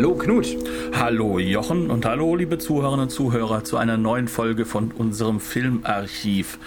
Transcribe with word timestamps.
Hallo 0.00 0.14
Knut. 0.14 0.56
Hallo 0.94 1.38
Jochen 1.38 1.90
und 1.90 2.06
hallo 2.06 2.34
liebe 2.34 2.56
Zuhörerinnen 2.56 3.02
und 3.02 3.10
Zuhörer 3.10 3.64
zu 3.64 3.76
einer 3.76 3.98
neuen 3.98 4.28
Folge 4.28 4.64
von 4.64 4.92
unserem 4.92 5.40
Filmarchiv. 5.40 6.58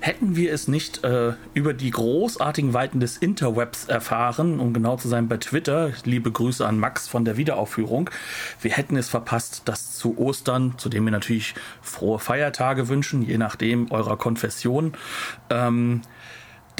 Hätten 0.00 0.34
wir 0.34 0.50
es 0.50 0.66
nicht 0.66 1.04
äh, 1.04 1.34
über 1.52 1.74
die 1.74 1.90
großartigen 1.90 2.72
Weiten 2.72 2.98
des 2.98 3.18
Interwebs 3.18 3.84
erfahren, 3.84 4.60
um 4.60 4.72
genau 4.72 4.96
zu 4.96 5.08
sein 5.08 5.28
bei 5.28 5.36
Twitter, 5.36 5.92
liebe 6.06 6.32
Grüße 6.32 6.66
an 6.66 6.78
Max 6.78 7.06
von 7.06 7.26
der 7.26 7.36
Wiederaufführung, 7.36 8.08
wir 8.62 8.70
hätten 8.70 8.96
es 8.96 9.10
verpasst, 9.10 9.60
dass 9.66 9.98
zu 9.98 10.16
Ostern, 10.16 10.78
zu 10.78 10.88
dem 10.88 11.04
wir 11.04 11.12
natürlich 11.12 11.54
frohe 11.82 12.18
Feiertage 12.18 12.88
wünschen, 12.88 13.20
je 13.20 13.36
nachdem 13.36 13.90
eurer 13.90 14.16
Konfession, 14.16 14.94
ähm, 15.50 16.00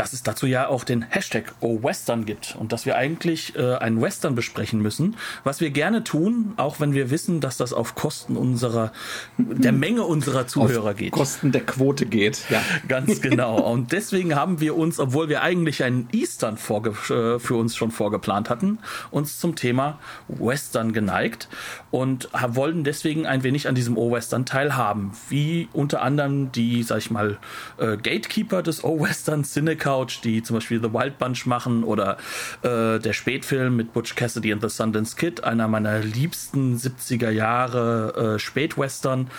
dass 0.00 0.14
es 0.14 0.22
dazu 0.22 0.46
ja 0.46 0.66
auch 0.66 0.84
den 0.84 1.02
Hashtag 1.02 1.52
O-Western 1.60 2.24
gibt 2.24 2.56
und 2.58 2.72
dass 2.72 2.86
wir 2.86 2.96
eigentlich 2.96 3.54
äh, 3.54 3.74
einen 3.74 4.00
Western 4.00 4.34
besprechen 4.34 4.80
müssen, 4.80 5.14
was 5.45 5.60
wir 5.60 5.68
gerne 5.68 6.04
tun, 6.04 6.54
auch 6.56 6.80
wenn 6.80 6.95
wir 6.95 7.10
wissen, 7.10 7.42
dass 7.42 7.58
das 7.58 7.74
auf 7.74 7.96
Kosten 7.96 8.38
unserer, 8.38 8.92
der 9.36 9.72
Menge 9.72 10.05
unserer 10.05 10.46
Zuhörer 10.46 10.92
auf 10.92 10.96
geht. 10.96 11.12
Kosten 11.12 11.52
der 11.52 11.66
Quote 11.66 12.06
geht, 12.06 12.48
ja. 12.48 12.62
Ganz 12.88 13.20
genau. 13.20 13.60
Und 13.60 13.92
deswegen 13.92 14.34
haben 14.34 14.60
wir 14.60 14.75
uns, 14.75 14.98
obwohl 14.98 15.28
wir 15.28 15.42
eigentlich 15.42 15.84
einen 15.84 16.08
Eastern 16.12 16.56
vorge 16.56 16.92
äh, 17.14 17.38
für 17.38 17.56
uns 17.56 17.77
schon 17.77 17.91
vorgeplant 17.91 18.48
hatten, 18.48 18.78
uns 19.10 19.38
zum 19.38 19.55
Thema 19.55 19.98
Western 20.28 20.94
geneigt 20.94 21.50
und 21.91 22.30
wollen 22.32 22.84
deswegen 22.84 23.27
ein 23.27 23.42
wenig 23.42 23.69
an 23.69 23.75
diesem 23.75 23.98
O-Western 23.98 24.47
teilhaben. 24.47 25.12
Wie 25.28 25.69
unter 25.75 26.00
anderem 26.00 26.53
die, 26.53 26.84
sag 26.84 26.98
ich 26.98 27.10
mal, 27.10 27.36
äh, 27.77 27.98
Gatekeeper 27.98 28.62
des 28.62 28.82
O-Western, 28.82 29.44
Cineca 29.44 29.89
Couch, 29.91 30.20
die 30.22 30.41
zum 30.44 30.55
Beispiel 30.55 30.80
The 30.80 30.92
Wild 30.92 31.19
Bunch 31.19 31.46
machen 31.46 31.83
oder 31.83 32.16
äh, 32.62 33.00
der 33.00 33.12
Spätfilm 33.12 33.74
mit 33.74 33.92
Butch 33.92 34.14
Cassidy 34.14 34.52
and 34.52 34.62
the 34.62 34.69
Sundance 34.69 35.16
Kid, 35.16 35.42
einer 35.42 35.66
meiner 35.66 35.98
liebsten 35.98 36.77
70er 36.77 37.30
Jahre 37.30 38.36
äh, 38.36 38.38
Spätwestern 38.38 39.30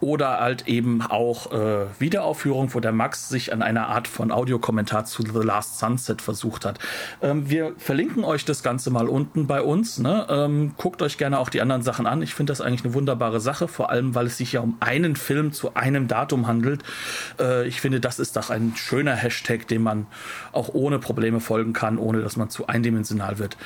oder 0.00 0.40
halt 0.40 0.66
eben 0.66 1.02
auch 1.02 1.52
äh, 1.52 1.86
Wiederaufführung, 1.98 2.72
wo 2.74 2.80
der 2.80 2.92
Max 2.92 3.28
sich 3.28 3.52
an 3.52 3.62
einer 3.62 3.88
Art 3.88 4.08
von 4.08 4.32
Audiokommentar 4.32 5.04
zu 5.04 5.22
The 5.22 5.46
Last 5.46 5.78
Sunset 5.78 6.22
versucht 6.22 6.64
hat. 6.64 6.78
Ähm, 7.22 7.50
wir 7.50 7.74
verlinken 7.76 8.24
euch 8.24 8.44
das 8.44 8.62
Ganze 8.62 8.90
mal 8.90 9.08
unten 9.08 9.46
bei 9.46 9.60
uns. 9.60 9.98
Ne? 9.98 10.26
Ähm, 10.28 10.72
guckt 10.76 11.02
euch 11.02 11.18
gerne 11.18 11.38
auch 11.38 11.50
die 11.50 11.60
anderen 11.60 11.82
Sachen 11.82 12.06
an. 12.06 12.22
Ich 12.22 12.34
finde 12.34 12.50
das 12.50 12.60
eigentlich 12.60 12.84
eine 12.84 12.94
wunderbare 12.94 13.40
Sache, 13.40 13.68
vor 13.68 13.90
allem 13.90 14.14
weil 14.14 14.26
es 14.26 14.38
sich 14.38 14.52
ja 14.52 14.60
um 14.60 14.76
einen 14.80 15.16
Film 15.16 15.52
zu 15.52 15.74
einem 15.74 16.08
Datum 16.08 16.46
handelt. 16.46 16.82
Äh, 17.38 17.68
ich 17.68 17.80
finde, 17.80 18.00
das 18.00 18.18
ist 18.18 18.36
doch 18.36 18.50
ein 18.50 18.72
schöner 18.76 19.14
Hashtag, 19.14 19.68
dem 19.68 19.82
man 19.82 20.06
auch 20.52 20.70
ohne 20.72 20.98
Probleme 20.98 21.40
folgen 21.40 21.72
kann, 21.72 21.98
ohne 21.98 22.22
dass 22.22 22.36
man 22.36 22.48
zu 22.48 22.66
eindimensional 22.66 23.38
wird. 23.38 23.56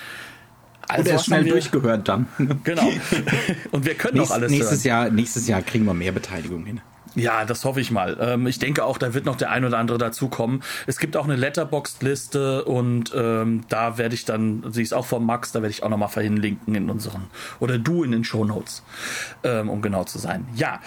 Also 0.88 1.10
Oder 1.10 1.18
schnell 1.18 1.44
wir, 1.44 1.52
durchgehört 1.52 2.08
dann. 2.08 2.27
Genau. 2.64 2.88
Und 3.70 3.84
wir 3.84 3.94
können 3.94 4.18
Nächst, 4.18 4.30
auch 4.30 4.36
alles 4.36 4.50
nächstes 4.50 4.84
hören. 4.84 5.04
Jahr, 5.04 5.10
nächstes 5.10 5.48
Jahr 5.48 5.62
kriegen 5.62 5.84
wir 5.84 5.94
mehr 5.94 6.12
Beteiligung 6.12 6.64
hin. 6.64 6.80
Ja, 7.16 7.44
das 7.44 7.64
hoffe 7.64 7.80
ich 7.80 7.91
mal. 7.91 8.16
Ähm, 8.20 8.46
ich 8.46 8.58
denke 8.58 8.84
auch, 8.84 8.98
da 8.98 9.14
wird 9.14 9.24
noch 9.24 9.36
der 9.36 9.50
ein 9.50 9.64
oder 9.64 9.78
andere 9.78 9.98
dazukommen. 9.98 10.62
Es 10.86 10.98
gibt 10.98 11.16
auch 11.16 11.24
eine 11.24 11.36
Letterboxd-Liste 11.36 12.64
und 12.64 13.12
ähm, 13.14 13.62
da 13.69 13.98
werde 13.98 14.14
ich 14.14 14.25
dann, 14.25 14.64
sie 14.72 14.82
ist 14.82 14.92
auch 14.92 15.06
von 15.06 15.25
Max, 15.25 15.53
da 15.53 15.62
werde 15.62 15.70
ich 15.70 15.82
auch 15.82 15.88
nochmal 15.88 16.09
verlinken 16.09 16.75
in 16.75 16.91
unseren, 16.91 17.25
oder 17.60 17.78
du 17.78 18.03
in 18.03 18.10
den 18.10 18.25
Show 18.25 18.44
Notes, 18.44 18.82
ähm, 19.44 19.69
um 19.69 19.80
genau 19.80 20.04
zu 20.04 20.19
sein. 20.19 20.47
Ja, 20.56 20.80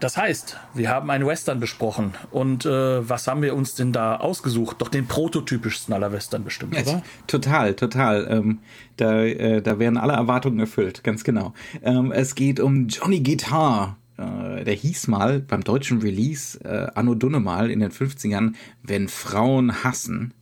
das 0.00 0.16
heißt, 0.16 0.58
wir 0.74 0.90
haben 0.90 1.10
einen 1.10 1.26
Western 1.26 1.60
besprochen. 1.60 2.14
Und 2.30 2.66
äh, 2.66 3.08
was 3.08 3.26
haben 3.26 3.42
wir 3.42 3.54
uns 3.54 3.74
denn 3.74 3.92
da 3.92 4.16
ausgesucht? 4.16 4.80
Doch 4.80 4.88
den 4.88 5.06
prototypischsten 5.06 5.94
aller 5.94 6.12
Western 6.12 6.44
bestimmt, 6.44 6.74
ja, 6.74 6.82
oder? 6.82 7.02
Total, 7.26 7.74
total. 7.74 8.26
Ähm, 8.30 8.58
da, 8.96 9.24
äh, 9.24 9.62
da 9.62 9.78
werden 9.78 9.96
alle 9.96 10.12
Erwartungen 10.12 10.60
erfüllt, 10.60 11.02
ganz 11.02 11.24
genau. 11.24 11.54
Ähm, 11.82 12.12
es 12.12 12.34
geht 12.34 12.60
um 12.60 12.88
Johnny 12.88 13.20
Guitar. 13.20 13.96
Äh, 14.18 14.64
der 14.64 14.74
hieß 14.74 15.08
mal 15.08 15.40
beim 15.40 15.64
deutschen 15.64 16.00
Release 16.00 16.62
äh, 16.64 16.88
Anno 16.94 17.14
Dunnemal 17.14 17.70
in 17.70 17.80
den 17.80 17.90
50ern, 17.90 18.52
wenn 18.82 19.08
Frauen 19.08 19.84
hassen. 19.84 20.34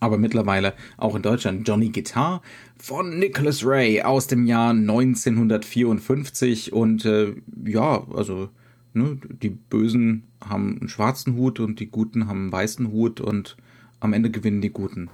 Aber 0.00 0.18
mittlerweile 0.18 0.74
auch 0.96 1.14
in 1.14 1.22
Deutschland 1.22 1.68
Johnny 1.68 1.90
Guitar 1.90 2.42
von 2.78 3.18
Nicholas 3.18 3.64
Ray 3.64 4.02
aus 4.02 4.26
dem 4.26 4.46
Jahr 4.46 4.70
1954. 4.70 6.72
Und 6.72 7.04
äh, 7.04 7.34
ja, 7.64 8.02
also 8.14 8.48
ne, 8.94 9.18
die 9.42 9.50
Bösen 9.50 10.24
haben 10.44 10.78
einen 10.78 10.88
schwarzen 10.88 11.34
Hut 11.34 11.60
und 11.60 11.80
die 11.80 11.90
Guten 11.90 12.26
haben 12.26 12.42
einen 12.42 12.52
weißen 12.52 12.90
Hut 12.90 13.20
und 13.20 13.56
am 14.00 14.12
Ende 14.12 14.30
gewinnen 14.30 14.60
die 14.60 14.70
Guten. 14.70 15.10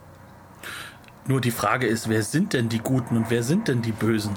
Nur 1.27 1.41
die 1.41 1.51
Frage 1.51 1.87
ist, 1.87 2.09
wer 2.09 2.23
sind 2.23 2.55
denn 2.55 2.69
die 2.69 2.79
Guten 2.79 3.17
und 3.17 3.31
wer 3.31 3.43
sind 3.43 3.69
denn 3.69 3.83
die 3.83 3.93
Bösen? 3.93 4.33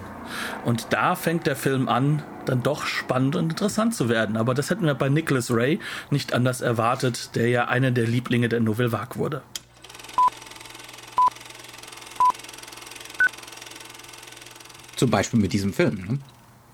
Und 0.66 0.88
da 0.92 1.16
fängt 1.16 1.48
der 1.48 1.56
Film 1.56 1.88
an, 1.88 2.22
dann 2.46 2.62
doch 2.62 2.86
spannend 2.86 3.36
und 3.36 3.52
interessant 3.52 3.96
zu 3.96 4.10
werden. 4.10 4.38
Aber 4.38 4.54
das 4.54 4.70
hätten 4.70 4.86
wir 4.86 4.94
bei 4.94 5.10
Nicholas 5.10 5.50
Ray 5.50 5.80
nicht 6.12 6.34
anders 6.34 6.62
erwartet, 6.62 7.36
der 7.36 7.48
ja 7.50 7.68
einer 7.68 7.92
der 7.92 8.06
Lieblinge 8.06 8.50
der 8.50 8.60
Nouvelle 8.60 8.92
Vague 8.92 9.18
wurde. 9.18 9.42
Zum 14.96 15.10
Beispiel 15.10 15.40
mit 15.40 15.54
diesem 15.54 15.74
Film. 15.74 15.96
Ne? 15.96 16.20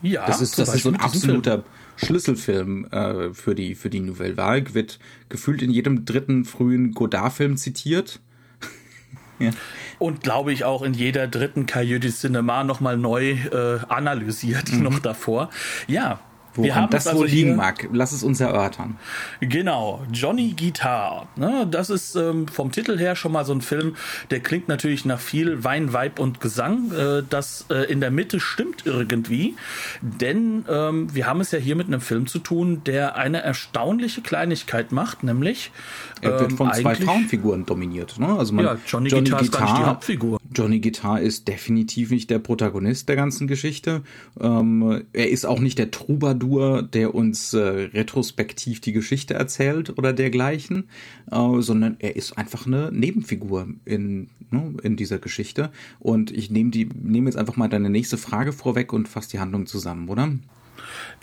Ja, 0.02 0.26
das 0.26 0.42
ist, 0.42 0.60
das 0.60 0.74
ist 0.74 0.84
so 0.84 0.90
ein 0.90 0.98
absoluter 0.98 1.60
Film. 1.60 1.64
Schlüsselfilm 2.04 2.86
äh, 2.92 3.34
für 3.34 3.56
die 3.56 3.76
für 3.76 3.90
die 3.90 4.00
Nouvelle 4.00 4.38
Vague. 4.38 4.74
Wird 4.74 5.00
gefühlt 5.28 5.62
in 5.62 5.72
jedem 5.72 6.06
dritten 6.06 6.46
frühen 6.46 6.94
Godard-Film 6.94 7.58
zitiert. 7.58 8.20
ja. 9.40 9.52
Und 9.98 10.22
glaube 10.22 10.54
ich 10.54 10.64
auch 10.64 10.82
in 10.82 10.94
jeder 10.94 11.28
dritten 11.28 11.66
Cahiers 11.66 12.00
du 12.02 12.12
Cinema 12.12 12.64
nochmal 12.64 12.98
neu 12.98 13.32
äh, 13.32 13.80
analysiert, 13.90 14.72
mhm. 14.72 14.84
noch 14.84 15.00
davor. 15.00 15.50
Ja, 15.88 16.22
Woran 16.64 16.90
das 16.90 17.08
also 17.08 17.22
wohl 17.22 17.28
liegen 17.28 17.56
mag, 17.56 17.88
lass 17.92 18.12
es 18.12 18.24
uns 18.24 18.40
erörtern. 18.40 18.98
Genau, 19.40 20.02
Johnny 20.12 20.54
Guitar. 20.58 21.28
Ne, 21.36 21.68
das 21.70 21.90
ist 21.90 22.16
ähm, 22.16 22.48
vom 22.48 22.72
Titel 22.72 22.98
her 22.98 23.16
schon 23.16 23.32
mal 23.32 23.46
so 23.46 23.54
ein 23.54 23.62
Film, 23.62 23.96
der 24.32 24.40
klingt 24.40 24.68
natürlich 24.68 25.06
nach 25.06 25.20
viel 25.20 25.64
Wein, 25.64 25.94
Weib 25.94 26.20
und 26.20 26.42
Gesang. 26.42 26.92
Äh, 26.92 27.24
das 27.30 27.66
äh, 27.70 27.92
in 27.92 28.02
der 28.02 28.12
Mitte 28.12 28.40
stimmt 28.40 28.86
irgendwie, 28.86 29.56
denn 30.02 30.66
ähm, 30.70 31.14
wir 31.14 31.28
haben 31.28 31.42
es 31.42 31.52
ja 31.52 31.60
hier 31.60 31.76
mit 31.76 31.88
einem 31.88 32.02
Film 32.02 32.28
zu 32.28 32.40
tun, 32.40 32.84
der 32.86 33.16
eine 33.16 33.42
erstaunliche 33.42 34.22
Kleinigkeit 34.22 34.92
macht, 34.92 35.24
nämlich 35.24 35.72
er 36.22 36.40
wird 36.40 36.54
von 36.54 36.68
ähm, 36.68 36.82
zwei 36.82 36.96
Frauenfiguren 36.96 37.66
dominiert. 37.66 38.20
Ne? 38.20 38.28
Also 38.28 38.54
man, 38.54 38.66
ja, 38.66 38.78
Johnny, 38.86 39.10
Johnny 39.10 39.30
Guitar, 39.30 39.42
Guitar 39.42 39.68
ist 39.68 39.78
die 39.78 39.86
Hauptfigur. 39.86 40.40
Johnny 40.54 40.80
Guitar 40.80 41.22
ist 41.22 41.48
definitiv 41.48 42.12
nicht 42.12 42.30
der 42.30 42.40
Protagonist 42.40 43.08
der 43.10 43.16
ganzen 43.16 43.48
Geschichte. 43.48 44.04
Ähm, 44.40 45.04
er 45.14 45.30
ist 45.30 45.46
auch 45.46 45.60
nicht 45.60 45.78
der 45.78 45.92
Troubadour, 45.92 46.82
der 46.82 47.14
uns 47.14 47.54
äh, 47.54 47.60
retrospektiv 47.60 48.82
die 48.82 48.92
Geschichte 48.92 49.36
erzählt 49.36 49.98
oder 49.98 50.14
dergleichen, 50.14 50.90
äh, 51.32 51.62
sondern 51.62 51.98
er 52.00 52.16
ist 52.16 52.38
einfach 52.38 52.66
eine 52.66 52.92
Nebenfigur 52.92 53.68
in, 53.86 54.30
ne, 54.50 54.74
in 54.84 54.96
dieser 54.96 55.20
Geschichte. 55.20 55.72
Und 56.00 56.32
ich 56.32 56.50
nehme 56.50 56.72
die 56.72 56.90
nehme 57.02 57.30
jetzt 57.30 57.38
einfach 57.38 57.56
mal 57.56 57.70
deine 57.70 57.90
nächste 57.90 58.18
Frage 58.18 58.54
vorweg 58.54 58.94
und 58.94 59.08
fasse 59.08 59.32
die 59.32 59.40
Handlung 59.40 59.66
zusammen, 59.66 60.10
oder? 60.10 60.30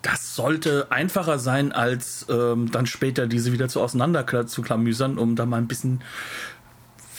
Das 0.02 0.34
sollte 0.34 0.90
einfacher 0.90 1.38
sein, 1.38 1.72
als 1.72 2.26
ähm, 2.28 2.70
dann 2.70 2.86
später 2.86 3.26
diese 3.26 3.52
wieder 3.52 3.68
zu 3.68 3.80
auseinander 3.80 4.46
zu 4.46 4.62
klamüsern, 4.62 5.18
um 5.18 5.36
da 5.36 5.46
mal 5.46 5.58
ein 5.58 5.68
bisschen 5.68 6.02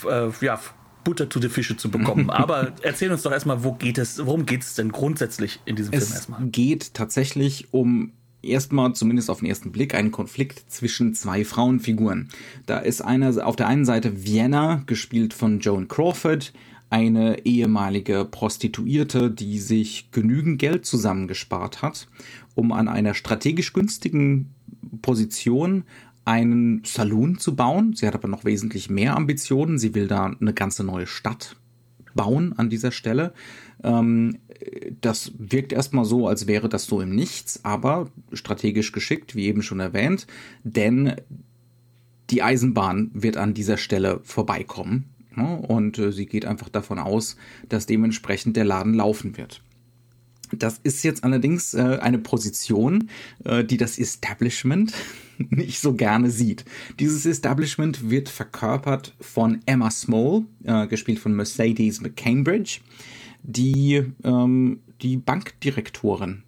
äh, 0.10 0.30
ja, 0.42 0.60
Butter 1.04 1.30
zu 1.30 1.40
den 1.40 1.50
Fische 1.50 1.78
zu 1.78 1.90
bekommen. 1.90 2.30
Aber 2.32 2.74
erzähl 2.82 3.12
uns 3.12 3.24
doch 3.24 3.32
erstmal, 3.32 3.64
wo 3.64 3.74
geht 3.74 3.98
es, 3.98 4.26
worum 4.26 4.46
geht 4.46 4.62
es 4.62 4.76
denn 4.76 4.92
grundsätzlich 4.92 5.60
in 5.66 5.76
diesem 5.76 5.94
es 5.94 6.06
Film 6.06 6.16
erstmal? 6.16 6.44
Es 6.46 6.52
geht 6.52 6.94
tatsächlich 6.94 7.68
um 7.72 8.12
erstmal, 8.42 8.94
zumindest 8.94 9.30
auf 9.30 9.40
den 9.40 9.48
ersten 9.48 9.72
Blick, 9.72 9.94
einen 9.96 10.12
Konflikt 10.12 10.72
zwischen 10.72 11.14
zwei 11.14 11.46
Frauenfiguren. 11.46 12.30
Da 12.66 12.80
ist 12.80 13.02
einer 13.02 13.46
auf 13.46 13.56
der 13.56 13.68
einen 13.68 13.86
Seite 13.86 14.26
Vienna, 14.26 14.84
gespielt 14.86 15.34
von 15.34 15.60
Joan 15.60 15.88
Crawford, 15.88 16.54
eine 16.90 17.46
ehemalige 17.46 18.26
Prostituierte, 18.26 19.30
die 19.30 19.60
sich 19.60 20.12
genügend 20.12 20.60
Geld 20.60 20.86
zusammengespart 20.86 21.82
hat, 21.82 22.08
um 22.56 22.72
an 22.72 22.88
einer 22.88 23.14
strategisch 23.14 23.74
günstigen 23.74 24.54
Position 25.02 25.84
einen 26.24 26.84
Saloon 26.86 27.40
zu 27.40 27.56
bauen. 27.56 27.94
Sie 27.94 28.06
hat 28.06 28.16
aber 28.16 28.28
noch 28.28 28.46
wesentlich 28.46 28.90
mehr 28.90 29.16
Ambitionen. 29.16 29.78
Sie 29.78 29.96
will 29.96 30.08
da 30.08 30.26
eine 30.26 30.54
ganze 30.54 30.84
neue 30.84 31.08
Stadt 31.08 31.56
bauen 32.16 32.54
an 32.58 32.70
dieser 32.70 32.92
Stelle. 32.92 33.34
Ähm, 33.84 34.40
das 35.02 35.32
wirkt 35.38 35.72
erstmal 35.72 36.06
so, 36.06 36.28
als 36.28 36.48
wäre 36.48 36.68
das 36.68 36.86
so 36.86 37.00
im 37.00 37.16
Nichts, 37.16 37.64
aber 37.64 38.10
strategisch 38.34 38.92
geschickt, 38.92 39.36
wie 39.36 39.46
eben 39.46 39.62
schon 39.62 39.80
erwähnt, 39.80 40.28
denn 40.64 41.16
die 42.30 42.44
Eisenbahn 42.44 43.12
wird 43.14 43.38
an 43.38 43.54
dieser 43.54 43.78
Stelle 43.78 44.20
vorbeikommen. 44.24 45.06
Ne? 45.38 45.56
Und 45.56 46.00
äh, 46.00 46.12
sie 46.12 46.26
geht 46.26 46.46
einfach 46.46 46.70
davon 46.70 47.00
aus, 47.00 47.38
dass 47.70 47.86
dementsprechend 47.86 48.58
der 48.58 48.66
Laden 48.66 48.94
laufen 48.94 49.38
wird. 49.38 49.62
Das 50.52 50.80
ist 50.82 51.04
jetzt 51.04 51.24
allerdings 51.24 51.74
äh, 51.74 52.00
eine 52.02 52.18
Position, 52.18 53.10
äh, 53.44 53.64
die 53.64 53.78
das 53.78 54.00
Establishment 54.00 54.94
nicht 55.38 55.80
so 55.80 55.94
gerne 55.94 56.32
sieht. 56.32 56.66
Dieses 57.00 57.26
Establishment 57.26 58.10
wird 58.10 58.30
verkörpert 58.30 59.16
von 59.22 59.62
Emma 59.66 59.92
Small, 59.92 60.46
gespielt 60.90 61.20
von 61.20 61.36
Mercedes 61.36 62.02
McCambridge, 62.02 62.80
die 63.44 64.04
ähm, 64.24 64.80
die 65.02 65.18
Bankdirektorin 65.18 66.44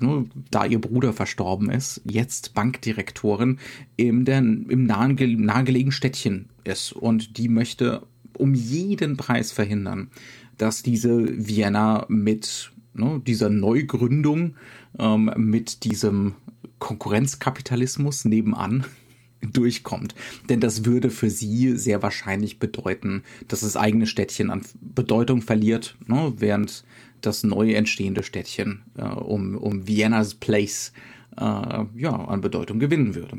ne, 0.00 0.24
da 0.50 0.64
ihr 0.64 0.80
Bruder 0.80 1.12
verstorben 1.12 1.70
ist, 1.70 2.00
jetzt 2.04 2.54
Bankdirektorin 2.54 3.58
im, 3.96 4.24
der, 4.24 4.38
im 4.38 4.84
nahen, 4.84 5.16
nahegelegenen 5.16 5.92
Städtchen 5.92 6.48
ist. 6.64 6.92
Und 6.92 7.38
die 7.38 7.48
möchte 7.48 8.02
um 8.36 8.54
jeden 8.54 9.16
Preis 9.16 9.52
verhindern, 9.52 10.10
dass 10.56 10.82
diese 10.82 11.46
Vienna 11.46 12.06
mit 12.08 12.72
ne, 12.94 13.20
dieser 13.26 13.50
Neugründung, 13.50 14.54
ähm, 14.98 15.32
mit 15.36 15.84
diesem 15.84 16.34
Konkurrenzkapitalismus 16.78 18.24
nebenan 18.24 18.84
durchkommt. 19.52 20.14
Denn 20.48 20.60
das 20.60 20.84
würde 20.84 21.10
für 21.10 21.30
sie 21.30 21.76
sehr 21.76 22.02
wahrscheinlich 22.02 22.58
bedeuten, 22.58 23.22
dass 23.46 23.60
das 23.60 23.76
eigene 23.76 24.06
Städtchen 24.06 24.50
an 24.50 24.62
Bedeutung 24.80 25.42
verliert, 25.42 25.96
ne, 26.06 26.32
während 26.36 26.84
das 27.20 27.44
neu 27.44 27.72
entstehende 27.72 28.22
Städtchen 28.22 28.82
äh, 28.96 29.02
um, 29.02 29.56
um 29.56 29.86
Vienna's 29.86 30.34
Place 30.34 30.92
äh, 31.36 31.84
ja, 31.96 32.12
an 32.12 32.40
Bedeutung 32.40 32.78
gewinnen 32.78 33.14
würde. 33.14 33.38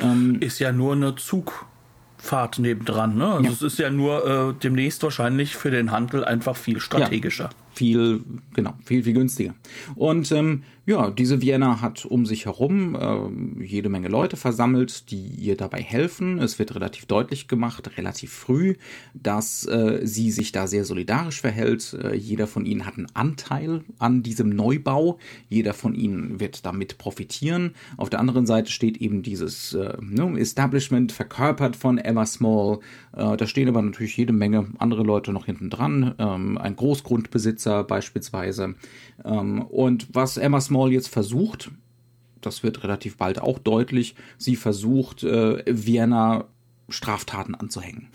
Ähm, 0.00 0.38
ist 0.40 0.58
ja 0.58 0.72
nur 0.72 0.94
eine 0.94 1.14
Zugfahrt 1.16 2.58
nebendran. 2.58 3.16
Ne? 3.16 3.26
Also 3.26 3.44
ja. 3.44 3.50
Es 3.50 3.62
ist 3.62 3.78
ja 3.78 3.90
nur 3.90 4.26
äh, 4.26 4.54
demnächst 4.62 5.02
wahrscheinlich 5.02 5.56
für 5.56 5.70
den 5.70 5.90
Handel 5.90 6.24
einfach 6.24 6.56
viel 6.56 6.80
strategischer. 6.80 7.44
Ja, 7.44 7.50
viel, 7.74 8.22
genau, 8.54 8.74
viel, 8.84 9.02
viel 9.02 9.14
günstiger. 9.14 9.54
Und 9.94 10.30
ähm, 10.32 10.62
ja, 10.84 11.10
diese 11.10 11.40
Vienna 11.40 11.80
hat 11.80 12.04
um 12.04 12.26
sich 12.26 12.46
herum 12.46 12.96
äh, 12.96 13.64
jede 13.64 13.88
Menge 13.88 14.08
Leute 14.08 14.36
versammelt, 14.36 15.12
die 15.12 15.26
ihr 15.26 15.56
dabei 15.56 15.80
helfen. 15.80 16.40
Es 16.40 16.58
wird 16.58 16.74
relativ 16.74 17.06
deutlich 17.06 17.46
gemacht, 17.46 17.96
relativ 17.96 18.32
früh, 18.32 18.74
dass 19.14 19.64
äh, 19.66 20.00
sie 20.02 20.32
sich 20.32 20.50
da 20.50 20.66
sehr 20.66 20.84
solidarisch 20.84 21.40
verhält. 21.40 21.96
Äh, 22.02 22.16
jeder 22.16 22.48
von 22.48 22.66
ihnen 22.66 22.84
hat 22.84 22.96
einen 22.96 23.06
Anteil 23.14 23.84
an 24.00 24.24
diesem 24.24 24.48
Neubau. 24.48 25.18
Jeder 25.48 25.72
von 25.72 25.94
ihnen 25.94 26.40
wird 26.40 26.66
damit 26.66 26.98
profitieren. 26.98 27.74
Auf 27.96 28.10
der 28.10 28.18
anderen 28.18 28.46
Seite 28.46 28.72
steht 28.72 28.96
eben 28.96 29.22
dieses 29.22 29.74
äh, 29.74 29.96
ne, 30.00 30.36
Establishment 30.40 31.12
verkörpert 31.12 31.76
von 31.76 31.98
Emma 31.98 32.26
Small. 32.26 32.80
Äh, 33.16 33.36
da 33.36 33.46
stehen 33.46 33.68
aber 33.68 33.82
natürlich 33.82 34.16
jede 34.16 34.32
Menge 34.32 34.66
andere 34.78 35.04
Leute 35.04 35.32
noch 35.32 35.46
hinten 35.46 35.70
dran. 35.70 36.16
Ähm, 36.18 36.58
ein 36.58 36.74
Großgrundbesitzer 36.74 37.84
beispielsweise. 37.84 38.74
Ähm, 39.24 39.62
und 39.62 40.08
was 40.12 40.38
Emma 40.38 40.60
Small 40.60 40.71
jetzt 40.92 41.08
versucht, 41.08 41.70
das 42.40 42.62
wird 42.62 42.82
relativ 42.82 43.16
bald 43.16 43.40
auch 43.40 43.58
deutlich, 43.58 44.14
sie 44.38 44.56
versucht, 44.56 45.22
äh, 45.22 45.62
Vienna 45.66 46.46
Straftaten 46.88 47.54
anzuhängen. 47.54 48.08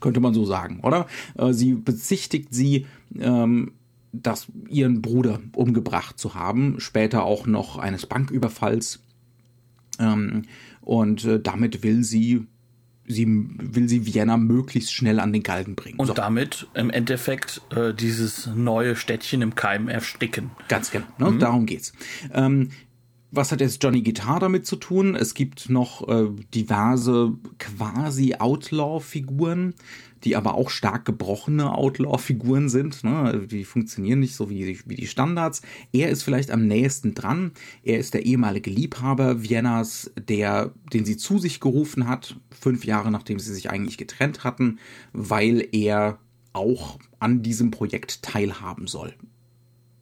Könnte 0.00 0.20
man 0.20 0.34
so 0.34 0.44
sagen, 0.44 0.80
oder? 0.82 1.06
Äh, 1.36 1.52
sie 1.52 1.74
bezichtigt 1.74 2.54
sie, 2.54 2.86
ähm, 3.18 3.72
das, 4.12 4.46
ihren 4.68 5.02
Bruder 5.02 5.40
umgebracht 5.54 6.18
zu 6.18 6.34
haben, 6.34 6.80
später 6.80 7.24
auch 7.24 7.46
noch 7.46 7.78
eines 7.78 8.06
Banküberfalls. 8.06 9.00
Ähm, 9.98 10.42
und 10.80 11.24
äh, 11.24 11.40
damit 11.40 11.82
will 11.82 12.04
sie 12.04 12.46
sie 13.08 13.26
will 13.26 13.88
sie 13.88 14.06
Vienna 14.06 14.36
möglichst 14.36 14.92
schnell 14.92 15.18
an 15.20 15.32
den 15.32 15.42
Galgen 15.42 15.74
bringen. 15.74 15.98
Und 15.98 16.08
so. 16.08 16.14
damit 16.14 16.66
im 16.74 16.90
Endeffekt 16.90 17.62
äh, 17.74 17.94
dieses 17.94 18.46
neue 18.46 18.96
Städtchen 18.96 19.42
im 19.42 19.54
Keim 19.54 19.88
ersticken. 19.88 20.50
Ganz 20.68 20.90
genau, 20.90 21.06
ne? 21.18 21.30
mhm. 21.30 21.38
darum 21.38 21.66
geht's. 21.66 21.92
Ähm, 22.32 22.70
was 23.30 23.52
hat 23.52 23.60
jetzt 23.60 23.82
Johnny 23.82 24.02
Guitar 24.02 24.40
damit 24.40 24.66
zu 24.66 24.76
tun? 24.76 25.14
Es 25.14 25.34
gibt 25.34 25.68
noch 25.68 26.08
äh, 26.08 26.28
diverse 26.54 27.34
quasi 27.58 28.34
Outlaw-Figuren, 28.38 29.74
die 30.24 30.34
aber 30.34 30.54
auch 30.54 30.70
stark 30.70 31.04
gebrochene 31.04 31.74
Outlaw-Figuren 31.74 32.68
sind. 32.68 33.04
Ne? 33.04 33.46
Die 33.50 33.64
funktionieren 33.64 34.20
nicht 34.20 34.34
so 34.34 34.48
wie, 34.48 34.80
wie 34.86 34.96
die 34.96 35.06
Standards. 35.06 35.62
Er 35.92 36.08
ist 36.08 36.22
vielleicht 36.22 36.50
am 36.50 36.66
nächsten 36.66 37.14
dran. 37.14 37.52
Er 37.82 37.98
ist 37.98 38.14
der 38.14 38.24
ehemalige 38.24 38.70
Liebhaber 38.70 39.42
Viennas, 39.42 40.10
der, 40.16 40.72
den 40.92 41.04
sie 41.04 41.18
zu 41.18 41.38
sich 41.38 41.60
gerufen 41.60 42.08
hat, 42.08 42.36
fünf 42.58 42.84
Jahre 42.84 43.10
nachdem 43.10 43.38
sie 43.38 43.52
sich 43.52 43.70
eigentlich 43.70 43.98
getrennt 43.98 44.42
hatten, 44.42 44.78
weil 45.12 45.68
er 45.72 46.18
auch 46.54 46.98
an 47.18 47.42
diesem 47.42 47.70
Projekt 47.70 48.22
teilhaben 48.22 48.86
soll. 48.86 49.14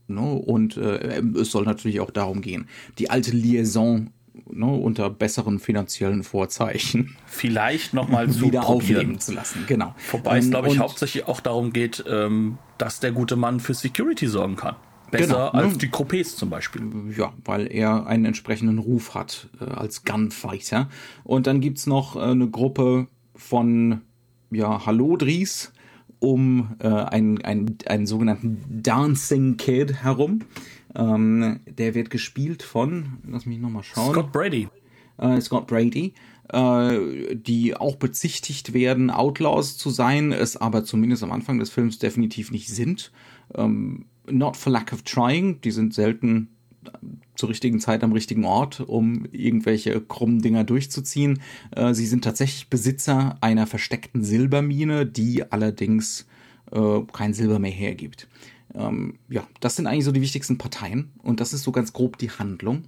Ne? 0.09 0.21
Und 0.21 0.77
äh, 0.77 1.21
es 1.39 1.51
soll 1.51 1.65
natürlich 1.65 2.01
auch 2.01 2.11
darum 2.11 2.41
gehen, 2.41 2.69
die 2.99 3.11
alte 3.11 3.31
Liaison 3.33 4.11
ne, 4.51 4.67
unter 4.67 5.11
besseren 5.11 5.59
finanziellen 5.59 6.23
Vorzeichen 6.23 7.17
vielleicht 7.27 7.95
nochmal 7.95 8.41
wieder 8.41 8.67
aufleben 8.67 9.19
zu 9.19 9.33
lassen. 9.33 9.65
Genau. 9.67 9.95
Wobei 10.11 10.39
es, 10.39 10.51
glaube 10.51 10.69
ich, 10.69 10.79
hauptsächlich 10.79 11.27
auch 11.27 11.41
darum 11.41 11.73
geht, 11.73 12.05
ähm, 12.09 12.59
dass 12.79 13.01
der 13.01 13.13
gute 13.13 13.37
Mann 13.37 13.61
für 13.61 13.75
Security 13.75 14.27
sorgen 14.27 14.57
kann. 14.57 14.77
Besser 15.11 15.27
genau, 15.27 15.49
als 15.49 15.73
ne? 15.75 15.79
die 15.79 15.89
Coupés 15.89 16.37
zum 16.37 16.51
Beispiel. 16.51 16.83
Ja, 17.17 17.33
weil 17.45 17.73
er 17.73 18.07
einen 18.07 18.25
entsprechenden 18.25 18.79
Ruf 18.79 19.15
hat 19.15 19.49
äh, 19.61 19.65
als 19.65 20.05
Gunfighter. 20.05 20.89
Und 21.23 21.47
dann 21.47 21.61
gibt's 21.61 21.87
noch 21.87 22.17
äh, 22.17 22.21
eine 22.21 22.49
Gruppe 22.49 23.07
von 23.35 24.01
ja, 24.51 24.85
Hallodris 24.85 25.73
um 26.19 26.77
äh, 26.79 26.89
einen, 26.89 27.43
einen, 27.43 27.79
einen 27.87 28.07
sogenannten 28.07 28.63
Dancing 28.83 29.57
Kid 29.57 30.03
herum. 30.03 30.41
Ähm, 30.95 31.61
der 31.67 31.95
wird 31.95 32.11
gespielt 32.11 32.63
von, 32.63 33.19
lass 33.29 33.47
mich 33.47 33.59
nochmal 33.59 33.83
schauen. 33.83 34.13
Scott 34.13 34.33
Brady. 34.33 34.69
Äh, 35.19 35.41
Scott 35.41 35.67
Brady, 35.67 36.15
äh, 36.53 37.35
die 37.35 37.77
auch 37.77 37.97
bezichtigt 37.97 38.73
werden, 38.73 39.11
Outlaws 39.11 39.77
zu 39.77 39.91
sein, 39.91 40.33
es 40.33 40.57
aber 40.57 40.85
zumindest 40.85 41.23
am 41.23 41.33
Anfang 41.33 41.59
des 41.59 41.71
Films 41.71 41.99
definitiv 41.99 42.51
nicht 42.51 42.69
sind. 42.69 43.13
Ähm, 43.55 44.07
not 44.31 44.57
for 44.57 44.73
lack 44.73 44.93
of 44.93 45.03
trying, 45.03 45.61
die 45.61 45.71
sind 45.71 45.95
selten 45.95 46.56
zur 47.35 47.49
richtigen 47.49 47.81
Zeit 47.81 48.03
am 48.03 48.13
richtigen 48.13 48.45
Ort, 48.45 48.81
um 48.81 49.27
irgendwelche 49.33 50.01
krummen 50.01 50.41
Dinger 50.41 50.65
durchzuziehen. 50.65 51.41
Äh, 51.71 51.95
sie 51.95 52.07
sind 52.07 52.25
tatsächlich 52.25 52.69
Besitzer 52.69 53.37
einer 53.41 53.67
versteckten 53.67 54.25
Silbermine, 54.25 55.07
die 55.07 55.51
allerdings 55.51 56.27
äh, 56.73 57.01
kein 57.13 57.35
Silber 57.35 57.59
mehr 57.59 57.71
hergibt. 57.71 58.29
Ähm, 58.75 59.19
ja, 59.29 59.47
das 59.61 59.77
sind 59.77 59.87
eigentlich 59.87 60.05
so 60.05 60.13
die 60.13 60.21
wichtigsten 60.21 60.59
Parteien 60.59 61.11
und 61.23 61.41
das 61.41 61.53
ist 61.53 61.63
so 61.63 61.73
ganz 61.73 61.93
grob 61.93 62.19
die 62.19 62.31
Handlung. 62.31 62.85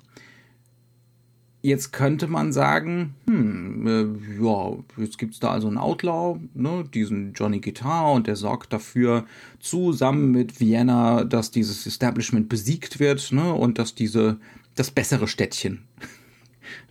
Jetzt 1.68 1.92
könnte 1.92 2.28
man 2.28 2.50
sagen, 2.50 3.14
hm, 3.26 3.86
äh, 3.86 4.42
ja, 4.42 4.72
jetzt 4.96 5.18
gibt's 5.18 5.38
da 5.38 5.50
also 5.50 5.68
einen 5.68 5.76
Outlaw, 5.76 6.40
ne, 6.54 6.82
diesen 6.94 7.34
Johnny 7.34 7.60
Guitar 7.60 8.10
und 8.12 8.26
der 8.26 8.36
sorgt 8.36 8.72
dafür 8.72 9.26
zusammen 9.60 10.30
mit 10.30 10.60
Vienna, 10.60 11.24
dass 11.24 11.50
dieses 11.50 11.86
Establishment 11.86 12.48
besiegt 12.48 13.00
wird, 13.00 13.32
ne, 13.32 13.52
und 13.52 13.78
dass 13.78 13.94
diese 13.94 14.38
das 14.76 14.90
bessere 14.90 15.28
Städtchen 15.28 15.82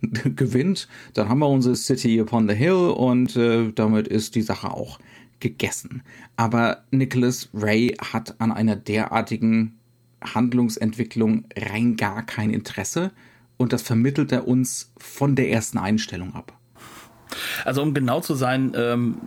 gewinnt. 0.36 0.86
Dann 1.12 1.28
haben 1.28 1.40
wir 1.40 1.48
unsere 1.48 1.74
City 1.74 2.20
upon 2.20 2.48
the 2.48 2.54
Hill 2.54 2.94
und 2.96 3.34
äh, 3.34 3.72
damit 3.72 4.06
ist 4.06 4.36
die 4.36 4.42
Sache 4.42 4.70
auch 4.70 5.00
gegessen. 5.40 6.02
Aber 6.36 6.84
Nicholas 6.92 7.48
Ray 7.52 7.96
hat 7.98 8.40
an 8.40 8.52
einer 8.52 8.76
derartigen 8.76 9.76
Handlungsentwicklung 10.22 11.46
rein 11.56 11.96
gar 11.96 12.24
kein 12.24 12.50
Interesse 12.50 13.10
und 13.58 13.74
das 13.74 13.82
vermittelt 13.82 14.32
er 14.32 14.48
uns 14.48 14.90
von 14.96 15.36
der 15.36 15.50
ersten 15.50 15.76
Einstellung 15.76 16.34
ab. 16.34 16.52
Also 17.64 17.82
um 17.82 17.92
genau 17.92 18.20
zu 18.20 18.34
sein, 18.34 18.72
ähm, 18.74 19.18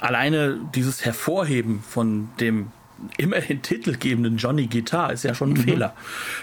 alleine 0.00 0.60
dieses 0.74 1.04
Hervorheben 1.04 1.80
von 1.80 2.28
dem 2.38 2.72
immerhin 3.16 3.62
titelgebenden 3.62 4.36
Johnny 4.36 4.66
Guitar 4.66 5.12
ist 5.12 5.24
ja 5.24 5.34
schon 5.34 5.50
ein 5.50 5.58
mhm. 5.58 5.64
Fehler. 5.64 5.94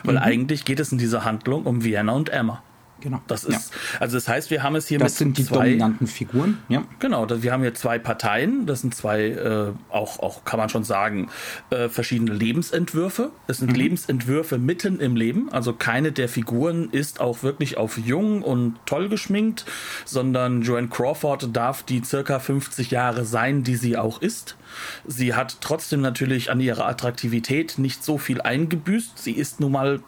Weil 0.04 0.16
mhm. 0.16 0.22
eigentlich 0.22 0.66
geht 0.66 0.80
es 0.80 0.92
in 0.92 0.98
dieser 0.98 1.24
Handlung 1.24 1.66
um 1.66 1.84
Vienna 1.84 2.14
und 2.14 2.30
Emma. 2.30 2.64
Genau. 3.02 3.22
Das 3.28 3.44
ist, 3.44 3.72
ja. 3.72 4.00
also 4.00 4.18
das 4.18 4.28
heißt, 4.28 4.50
wir 4.50 4.64
haben 4.64 4.76
es 4.76 4.88
hier 4.88 4.98
das 4.98 5.12
mit 5.12 5.18
sind 5.18 5.38
die 5.38 5.46
zwei, 5.46 5.66
dominanten 5.66 6.08
Figuren. 6.08 6.58
Ja. 6.68 6.84
Genau, 7.00 7.28
wir 7.30 7.52
haben 7.52 7.62
hier 7.62 7.76
zwei 7.76 8.00
Parteien. 8.00 8.66
Das 8.66 8.82
sind 8.82 8.96
zwei, 8.96 9.28
äh, 9.30 9.72
auch, 9.90 10.20
auch 10.20 10.46
kann 10.46 10.60
man 10.60 10.70
schon 10.70 10.84
sagen, 10.84 11.30
äh, 11.70 11.90
verschiedene 11.90 12.34
Lebensentwürfe. 12.34 13.32
Das 13.46 13.58
sind 13.58 13.72
mhm. 13.72 13.76
Lebensentwürfe 13.76 14.58
mitten 14.58 15.00
im 15.00 15.16
Leben. 15.16 15.52
Also 15.52 15.74
keine 15.74 16.12
der 16.12 16.28
Figuren 16.28 16.90
ist 16.92 17.20
auch 17.20 17.44
wirklich 17.44 17.78
auf 17.78 17.98
jung 17.98 18.42
und 18.42 18.78
toll 18.86 19.10
geschminkt, 19.10 19.66
sondern 20.06 20.64
Joanne 20.64 20.88
Crawford 20.88 21.56
darf 21.56 21.84
die 21.84 22.04
circa 22.04 22.40
50 22.40 22.92
Jahre 22.92 23.26
sein, 23.26 23.64
die 23.64 23.76
sie 23.76 23.98
auch 23.98 24.22
ist. 24.22 24.58
Sie 25.06 25.34
hat 25.34 25.58
trotzdem 25.62 26.02
natürlich 26.02 26.50
an 26.52 26.60
ihrer 26.60 26.88
Attraktivität 26.88 27.78
nicht 27.78 28.04
so 28.04 28.18
viel 28.18 28.42
eingebüßt. 28.42 29.18
Sie 29.18 29.34
ist 29.34 29.60
nun 29.60 29.72
mal 29.72 30.00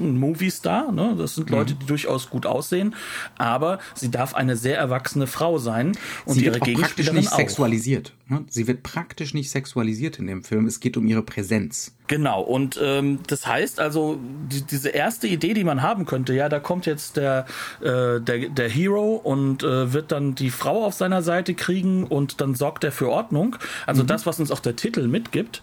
ein 0.00 0.18
Movie-Star, 0.18 0.92
ne? 0.92 1.14
das 1.16 1.34
sind 1.34 1.50
Leute, 1.50 1.74
die 1.74 1.86
durchaus 1.86 2.30
gut 2.30 2.46
aussehen, 2.46 2.94
aber 3.38 3.78
sie 3.94 4.10
darf 4.10 4.34
eine 4.34 4.56
sehr 4.56 4.78
erwachsene 4.78 5.26
Frau 5.26 5.58
sein 5.58 5.96
und 6.24 6.34
sie 6.34 6.44
ihre 6.44 6.54
wird 6.54 6.62
auch 6.62 6.82
praktisch 6.82 7.12
nicht 7.12 7.32
auch. 7.32 7.36
sexualisiert. 7.36 8.12
Ne? 8.28 8.44
Sie 8.48 8.66
wird 8.66 8.82
praktisch 8.82 9.34
nicht 9.34 9.50
sexualisiert 9.50 10.18
in 10.18 10.26
dem 10.26 10.42
Film. 10.42 10.66
Es 10.66 10.80
geht 10.80 10.96
um 10.96 11.06
ihre 11.06 11.22
Präsenz. 11.22 11.94
Genau, 12.06 12.42
und 12.42 12.78
ähm, 12.82 13.20
das 13.26 13.46
heißt 13.46 13.78
also, 13.78 14.18
die, 14.50 14.62
diese 14.62 14.88
erste 14.88 15.28
Idee, 15.28 15.54
die 15.54 15.64
man 15.64 15.82
haben 15.82 16.06
könnte, 16.06 16.34
ja, 16.34 16.48
da 16.48 16.58
kommt 16.58 16.86
jetzt 16.86 17.16
der, 17.16 17.46
äh, 17.80 18.20
der, 18.20 18.48
der 18.48 18.68
Hero 18.68 19.14
und 19.14 19.62
äh, 19.62 19.92
wird 19.92 20.10
dann 20.10 20.34
die 20.34 20.50
Frau 20.50 20.84
auf 20.84 20.94
seiner 20.94 21.22
Seite 21.22 21.54
kriegen 21.54 22.04
und 22.04 22.40
dann 22.40 22.54
sorgt 22.54 22.84
er 22.84 22.92
für 22.92 23.10
Ordnung. 23.10 23.56
Also 23.86 24.02
mhm. 24.02 24.08
das, 24.08 24.26
was 24.26 24.40
uns 24.40 24.50
auch 24.50 24.60
der 24.60 24.76
Titel 24.76 25.06
mitgibt. 25.06 25.62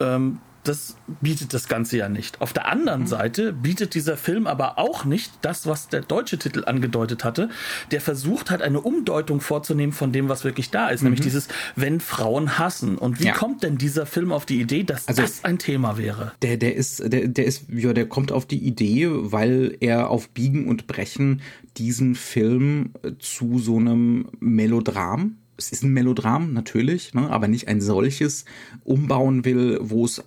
Ähm, 0.00 0.40
das 0.68 0.96
bietet 1.20 1.54
das 1.54 1.68
Ganze 1.68 1.96
ja 1.96 2.08
nicht. 2.08 2.40
Auf 2.40 2.52
der 2.52 2.66
anderen 2.66 3.02
mhm. 3.02 3.06
Seite 3.06 3.52
bietet 3.52 3.94
dieser 3.94 4.16
Film 4.16 4.46
aber 4.46 4.78
auch 4.78 5.04
nicht 5.04 5.32
das, 5.42 5.66
was 5.66 5.88
der 5.88 6.02
deutsche 6.02 6.38
Titel 6.38 6.64
angedeutet 6.66 7.24
hatte. 7.24 7.48
Der 7.90 8.00
versucht 8.00 8.50
hat, 8.50 8.62
eine 8.62 8.80
Umdeutung 8.80 9.40
vorzunehmen 9.40 9.92
von 9.92 10.12
dem, 10.12 10.28
was 10.28 10.44
wirklich 10.44 10.70
da 10.70 10.88
ist, 10.88 11.00
mhm. 11.00 11.06
nämlich 11.06 11.20
dieses, 11.22 11.48
wenn 11.76 12.00
Frauen 12.00 12.58
hassen. 12.58 12.98
Und 12.98 13.20
wie 13.20 13.26
ja. 13.26 13.32
kommt 13.32 13.62
denn 13.62 13.78
dieser 13.78 14.06
Film 14.06 14.32
auf 14.32 14.46
die 14.46 14.60
Idee, 14.60 14.84
dass 14.84 15.08
also, 15.08 15.22
das 15.22 15.44
ein 15.44 15.58
Thema 15.58 15.96
wäre? 15.96 16.32
Der, 16.42 16.56
der 16.56 16.76
ist, 16.76 17.02
der, 17.12 17.28
der 17.28 17.44
ist, 17.46 17.64
ja, 17.70 17.92
der 17.92 18.06
kommt 18.06 18.32
auf 18.32 18.46
die 18.46 18.58
Idee, 18.58 19.08
weil 19.10 19.76
er 19.80 20.10
auf 20.10 20.28
Biegen 20.30 20.68
und 20.68 20.86
Brechen 20.86 21.40
diesen 21.78 22.14
Film 22.14 22.92
zu 23.18 23.58
so 23.58 23.76
einem 23.76 24.28
Melodram 24.40 25.36
es 25.58 25.72
ist 25.72 25.82
ein 25.82 25.92
Melodram 25.92 26.52
natürlich, 26.52 27.12
ne, 27.14 27.28
aber 27.28 27.48
nicht 27.48 27.66
ein 27.68 27.80
solches 27.80 28.44
umbauen 28.84 29.44
will, 29.44 29.78
wo 29.82 30.04
es 30.04 30.18
äh, 30.18 30.22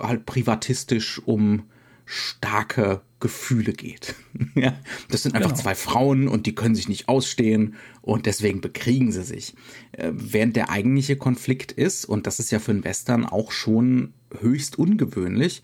halt 0.00 0.26
privatistisch 0.26 1.20
um 1.24 1.64
starke 2.06 3.00
Gefühle 3.20 3.72
geht. 3.72 4.14
ja, 4.54 4.78
das 5.08 5.22
sind 5.22 5.34
einfach 5.34 5.50
genau. 5.50 5.62
zwei 5.62 5.74
Frauen 5.74 6.28
und 6.28 6.46
die 6.46 6.54
können 6.54 6.74
sich 6.74 6.88
nicht 6.88 7.08
ausstehen 7.08 7.76
und 8.02 8.26
deswegen 8.26 8.60
bekriegen 8.60 9.12
sie 9.12 9.22
sich. 9.22 9.54
Äh, 9.92 10.10
während 10.12 10.56
der 10.56 10.70
eigentliche 10.70 11.16
Konflikt 11.16 11.72
ist, 11.72 12.04
und 12.04 12.26
das 12.26 12.40
ist 12.40 12.52
ja 12.52 12.58
für 12.58 12.72
einen 12.72 12.84
Western 12.84 13.24
auch 13.24 13.52
schon 13.52 14.12
höchst 14.40 14.78
ungewöhnlich, 14.78 15.62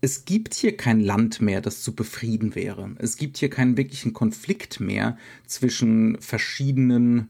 es 0.00 0.24
gibt 0.24 0.54
hier 0.54 0.76
kein 0.76 1.00
Land 1.00 1.40
mehr, 1.40 1.60
das 1.60 1.82
zu 1.82 1.94
befrieden 1.94 2.54
wäre. 2.54 2.90
Es 2.98 3.16
gibt 3.16 3.38
hier 3.38 3.50
keinen 3.50 3.76
wirklichen 3.76 4.12
Konflikt 4.12 4.80
mehr 4.80 5.16
zwischen 5.46 6.20
verschiedenen 6.20 7.28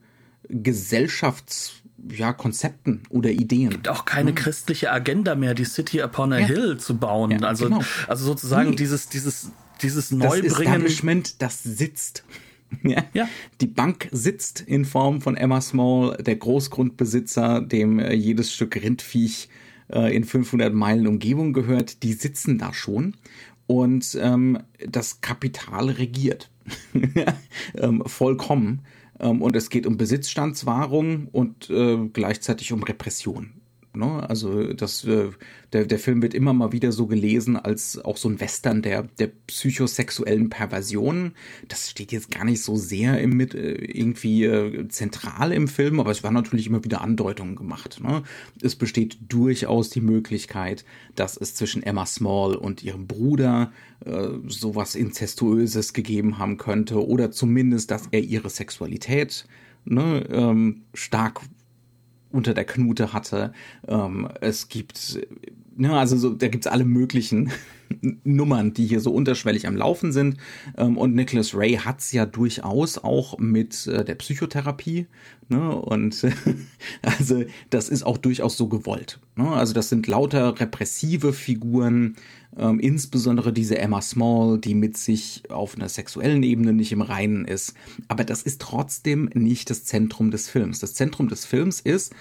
Gesellschafts 0.48 1.81
ja, 2.10 2.32
Konzepten 2.32 3.02
oder 3.10 3.30
Ideen. 3.30 3.68
Es 3.68 3.74
gibt 3.74 3.88
auch 3.88 4.04
keine 4.04 4.30
hm. 4.30 4.36
christliche 4.36 4.90
Agenda 4.90 5.34
mehr, 5.34 5.54
die 5.54 5.64
City 5.64 6.02
upon 6.02 6.32
a 6.32 6.38
ja. 6.38 6.46
Hill 6.46 6.78
zu 6.78 6.96
bauen. 6.96 7.30
Ja, 7.30 7.38
also, 7.40 7.66
genau. 7.66 7.82
also 8.08 8.24
sozusagen 8.24 8.70
nee. 8.70 8.76
dieses, 8.76 9.08
dieses, 9.08 9.50
dieses 9.82 10.10
Neubringen. 10.10 10.48
Das 10.48 10.60
Establishment, 10.60 11.42
das 11.42 11.62
sitzt. 11.62 12.24
Ja. 12.82 13.04
ja. 13.12 13.28
Die 13.60 13.66
Bank 13.66 14.08
sitzt 14.12 14.62
in 14.62 14.86
Form 14.86 15.20
von 15.20 15.36
Emma 15.36 15.60
Small, 15.60 16.16
der 16.16 16.36
Großgrundbesitzer, 16.36 17.60
dem 17.60 17.98
äh, 17.98 18.14
jedes 18.14 18.50
Stück 18.50 18.76
Rindviech 18.76 19.50
äh, 19.92 20.16
in 20.16 20.24
500 20.24 20.72
Meilen 20.72 21.06
Umgebung 21.06 21.52
gehört, 21.52 22.02
die 22.02 22.14
sitzen 22.14 22.56
da 22.56 22.72
schon 22.72 23.14
und 23.66 24.18
ähm, 24.20 24.58
das 24.88 25.20
Kapital 25.20 25.90
regiert. 25.90 26.50
ähm, 27.74 28.02
vollkommen. 28.06 28.80
Ähm, 29.22 29.40
und 29.40 29.56
es 29.56 29.70
geht 29.70 29.86
um 29.86 29.96
Besitzstandswahrung 29.96 31.28
und 31.28 31.70
äh, 31.70 32.08
gleichzeitig 32.12 32.72
um 32.72 32.82
Repression. 32.82 33.61
Ne? 33.94 34.28
Also 34.28 34.72
das, 34.72 35.04
äh, 35.04 35.30
der, 35.72 35.84
der 35.84 35.98
Film 35.98 36.22
wird 36.22 36.34
immer 36.34 36.52
mal 36.52 36.72
wieder 36.72 36.92
so 36.92 37.06
gelesen 37.06 37.56
als 37.56 38.02
auch 38.02 38.16
so 38.16 38.28
ein 38.28 38.40
Western 38.40 38.82
der, 38.82 39.02
der 39.18 39.30
psychosexuellen 39.46 40.48
Perversion. 40.48 41.32
Das 41.68 41.90
steht 41.90 42.12
jetzt 42.12 42.30
gar 42.30 42.44
nicht 42.44 42.62
so 42.62 42.76
sehr 42.76 43.20
im, 43.20 43.38
äh, 43.40 43.44
irgendwie 43.44 44.44
äh, 44.44 44.88
zentral 44.88 45.52
im 45.52 45.68
Film, 45.68 46.00
aber 46.00 46.10
es 46.10 46.22
werden 46.22 46.34
natürlich 46.34 46.66
immer 46.66 46.84
wieder 46.84 47.02
Andeutungen 47.02 47.56
gemacht. 47.56 48.00
Ne? 48.02 48.22
Es 48.62 48.76
besteht 48.76 49.18
durchaus 49.28 49.90
die 49.90 50.00
Möglichkeit, 50.00 50.84
dass 51.14 51.36
es 51.36 51.54
zwischen 51.54 51.82
Emma 51.82 52.06
Small 52.06 52.54
und 52.54 52.82
ihrem 52.82 53.06
Bruder 53.06 53.72
äh, 54.04 54.28
sowas 54.48 54.94
Inzestuöses 54.94 55.92
gegeben 55.92 56.38
haben 56.38 56.56
könnte 56.56 57.06
oder 57.06 57.30
zumindest, 57.30 57.90
dass 57.90 58.08
er 58.10 58.20
ihre 58.20 58.48
Sexualität 58.48 59.46
ne, 59.84 60.26
ähm, 60.30 60.82
stark 60.94 61.42
unter 62.32 62.54
der 62.54 62.64
Knute 62.64 63.12
hatte. 63.12 63.52
Ähm, 63.86 64.28
es 64.40 64.68
gibt, 64.68 65.20
ne, 65.82 65.98
also 65.98 66.16
so, 66.16 66.30
da 66.32 66.46
gibt's 66.48 66.68
alle 66.68 66.84
möglichen 66.84 67.50
Nummern, 68.24 68.72
die 68.72 68.86
hier 68.86 69.00
so 69.00 69.12
unterschwellig 69.12 69.66
am 69.66 69.76
Laufen 69.76 70.12
sind. 70.12 70.36
Ähm, 70.76 70.96
und 70.96 71.14
Nicholas 71.14 71.54
Ray 71.54 71.74
hat's 71.74 72.12
ja 72.12 72.24
durchaus 72.24 72.98
auch 72.98 73.38
mit 73.38 73.88
äh, 73.88 74.04
der 74.04 74.14
Psychotherapie. 74.14 75.06
Ne? 75.48 75.74
Und 75.74 76.24
also 77.02 77.44
das 77.70 77.88
ist 77.88 78.04
auch 78.04 78.16
durchaus 78.16 78.56
so 78.56 78.68
gewollt. 78.68 79.18
Ne? 79.36 79.48
Also 79.48 79.74
das 79.74 79.88
sind 79.88 80.06
lauter 80.06 80.58
repressive 80.58 81.32
Figuren, 81.32 82.14
ähm, 82.56 82.78
insbesondere 82.78 83.52
diese 83.52 83.76
Emma 83.78 84.00
Small, 84.00 84.58
die 84.58 84.74
mit 84.74 84.96
sich 84.96 85.42
auf 85.50 85.74
einer 85.74 85.88
sexuellen 85.88 86.44
Ebene 86.44 86.72
nicht 86.72 86.92
im 86.92 87.02
Reinen 87.02 87.44
ist. 87.44 87.74
Aber 88.06 88.24
das 88.24 88.42
ist 88.42 88.60
trotzdem 88.60 89.30
nicht 89.34 89.68
das 89.68 89.84
Zentrum 89.84 90.30
des 90.30 90.48
Films. 90.48 90.78
Das 90.78 90.94
Zentrum 90.94 91.28
des 91.28 91.44
Films 91.44 91.80
ist, 91.80 92.14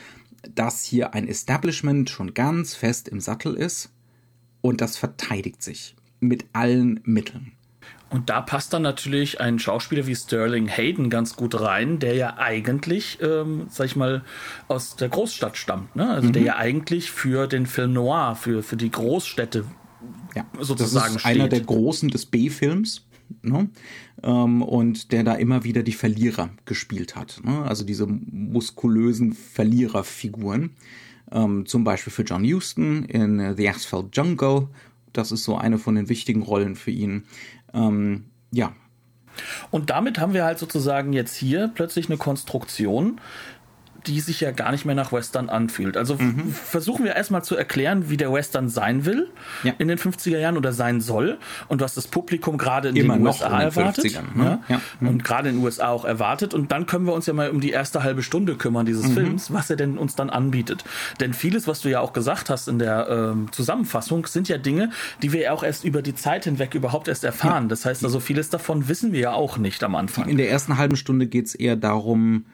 dass 0.43 0.83
hier 0.83 1.13
ein 1.13 1.27
Establishment 1.27 2.09
schon 2.09 2.33
ganz 2.33 2.75
fest 2.75 3.07
im 3.07 3.19
Sattel 3.19 3.55
ist 3.55 3.91
und 4.61 4.81
das 4.81 4.97
verteidigt 4.97 5.61
sich 5.61 5.95
mit 6.19 6.45
allen 6.53 6.99
Mitteln. 7.03 7.53
Und 8.09 8.29
da 8.29 8.41
passt 8.41 8.73
dann 8.73 8.81
natürlich 8.81 9.39
ein 9.39 9.57
Schauspieler 9.57 10.05
wie 10.05 10.15
Sterling 10.15 10.67
Hayden 10.67 11.09
ganz 11.09 11.37
gut 11.37 11.59
rein, 11.59 11.99
der 11.99 12.13
ja 12.15 12.37
eigentlich, 12.37 13.19
ähm, 13.21 13.67
sag 13.69 13.85
ich 13.85 13.95
mal, 13.95 14.23
aus 14.67 14.97
der 14.97 15.07
Großstadt 15.07 15.55
stammt. 15.55 15.95
Ne? 15.95 16.09
Also 16.09 16.27
mhm. 16.27 16.33
der 16.33 16.41
ja 16.41 16.55
eigentlich 16.57 17.09
für 17.09 17.47
den 17.47 17.65
Film 17.65 17.93
Noir, 17.93 18.35
für, 18.35 18.63
für 18.63 18.75
die 18.75 18.91
Großstädte 18.91 19.63
ja, 20.35 20.45
sozusagen 20.59 21.13
das 21.13 21.23
ist 21.23 21.25
einer 21.25 21.47
der 21.47 21.61
Großen 21.61 22.09
des 22.09 22.25
B-Films. 22.25 23.05
Ne? 23.41 23.69
Ähm, 24.23 24.61
und 24.61 25.11
der 25.11 25.23
da 25.23 25.33
immer 25.33 25.63
wieder 25.63 25.83
die 25.83 25.93
Verlierer 25.93 26.49
gespielt 26.65 27.15
hat. 27.15 27.41
Ne? 27.43 27.63
Also 27.63 27.83
diese 27.83 28.07
muskulösen 28.07 29.33
Verliererfiguren. 29.33 30.71
Ähm, 31.31 31.65
zum 31.65 31.83
Beispiel 31.83 32.11
für 32.11 32.23
John 32.23 32.43
Huston 32.43 33.05
in 33.05 33.55
The 33.55 33.69
Asphalt 33.69 34.15
Jungle. 34.15 34.67
Das 35.13 35.31
ist 35.31 35.43
so 35.43 35.57
eine 35.57 35.77
von 35.77 35.95
den 35.95 36.09
wichtigen 36.09 36.41
Rollen 36.41 36.75
für 36.75 36.91
ihn. 36.91 37.23
Ähm, 37.73 38.25
ja. 38.51 38.73
Und 39.69 39.89
damit 39.89 40.19
haben 40.19 40.33
wir 40.33 40.43
halt 40.43 40.59
sozusagen 40.59 41.13
jetzt 41.13 41.35
hier 41.35 41.71
plötzlich 41.73 42.09
eine 42.09 42.17
Konstruktion, 42.17 43.21
die 44.07 44.19
sich 44.19 44.41
ja 44.41 44.51
gar 44.51 44.71
nicht 44.71 44.85
mehr 44.85 44.95
nach 44.95 45.11
Western 45.11 45.49
anfühlt. 45.49 45.97
Also 45.97 46.15
mhm. 46.15 46.51
versuchen 46.51 47.05
wir 47.05 47.15
erstmal 47.15 47.43
zu 47.43 47.55
erklären, 47.55 48.09
wie 48.09 48.17
der 48.17 48.31
Western 48.33 48.69
sein 48.69 49.05
will 49.05 49.29
ja. 49.63 49.73
in 49.77 49.87
den 49.87 49.97
50er 49.97 50.37
Jahren 50.37 50.57
oder 50.57 50.73
sein 50.73 51.01
soll 51.01 51.37
und 51.67 51.81
was 51.81 51.93
das 51.93 52.07
Publikum 52.07 52.57
gerade 52.57 52.89
in 52.89 52.95
Immer 52.95 53.15
den 53.15 53.27
USA 53.27 53.45
in 53.45 53.51
den 53.51 53.61
erwartet. 53.61 54.35
Ne? 54.35 54.43
Ja? 54.43 54.75
Ja. 54.75 54.81
Mhm. 54.99 55.07
Und 55.07 55.23
gerade 55.23 55.49
in 55.49 55.55
den 55.55 55.63
USA 55.63 55.89
auch 55.89 56.05
erwartet. 56.05 56.53
Und 56.53 56.71
dann 56.71 56.85
können 56.85 57.05
wir 57.05 57.13
uns 57.13 57.25
ja 57.25 57.33
mal 57.33 57.49
um 57.49 57.61
die 57.61 57.71
erste 57.71 58.03
halbe 58.03 58.23
Stunde 58.23 58.55
kümmern 58.55 58.85
dieses 58.85 59.07
mhm. 59.07 59.13
Films, 59.13 59.53
was 59.53 59.69
er 59.69 59.75
denn 59.75 59.97
uns 59.97 60.15
dann 60.15 60.29
anbietet. 60.29 60.83
Denn 61.19 61.33
vieles, 61.33 61.67
was 61.67 61.81
du 61.81 61.89
ja 61.89 61.99
auch 61.99 62.13
gesagt 62.13 62.49
hast 62.49 62.67
in 62.67 62.79
der 62.79 63.07
ähm, 63.09 63.51
Zusammenfassung, 63.51 64.25
sind 64.25 64.49
ja 64.49 64.57
Dinge, 64.57 64.91
die 65.21 65.31
wir 65.33 65.41
ja 65.41 65.51
auch 65.51 65.63
erst 65.63 65.83
über 65.83 66.01
die 66.01 66.15
Zeit 66.15 66.45
hinweg 66.45 66.73
überhaupt 66.75 67.07
erst 67.07 67.23
erfahren. 67.23 67.69
Das 67.69 67.85
heißt 67.85 68.03
also, 68.03 68.19
vieles 68.19 68.49
davon 68.49 68.87
wissen 68.87 69.11
wir 69.11 69.19
ja 69.19 69.33
auch 69.33 69.57
nicht 69.57 69.83
am 69.83 69.95
Anfang. 69.95 70.27
In 70.27 70.37
der 70.37 70.49
ersten 70.49 70.77
halben 70.77 70.95
Stunde 70.95 71.27
geht 71.27 71.47
es 71.47 71.55
eher 71.55 71.75
darum, 71.75 72.45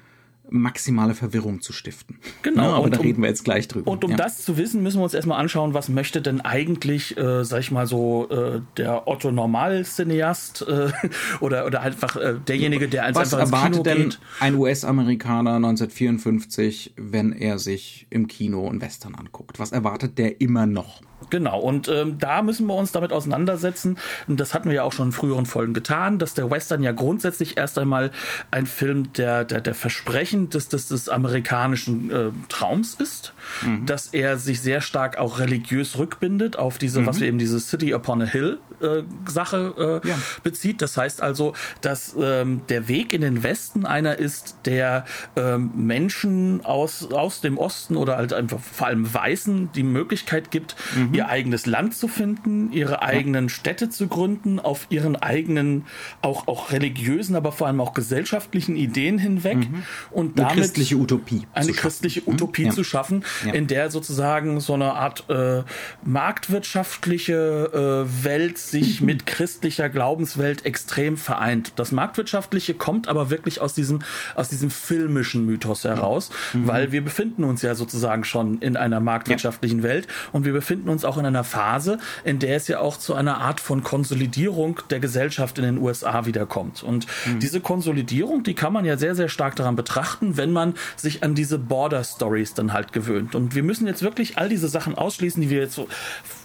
maximale 0.50 1.14
Verwirrung 1.14 1.62
zu 1.62 1.74
stiften. 1.74 2.20
Genau. 2.42 2.64
Ja, 2.64 2.70
aber 2.76 2.84
und 2.86 2.96
da 2.96 3.00
reden 3.00 3.22
wir 3.22 3.30
jetzt 3.30 3.44
gleich 3.44 3.68
drüber. 3.68 3.92
Und 3.92 4.04
um 4.04 4.12
ja. 4.12 4.18
das 4.18 4.44
zu 4.44 4.58
wissen, 4.58 4.84
müssen 4.84 5.00
wir 5.00 5.04
uns 5.04 5.14
erstmal 5.14 5.40
anschauen, 5.40 5.74
was 5.74 5.90
möchte 5.90 6.22
denn 6.22 6.42
eigentlich, 6.42 7.18
äh, 7.18 7.44
sag 7.44 7.60
ich 7.60 7.72
mal 7.72 7.88
so, 7.88 8.30
äh, 8.30 8.62
der 8.78 9.08
Otto 9.08 9.32
Normal-Cineast 9.32 10.66
äh, 10.68 10.92
oder, 11.40 11.66
oder 11.66 11.82
einfach 11.82 12.16
äh, 12.16 12.36
derjenige, 12.48 12.88
der 12.88 13.14
was 13.14 13.34
einfach 13.34 13.66
ins 13.66 13.72
Kino 13.72 13.84
denn 13.84 14.04
geht. 14.10 14.20
ein 14.40 14.56
US-Amerikaner 14.56 15.56
1954, 15.56 16.94
wenn 16.98 17.34
er 17.34 17.60
sich 17.60 18.08
im 18.10 18.28
Kino 18.28 18.68
einen 18.68 18.82
Western 18.82 19.16
anguckt? 19.16 19.60
Was 19.60 19.72
erwartet 19.72 20.18
der 20.18 20.42
immer 20.42 20.66
noch? 20.66 21.02
Genau, 21.30 21.60
und 21.60 21.88
ähm, 21.88 22.18
da 22.20 22.42
müssen 22.42 22.68
wir 22.68 22.76
uns 22.76 22.92
damit 22.92 23.12
auseinandersetzen. 23.12 23.98
Und 24.28 24.40
das 24.40 24.54
hatten 24.54 24.70
wir 24.70 24.76
ja 24.76 24.84
auch 24.84 24.94
schon 24.94 25.08
in 25.08 25.12
früheren 25.12 25.46
Folgen 25.46 25.74
getan, 25.74 26.20
dass 26.20 26.34
der 26.34 26.50
Western 26.50 26.84
ja 26.84 26.92
grundsätzlich 26.92 27.58
erst 27.58 27.78
einmal 27.78 28.12
ein 28.52 28.66
Film 28.66 29.12
der, 29.14 29.44
der, 29.44 29.62
der 29.62 29.76
Versprechen 29.76 30.50
des, 30.50 30.70
des, 30.70 30.88
des 30.88 31.10
amerikanischen 31.10 32.12
äh, 32.12 32.30
Traums 32.50 32.96
ist, 32.96 33.34
mhm. 33.66 33.86
dass 33.86 34.08
er 34.08 34.38
sich 34.38 34.62
sehr 34.62 34.82
stark 34.82 35.18
auch 35.18 35.40
religiös 35.40 35.98
rückbindet 35.98 36.58
auf 36.58 36.78
diese, 36.78 37.02
mhm. 37.02 37.06
was 37.08 37.20
wir 37.20 37.28
eben 37.28 37.40
diese 37.40 37.60
City 37.60 37.94
upon 37.94 38.22
a 38.22 38.26
Hill 38.26 38.60
äh, 38.82 39.04
Sache 39.28 40.02
äh, 40.04 40.08
ja. 40.08 40.16
bezieht. 40.44 40.82
Das 40.82 40.98
heißt 40.98 41.22
also, 41.22 41.54
dass 41.82 42.16
ähm, 42.20 42.62
der 42.70 42.88
Weg 42.88 43.14
in 43.14 43.22
den 43.22 43.44
Westen 43.44 43.86
einer 43.86 44.18
ist, 44.18 44.58
der 44.66 45.06
ähm, 45.36 45.72
Menschen 45.76 46.64
aus, 46.64 47.12
aus 47.12 47.42
dem 47.42 47.58
Osten 47.58 47.96
oder 47.96 48.18
halt 48.18 48.34
einfach 48.34 48.60
vor 48.60 48.88
allem 48.88 49.12
Weißen 49.12 49.72
die 49.74 49.84
Möglichkeit 49.84 50.52
gibt, 50.52 50.76
mhm. 50.96 51.14
Ihr 51.18 51.30
eigenes 51.30 51.66
Land 51.66 51.96
zu 51.96 52.08
finden, 52.08 52.72
ihre 52.72 53.02
eigenen 53.02 53.46
ja. 53.46 53.50
Städte 53.50 53.90
zu 53.90 54.08
gründen, 54.08 54.60
auf 54.60 54.88
ihren 54.90 55.16
eigenen, 55.16 55.86
auch, 56.22 56.48
auch 56.48 56.72
religiösen, 56.72 57.36
aber 57.36 57.52
vor 57.52 57.68
allem 57.68 57.82
auch 57.82 57.94
gesellschaftlichen 57.94 58.76
Ideen 58.76 59.18
hinweg 59.18 59.58
mhm. 59.58 59.84
und 60.12 60.40
damit 60.40 60.52
eine 60.52 60.62
christliche 60.62 60.96
Utopie. 60.96 61.48
Eine 61.54 61.74
christliche 61.74 62.22
schaffen. 62.22 62.30
Mhm. 62.30 62.36
Utopie 62.36 62.66
ja. 62.66 62.72
zu 62.72 62.84
schaffen, 62.84 63.26
in 63.52 63.68
der 63.68 63.90
sozusagen 63.90 64.60
so 64.60 64.74
eine 64.74 64.94
Art 64.94 65.26
äh, 65.30 65.64
marktwirtschaftliche 66.04 68.06
äh, 68.08 68.24
Welt 68.24 68.58
sich 68.58 69.02
mit 69.02 69.26
christlicher 69.26 69.90
Glaubenswelt 69.90 70.66
extrem 70.66 71.18
vereint. 71.18 71.74
Das 71.76 71.92
Marktwirtschaftliche 71.92 72.76
kommt 72.76 73.08
aber 73.08 73.30
wirklich 73.30 73.60
aus 73.60 73.74
diesem, 73.74 74.00
aus 74.36 74.50
diesem 74.50 74.70
filmischen 74.70 75.46
Mythos 75.46 75.84
heraus, 75.84 76.30
mhm. 76.54 76.68
weil 76.68 76.92
wir 76.92 77.04
befinden 77.04 77.44
uns 77.44 77.64
ja 77.64 77.74
sozusagen 77.74 78.24
schon 78.24 78.60
in 78.60 78.78
einer 78.78 79.00
marktwirtschaftlichen 79.00 79.80
ja. 79.80 79.86
Welt 79.86 80.08
und 80.32 80.46
wir 80.46 80.54
befinden 80.54 80.90
uns 80.90 81.04
auch 81.08 81.18
in 81.18 81.26
einer 81.26 81.44
Phase, 81.44 82.00
in 82.24 82.40
der 82.40 82.56
es 82.56 82.68
ja 82.68 82.80
auch 82.80 82.98
zu 82.98 83.16
einer 83.16 83.40
Art 83.40 83.60
von 83.60 83.84
Konsolidierung 83.84 84.82
der 84.90 85.00
Gesellschaft 85.00 85.58
in 85.58 85.64
den 85.64 85.78
USA 85.78 86.26
wiederkommt. 86.26 86.84
Und 86.84 87.08
mhm. 87.26 87.40
diese 87.40 87.62
Konsolidierung, 87.62 88.44
die 88.44 88.54
kann 88.54 88.74
man 88.74 88.86
ja 88.86 88.98
sehr, 88.98 89.16
sehr 89.16 89.30
stark 89.30 89.56
daran 89.56 89.76
betrachten, 89.76 90.38
wenn 90.38 90.52
man 90.52 90.76
sich 90.96 91.24
an 91.24 91.36
diese 91.36 91.58
Border 91.58 92.04
Stories 92.04 92.54
dann 92.54 92.74
halt 92.74 92.94
gewöhnt. 92.94 93.36
Und 93.36 93.56
wir 93.56 93.64
müssen 93.64 93.88
jetzt 93.88 94.04
wirklich 94.04 94.38
all 94.38 94.50
diese 94.50 94.68
Sachen 94.68 94.96
ausschließen, 94.96 95.42
die 95.42 95.50
wir 95.50 95.62
jetzt 95.62 95.76
so 95.76 95.88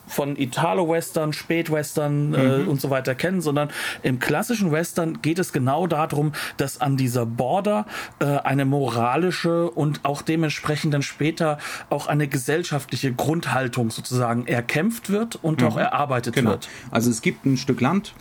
von 0.07 0.37
Italo-Western, 0.37 1.33
Spätwestern 1.33 2.35
äh, 2.35 2.59
mhm. 2.59 2.69
und 2.69 2.81
so 2.81 2.91
weiter 2.91 3.15
kennen, 3.15 3.41
sondern 3.41 3.71
im 4.03 4.19
klassischen 4.19 4.73
Western 4.73 5.23
geht 5.23 5.39
es 5.39 5.53
genau 5.53 5.87
darum, 5.87 6.33
dass 6.57 6.81
an 6.81 6.97
dieser 6.97 7.27
Border 7.27 7.87
äh, 8.19 8.25
eine 8.25 8.65
moralische 8.65 9.71
und 9.71 10.05
auch 10.05 10.23
dementsprechend 10.23 10.95
dann 10.95 11.03
später 11.03 11.59
auch 11.91 12.07
eine 12.07 12.29
gesellschaftliche 12.29 13.13
Grundhaltung 13.13 13.91
sozusagen 13.91 14.47
erkämpft 14.47 15.11
wird 15.11 15.37
und 15.37 15.61
mhm. 15.61 15.69
auch 15.69 15.77
erarbeitet 15.77 16.35
genau. 16.35 16.51
wird. 16.51 16.69
Also 16.91 17.11
es 17.11 17.23
gibt 17.23 17.47
ein 17.47 17.57
Stück 17.57 17.81
Land, 17.81 18.15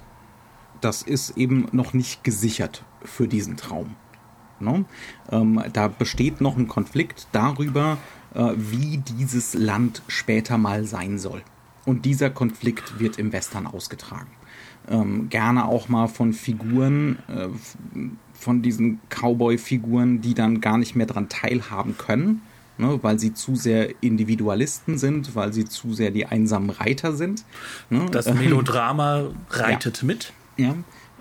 das 0.81 1.01
ist 1.01 1.37
eben 1.37 1.67
noch 1.71 1.93
nicht 1.93 2.23
gesichert 2.23 2.83
für 3.03 3.27
diesen 3.27 3.57
Traum. 3.57 3.95
No? 4.59 4.85
Ähm, 5.31 5.63
da 5.73 5.87
besteht 5.87 6.41
noch 6.41 6.57
ein 6.57 6.67
Konflikt 6.67 7.27
darüber, 7.31 7.97
äh, 8.33 8.51
wie 8.55 8.97
dieses 8.97 9.53
Land 9.53 10.03
später 10.07 10.57
mal 10.57 10.85
sein 10.85 11.17
soll. 11.17 11.41
Und 11.85 12.05
dieser 12.05 12.29
Konflikt 12.29 12.99
wird 12.99 13.17
im 13.17 13.33
Western 13.33 13.67
ausgetragen. 13.67 14.29
Ähm, 14.89 15.29
gerne 15.29 15.65
auch 15.65 15.89
mal 15.89 16.07
von 16.07 16.33
Figuren, 16.33 17.19
äh, 17.27 17.47
von 18.33 18.61
diesen 18.61 18.99
Cowboy-Figuren, 19.09 20.21
die 20.21 20.33
dann 20.33 20.61
gar 20.61 20.77
nicht 20.77 20.95
mehr 20.95 21.05
daran 21.05 21.29
teilhaben 21.29 21.97
können, 21.97 22.41
ne, 22.77 22.99
weil 23.01 23.19
sie 23.19 23.33
zu 23.33 23.55
sehr 23.55 23.93
Individualisten 24.01 24.97
sind, 24.97 25.35
weil 25.35 25.53
sie 25.53 25.65
zu 25.65 25.93
sehr 25.93 26.11
die 26.11 26.25
einsamen 26.25 26.71
Reiter 26.71 27.13
sind. 27.13 27.45
Ne? 27.89 28.07
Das 28.11 28.31
Melodrama 28.33 29.29
reitet 29.49 30.01
ja. 30.01 30.05
mit. 30.07 30.33
Ja. 30.57 30.75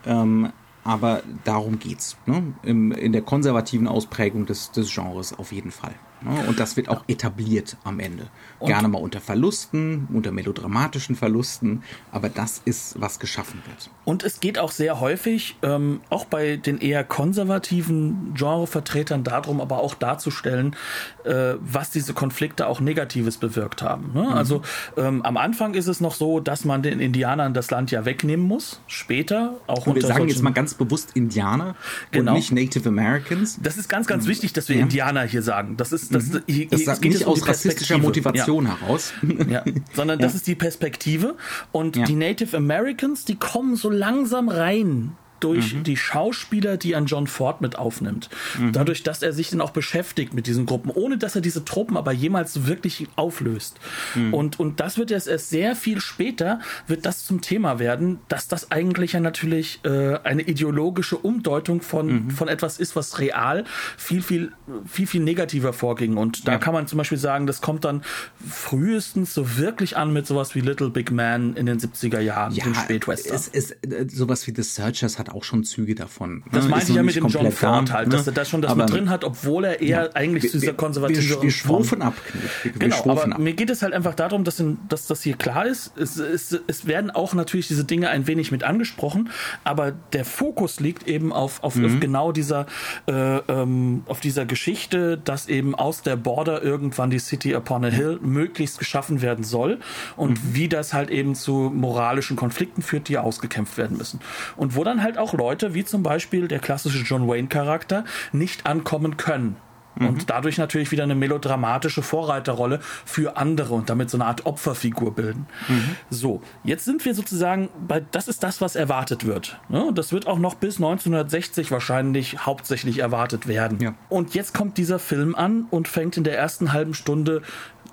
Ähm, 0.06 0.50
aber 0.82 1.22
darum 1.44 1.78
geht's. 1.78 2.16
Ne? 2.26 2.54
Im, 2.62 2.92
in 2.92 3.12
der 3.12 3.22
konservativen 3.22 3.86
Ausprägung 3.86 4.46
des, 4.46 4.70
des 4.72 4.92
Genres 4.92 5.38
auf 5.38 5.52
jeden 5.52 5.70
Fall. 5.70 5.94
Ne? 6.22 6.44
Und 6.46 6.60
das 6.60 6.76
wird 6.76 6.88
auch 6.88 7.04
etabliert 7.08 7.76
am 7.84 8.00
Ende. 8.00 8.28
Und 8.58 8.68
Gerne 8.68 8.88
mal 8.88 8.98
unter 8.98 9.20
Verlusten, 9.20 10.06
unter 10.12 10.32
melodramatischen 10.32 11.16
Verlusten, 11.16 11.82
aber 12.12 12.28
das 12.28 12.60
ist, 12.64 13.00
was 13.00 13.18
geschaffen 13.18 13.62
wird. 13.66 13.90
Und 14.04 14.22
es 14.22 14.40
geht 14.40 14.58
auch 14.58 14.70
sehr 14.70 15.00
häufig, 15.00 15.56
ähm, 15.62 16.00
auch 16.10 16.26
bei 16.26 16.56
den 16.56 16.78
eher 16.78 17.04
konservativen 17.04 18.34
Genrevertretern, 18.34 19.24
darum, 19.24 19.60
aber 19.60 19.78
auch 19.78 19.94
darzustellen, 19.94 20.76
äh, 21.24 21.54
was 21.60 21.90
diese 21.90 22.12
Konflikte 22.12 22.66
auch 22.66 22.80
Negatives 22.80 23.38
bewirkt 23.38 23.82
haben. 23.82 24.12
Ne? 24.14 24.22
Mhm. 24.22 24.28
Also 24.28 24.62
ähm, 24.96 25.22
am 25.22 25.36
Anfang 25.36 25.74
ist 25.74 25.86
es 25.86 26.00
noch 26.00 26.14
so, 26.14 26.40
dass 26.40 26.64
man 26.64 26.82
den 26.82 27.00
Indianern 27.00 27.54
das 27.54 27.70
Land 27.70 27.90
ja 27.90 28.04
wegnehmen 28.04 28.46
muss. 28.46 28.80
Später 28.86 29.54
auch 29.66 29.86
und 29.86 29.94
Wir 29.94 30.02
sagen 30.02 30.28
jetzt 30.28 30.42
mal 30.42 30.52
ganz 30.52 30.74
bewusst 30.74 31.12
Indianer 31.14 31.76
genau. 32.10 32.32
und 32.32 32.38
nicht 32.38 32.52
Native 32.52 32.88
Americans. 32.88 33.58
Das 33.62 33.78
ist 33.78 33.88
ganz, 33.88 34.06
ganz 34.06 34.26
wichtig, 34.26 34.52
dass 34.52 34.68
wir 34.68 34.76
ja. 34.76 34.82
Indianer 34.82 35.22
hier 35.22 35.42
sagen. 35.42 35.76
Das 35.76 35.92
ist 35.92 36.09
das, 36.10 36.26
mhm. 36.26 36.42
hier, 36.46 36.68
das 36.68 37.00
geht 37.00 37.12
nicht 37.12 37.24
aus 37.24 37.40
um 37.40 37.48
rassistischer 37.48 37.98
Motivation 37.98 38.66
ja. 38.66 38.78
heraus. 38.78 39.12
Ja. 39.48 39.64
Sondern 39.94 40.18
das 40.18 40.34
ist 40.34 40.46
die 40.46 40.54
Perspektive. 40.54 41.36
Und 41.72 41.96
die 42.08 42.14
Native 42.14 42.56
Americans, 42.56 43.24
die 43.24 43.36
kommen 43.36 43.76
so 43.76 43.90
langsam 43.90 44.48
rein 44.48 45.12
durch 45.40 45.74
mhm. 45.74 45.84
die 45.84 45.96
Schauspieler, 45.96 46.76
die 46.76 46.94
an 46.94 47.06
John 47.06 47.26
Ford 47.26 47.60
mit 47.60 47.78
aufnimmt. 47.78 48.28
Mhm. 48.58 48.72
Dadurch, 48.72 49.02
dass 49.02 49.22
er 49.22 49.32
sich 49.32 49.50
dann 49.50 49.60
auch 49.60 49.70
beschäftigt 49.70 50.34
mit 50.34 50.46
diesen 50.46 50.66
Gruppen, 50.66 50.90
ohne 50.90 51.18
dass 51.18 51.34
er 51.34 51.40
diese 51.40 51.64
Truppen 51.64 51.96
aber 51.96 52.12
jemals 52.12 52.66
wirklich 52.66 53.08
auflöst. 53.16 53.78
Mhm. 54.14 54.34
Und, 54.34 54.60
und 54.60 54.80
das 54.80 54.98
wird 54.98 55.10
jetzt 55.10 55.28
erst 55.28 55.50
sehr 55.50 55.76
viel 55.76 56.00
später, 56.00 56.60
wird 56.86 57.06
das 57.06 57.24
zum 57.24 57.40
Thema 57.40 57.78
werden, 57.78 58.20
dass 58.28 58.48
das 58.48 58.70
eigentlich 58.70 59.12
ja 59.12 59.20
natürlich 59.20 59.80
äh, 59.84 60.18
eine 60.24 60.42
ideologische 60.42 61.16
Umdeutung 61.16 61.82
von, 61.82 62.26
mhm. 62.26 62.30
von 62.30 62.48
etwas 62.48 62.78
ist, 62.78 62.96
was 62.96 63.18
real 63.18 63.64
viel, 63.96 64.22
viel, 64.22 64.52
viel, 64.86 65.06
viel 65.06 65.22
negativer 65.22 65.72
vorging. 65.72 66.16
Und 66.16 66.46
da 66.46 66.52
ja. 66.52 66.58
kann 66.58 66.74
man 66.74 66.86
zum 66.86 66.98
Beispiel 66.98 67.18
sagen, 67.18 67.46
das 67.46 67.60
kommt 67.60 67.84
dann 67.84 68.02
frühestens 68.48 69.34
so 69.34 69.56
wirklich 69.56 69.96
an 69.96 70.12
mit 70.12 70.26
sowas 70.26 70.54
wie 70.54 70.60
Little 70.60 70.90
Big 70.90 71.10
Man 71.10 71.54
in 71.54 71.66
den 71.66 71.78
70er 71.78 72.20
Jahren, 72.20 72.52
ja, 72.52 72.64
den 72.64 72.74
Spätwestern. 72.74 73.34
Es, 73.34 73.48
es, 73.48 73.70
äh, 73.70 74.06
sowas 74.08 74.46
wie 74.46 74.52
The 74.54 74.62
Searchers 74.62 75.18
hat 75.18 75.29
auch 75.32 75.44
schon 75.44 75.64
Züge 75.64 75.94
davon. 75.94 76.42
Das 76.52 76.64
ne? 76.64 76.70
meinte 76.70 76.90
ich 76.90 76.96
ja 76.96 77.02
mit 77.02 77.16
dem 77.16 77.28
John 77.28 77.50
Ford 77.52 77.92
halt, 77.92 78.12
dass 78.12 78.26
ne? 78.26 78.32
er 78.32 78.34
das 78.34 78.48
schon 78.48 78.62
das 78.62 78.72
aber, 78.72 78.84
mit 78.84 78.92
drin 78.92 79.10
hat, 79.10 79.24
obwohl 79.24 79.64
er 79.64 79.80
eher 79.80 80.04
ja, 80.04 80.10
eigentlich 80.14 80.44
wir, 80.44 80.50
zu 80.50 80.58
dieser 80.58 80.74
konservativen 80.74 81.28
Wir, 81.28 81.42
wir 81.42 81.50
schwufen 81.50 82.02
ab. 82.02 82.14
Wir, 82.62 82.72
genau, 82.72 83.04
wir 83.04 83.12
aber 83.12 83.32
ab. 83.32 83.38
mir 83.38 83.52
geht 83.54 83.70
es 83.70 83.82
halt 83.82 83.92
einfach 83.92 84.14
darum, 84.14 84.44
dass, 84.44 84.60
in, 84.60 84.78
dass 84.88 85.06
das 85.06 85.22
hier 85.22 85.36
klar 85.36 85.66
ist. 85.66 85.96
Es, 85.96 86.18
es, 86.18 86.58
es 86.66 86.86
werden 86.86 87.10
auch 87.10 87.34
natürlich 87.34 87.68
diese 87.68 87.84
Dinge 87.84 88.10
ein 88.10 88.26
wenig 88.26 88.50
mit 88.50 88.64
angesprochen, 88.64 89.30
aber 89.64 89.92
der 90.12 90.24
Fokus 90.24 90.80
liegt 90.80 91.06
eben 91.06 91.32
auf, 91.32 91.62
auf, 91.62 91.76
mhm. 91.76 91.86
auf 91.86 92.00
genau 92.00 92.32
dieser, 92.32 92.66
äh, 93.06 93.12
ähm, 93.12 94.02
auf 94.06 94.20
dieser 94.20 94.46
Geschichte, 94.46 95.18
dass 95.18 95.48
eben 95.48 95.74
aus 95.74 96.02
der 96.02 96.16
Border 96.16 96.62
irgendwann 96.62 97.10
die 97.10 97.18
City 97.18 97.54
upon 97.54 97.84
a 97.84 97.88
Hill 97.88 98.18
möglichst 98.22 98.78
geschaffen 98.78 99.22
werden 99.22 99.44
soll 99.44 99.78
und 100.16 100.32
mhm. 100.44 100.54
wie 100.54 100.68
das 100.68 100.92
halt 100.92 101.10
eben 101.10 101.34
zu 101.34 101.70
moralischen 101.74 102.36
Konflikten 102.36 102.82
führt, 102.82 103.08
die 103.08 103.18
ausgekämpft 103.18 103.76
werden 103.76 103.96
müssen. 103.96 104.20
Und 104.56 104.76
wo 104.76 104.84
dann 104.84 105.02
halt 105.02 105.18
auch 105.20 105.32
Leute, 105.32 105.74
wie 105.74 105.84
zum 105.84 106.02
Beispiel 106.02 106.48
der 106.48 106.58
klassische 106.58 107.04
John 107.04 107.28
Wayne-Charakter, 107.28 108.04
nicht 108.32 108.66
ankommen 108.66 109.16
können. 109.16 109.56
Und 109.98 110.12
mhm. 110.12 110.26
dadurch 110.26 110.56
natürlich 110.56 110.92
wieder 110.92 111.02
eine 111.02 111.14
melodramatische 111.14 112.02
Vorreiterrolle 112.02 112.78
für 113.04 113.36
andere 113.36 113.74
und 113.74 113.90
damit 113.90 114.08
so 114.08 114.16
eine 114.16 114.24
Art 114.24 114.46
Opferfigur 114.46 115.14
bilden. 115.14 115.46
Mhm. 115.68 115.96
So, 116.08 116.42
jetzt 116.64 116.84
sind 116.84 117.04
wir 117.04 117.14
sozusagen 117.14 117.68
bei, 117.86 118.02
das 118.12 118.28
ist 118.28 118.42
das, 118.42 118.60
was 118.60 118.76
erwartet 118.76 119.26
wird. 119.26 119.60
Ne? 119.68 119.84
Und 119.84 119.98
das 119.98 120.12
wird 120.12 120.26
auch 120.26 120.38
noch 120.38 120.54
bis 120.54 120.76
1960 120.76 121.70
wahrscheinlich 121.70 122.46
hauptsächlich 122.46 122.98
erwartet 122.98 123.46
werden. 123.46 123.78
Ja. 123.80 123.94
Und 124.08 124.34
jetzt 124.34 124.54
kommt 124.54 124.78
dieser 124.78 124.98
Film 124.98 125.34
an 125.34 125.66
und 125.70 125.88
fängt 125.88 126.16
in 126.16 126.24
der 126.24 126.38
ersten 126.38 126.72
halben 126.72 126.94
Stunde 126.94 127.42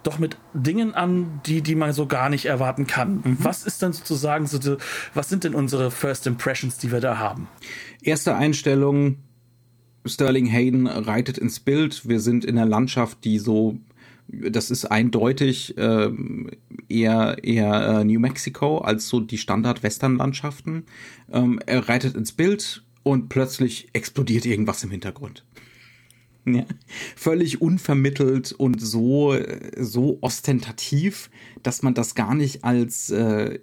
doch 0.08 0.20
mit 0.20 0.38
Dingen 0.54 0.96
an, 0.96 1.41
die, 1.46 1.62
die 1.62 1.76
man 1.76 1.93
so 1.93 2.08
gar 2.08 2.30
nicht 2.30 2.46
erwarten 2.46 2.88
kann. 2.88 3.17
Mhm. 3.24 3.38
Was 3.39 3.65
ist 3.65 3.84
dann 3.84 3.93
sozusagen 3.93 4.48
so, 4.48 4.58
die, 4.58 4.78
was 5.13 5.30
sind 5.30 5.43
denn 5.43 5.54
unsere 5.54 5.91
First 5.91 6.26
Impressions, 6.26 6.78
die 6.78 6.91
wir 6.91 7.02
da 7.02 7.17
haben? 7.17 7.48
Erste 8.02 8.36
Einstellung, 8.36 9.17
Sterling 10.06 10.46
Hayden 10.46 10.88
reitet 10.88 11.38
ins 11.38 11.60
Bild. 11.60 12.08
Wir 12.08 12.20
sind 12.20 12.46
in 12.46 12.58
einer 12.58 12.67
Landschaft, 12.67 13.24
die 13.26 13.38
so, 13.38 13.78
das 14.28 14.72
ist 14.72 14.86
eindeutig 14.86 15.78
äh, 15.78 16.10
eher, 16.88 17.43
eher 17.43 18.00
äh, 18.00 18.04
New 18.06 18.20
Mexico 18.20 18.78
als 18.80 19.10
so 19.10 19.20
die 19.20 19.38
Standard-Western-Landschaften. 19.38 20.86
Ähm, 21.32 21.60
er 21.65 21.89
reitet 21.89 22.15
ins 22.15 22.32
Bild 22.32 22.84
und 23.04 23.30
plötzlich 23.30 23.89
explodiert 23.93 24.46
irgendwas 24.46 24.84
im 24.84 24.91
Hintergrund. 24.91 25.43
Ja. 26.57 26.65
Völlig 27.15 27.62
unvermittelt 27.62 28.53
und 28.53 28.81
so, 28.81 29.38
so 29.77 30.17
ostentativ, 30.21 31.29
dass 31.62 31.83
man 31.83 31.93
das 31.93 32.15
gar 32.15 32.36
nicht 32.36 32.63
als, 32.63 33.10
äh, 33.10 33.60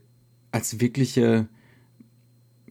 als 0.52 0.80
wirkliche, 0.80 1.48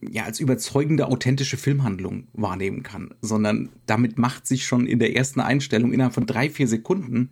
ja, 0.00 0.24
als 0.24 0.40
überzeugende, 0.40 1.08
authentische 1.08 1.56
Filmhandlung 1.56 2.28
wahrnehmen 2.32 2.82
kann, 2.82 3.14
sondern 3.22 3.70
damit 3.86 4.18
macht 4.18 4.46
sich 4.46 4.66
schon 4.66 4.86
in 4.86 4.98
der 4.98 5.16
ersten 5.16 5.40
Einstellung 5.40 5.92
innerhalb 5.92 6.14
von 6.14 6.26
drei, 6.26 6.48
vier 6.48 6.68
Sekunden 6.68 7.30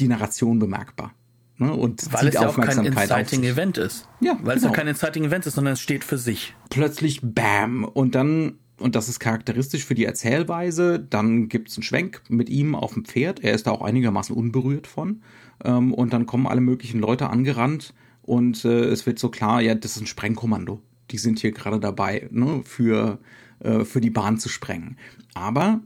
die 0.00 0.08
Narration 0.08 0.58
bemerkbar. 0.58 1.14
Ne? 1.58 1.72
Und 1.72 2.12
weil 2.12 2.28
es 2.28 2.34
ja 2.34 2.48
auch 2.48 2.56
kein 2.56 2.84
Inciting. 2.84 3.44
Event 3.44 3.78
ist. 3.78 4.08
Ja, 4.20 4.38
weil 4.42 4.56
es 4.56 4.62
ja 4.62 4.68
genau. 4.68 4.78
kein 4.78 4.88
Inciting 4.88 5.24
Event 5.24 5.46
ist, 5.46 5.54
sondern 5.54 5.74
es 5.74 5.80
steht 5.80 6.04
für 6.04 6.18
sich. 6.18 6.54
plötzlich 6.68 7.20
Bam 7.22 7.84
und 7.84 8.14
dann 8.14 8.58
und 8.78 8.94
das 8.94 9.08
ist 9.08 9.20
charakteristisch 9.20 9.84
für 9.84 9.94
die 9.94 10.04
Erzählweise. 10.04 10.98
Dann 10.98 11.48
gibt's 11.48 11.76
einen 11.76 11.82
Schwenk 11.82 12.22
mit 12.28 12.50
ihm 12.50 12.74
auf 12.74 12.94
dem 12.94 13.04
Pferd. 13.04 13.42
Er 13.42 13.54
ist 13.54 13.66
da 13.66 13.70
auch 13.70 13.82
einigermaßen 13.82 14.36
unberührt 14.36 14.86
von. 14.86 15.22
Ähm, 15.64 15.94
und 15.94 16.12
dann 16.12 16.26
kommen 16.26 16.46
alle 16.46 16.60
möglichen 16.60 17.00
Leute 17.00 17.30
angerannt 17.30 17.94
und 18.22 18.64
äh, 18.64 18.84
es 18.84 19.06
wird 19.06 19.18
so 19.18 19.30
klar, 19.30 19.62
ja, 19.62 19.74
das 19.74 19.96
ist 19.96 20.02
ein 20.02 20.06
Sprengkommando. 20.06 20.82
Die 21.10 21.18
sind 21.18 21.38
hier 21.38 21.52
gerade 21.52 21.78
dabei, 21.78 22.28
ne, 22.32 22.62
für, 22.64 23.18
äh, 23.60 23.84
für 23.84 24.00
die 24.00 24.10
Bahn 24.10 24.38
zu 24.38 24.48
sprengen. 24.48 24.98
Aber 25.34 25.80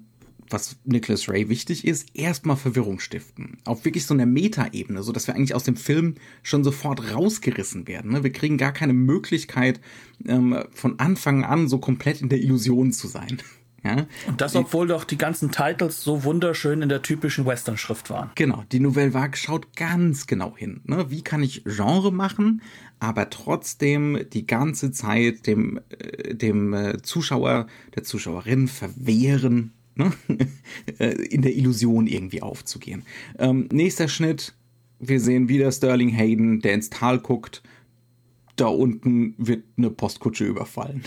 was 0.51 0.77
Nicholas 0.85 1.29
Ray 1.29 1.49
wichtig 1.49 1.87
ist, 1.87 2.09
erstmal 2.15 2.57
Verwirrung 2.57 3.01
stiften. 3.01 3.59
Auf 3.65 3.85
wirklich 3.85 4.07
so 4.07 4.15
einer 4.15 4.27
Metaebene, 4.27 5.03
so 5.03 5.13
dass 5.13 5.27
wir 5.27 5.35
eigentlich 5.35 5.55
aus 5.55 5.65
dem 5.65 5.77
Film 5.77 6.17
schon 6.43 6.65
sofort 6.65 7.15
rausgerissen 7.15 7.87
werden. 7.87 8.13
ne? 8.13 8.23
Wir 8.25 8.33
kriegen 8.33 8.59
gar 8.59 8.73
keine 8.73 8.93
Möglichkeit, 8.93 9.81
ähm, 10.27 10.65
von 10.73 10.99
Anfang 10.99 11.45
an 11.45 11.69
so 11.69 11.79
komplett 11.79 12.21
in 12.21 12.29
der 12.29 12.41
Illusion 12.41 12.93
zu 12.93 13.09
sein. 13.09 13.39
Ja? 13.83 14.07
Und 14.27 14.43
das, 14.43 14.55
obwohl 14.57 14.89
doch 14.89 15.05
die 15.05 15.17
ganzen 15.17 15.51
Titles 15.51 16.03
so 16.03 16.25
wunderschön 16.25 16.83
in 16.83 16.91
der 16.91 17.01
typischen 17.01 17.47
Western-Schrift 17.47 18.11
waren. 18.11 18.31
Genau, 18.35 18.63
die 18.71 18.81
Nouvelle 18.81 19.15
Vague 19.15 19.39
schaut 19.39 19.75
ganz 19.75 20.27
genau 20.27 20.55
hin. 20.55 20.83
Ne? 20.85 21.11
Wie 21.11 21.23
kann 21.23 21.43
ich 21.43 21.65
Genre 21.65 22.13
machen, 22.13 22.61
aber 22.99 23.31
trotzdem 23.31 24.27
die 24.33 24.47
ganze 24.47 24.93
Zeit 24.93 25.47
dem, 25.47 25.81
äh, 25.89 26.35
dem 26.35 26.75
äh, 26.75 27.01
Zuschauer, 27.01 27.69
der 27.95 28.03
Zuschauerin 28.03 28.69
verwehren, 28.69 29.73
ne? 30.01 30.13
äh, 30.99 31.13
in 31.27 31.43
der 31.43 31.55
Illusion 31.57 32.07
irgendwie 32.07 32.43
aufzugehen. 32.43 33.05
Ähm, 33.39 33.69
nächster 33.71 34.09
Schnitt, 34.09 34.55
wir 34.99 35.21
sehen 35.21 35.49
wieder 35.49 35.71
Sterling 35.71 36.11
Hayden, 36.11 36.61
der 36.61 36.75
ins 36.75 36.91
Tal 36.91 37.19
guckt. 37.19 37.63
Da 38.57 38.67
unten 38.67 39.35
wird 39.39 39.65
eine 39.77 39.91
Postkutsche 39.91 40.45
überfallen. 40.45 41.05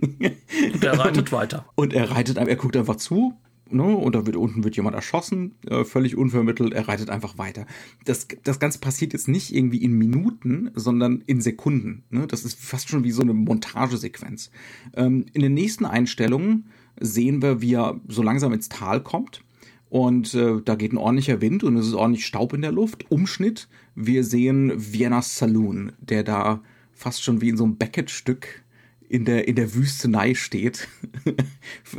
Und 0.00 0.84
er 0.84 0.98
reitet 0.98 1.32
weiter. 1.32 1.66
Und 1.74 1.92
er 1.92 2.10
reitet, 2.10 2.36
er 2.36 2.56
guckt 2.56 2.76
einfach 2.76 2.96
zu, 2.96 3.34
ne, 3.70 3.84
und 3.84 4.14
da 4.14 4.26
wird 4.26 4.36
unten 4.36 4.64
wird 4.64 4.76
jemand 4.76 4.94
erschossen, 4.94 5.54
äh, 5.66 5.84
völlig 5.84 6.16
unvermittelt, 6.16 6.72
er 6.72 6.88
reitet 6.88 7.10
einfach 7.10 7.38
weiter. 7.38 7.66
Das, 8.04 8.28
das 8.44 8.58
Ganze 8.58 8.78
passiert 8.78 9.12
jetzt 9.12 9.28
nicht 9.28 9.54
irgendwie 9.54 9.82
in 9.82 9.92
Minuten, 9.92 10.70
sondern 10.74 11.22
in 11.26 11.40
Sekunden. 11.40 12.04
Ne? 12.10 12.26
Das 12.26 12.44
ist 12.44 12.58
fast 12.58 12.88
schon 12.88 13.04
wie 13.04 13.10
so 13.10 13.22
eine 13.22 13.34
Montagesequenz. 13.34 14.50
Ähm, 14.94 15.26
in 15.32 15.42
den 15.42 15.54
nächsten 15.54 15.84
Einstellungen 15.84 16.66
sehen 17.00 17.42
wir, 17.42 17.60
wie 17.60 17.74
er 17.74 18.00
so 18.08 18.22
langsam 18.22 18.52
ins 18.52 18.68
Tal 18.68 19.02
kommt. 19.02 19.42
Und 19.88 20.34
äh, 20.34 20.60
da 20.64 20.74
geht 20.74 20.92
ein 20.92 20.98
ordentlicher 20.98 21.40
Wind 21.40 21.62
und 21.62 21.76
es 21.76 21.86
ist 21.86 21.94
ordentlich 21.94 22.26
Staub 22.26 22.52
in 22.52 22.62
der 22.62 22.72
Luft. 22.72 23.10
Umschnitt, 23.10 23.68
wir 23.94 24.24
sehen 24.24 24.72
Vienna 24.76 25.22
Saloon, 25.22 25.92
der 26.00 26.24
da 26.24 26.60
fast 26.92 27.22
schon 27.22 27.40
wie 27.40 27.50
in 27.50 27.56
so 27.56 27.64
einem 27.64 27.76
Beckett-Stück 27.76 28.64
in 29.08 29.24
der, 29.24 29.46
in 29.46 29.54
der 29.54 29.74
Wüstenei 29.74 30.34
steht. 30.34 30.88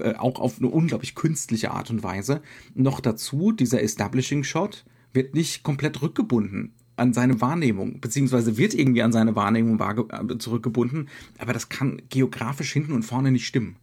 Äh, 0.01 0.15
auch 0.15 0.39
auf 0.39 0.59
eine 0.59 0.67
unglaublich 0.67 1.15
künstliche 1.15 1.71
Art 1.71 1.89
und 1.89 2.03
Weise. 2.03 2.41
Noch 2.75 2.99
dazu, 2.99 3.51
dieser 3.51 3.81
Establishing 3.81 4.43
Shot 4.43 4.85
wird 5.13 5.33
nicht 5.33 5.63
komplett 5.63 6.01
rückgebunden 6.01 6.73
an 6.97 7.13
seine 7.13 7.39
Wahrnehmung, 7.39 8.01
beziehungsweise 8.01 8.57
wird 8.57 8.73
irgendwie 8.73 9.03
an 9.03 9.11
seine 9.11 9.35
Wahrnehmung 9.35 9.79
äh, 9.79 10.37
zurückgebunden, 10.37 11.09
aber 11.37 11.53
das 11.53 11.69
kann 11.69 12.01
geografisch 12.09 12.73
hinten 12.73 12.91
und 12.91 13.03
vorne 13.03 13.31
nicht 13.31 13.47
stimmen. 13.47 13.77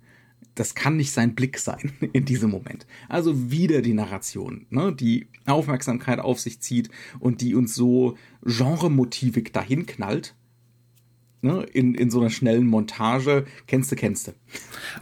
Das 0.54 0.74
kann 0.74 0.96
nicht 0.96 1.12
sein 1.12 1.34
Blick 1.34 1.58
sein 1.58 1.92
in 2.12 2.24
diesem 2.24 2.50
Moment. 2.50 2.86
Also 3.08 3.50
wieder 3.50 3.82
die 3.82 3.94
Narration, 3.94 4.66
ne, 4.70 4.92
die 4.92 5.28
Aufmerksamkeit 5.46 6.18
auf 6.20 6.40
sich 6.40 6.60
zieht 6.60 6.90
und 7.18 7.40
die 7.40 7.54
uns 7.54 7.74
so 7.74 8.16
genremotivik 8.42 9.52
dahin 9.52 9.86
knallt, 9.86 10.34
ne, 11.42 11.64
in, 11.72 11.94
in 11.94 12.10
so 12.10 12.20
einer 12.20 12.30
schnellen 12.30 12.66
Montage. 12.66 13.46
Kennst 13.66 13.90
du, 13.92 13.96
kennst 13.96 14.28
du. 14.28 14.32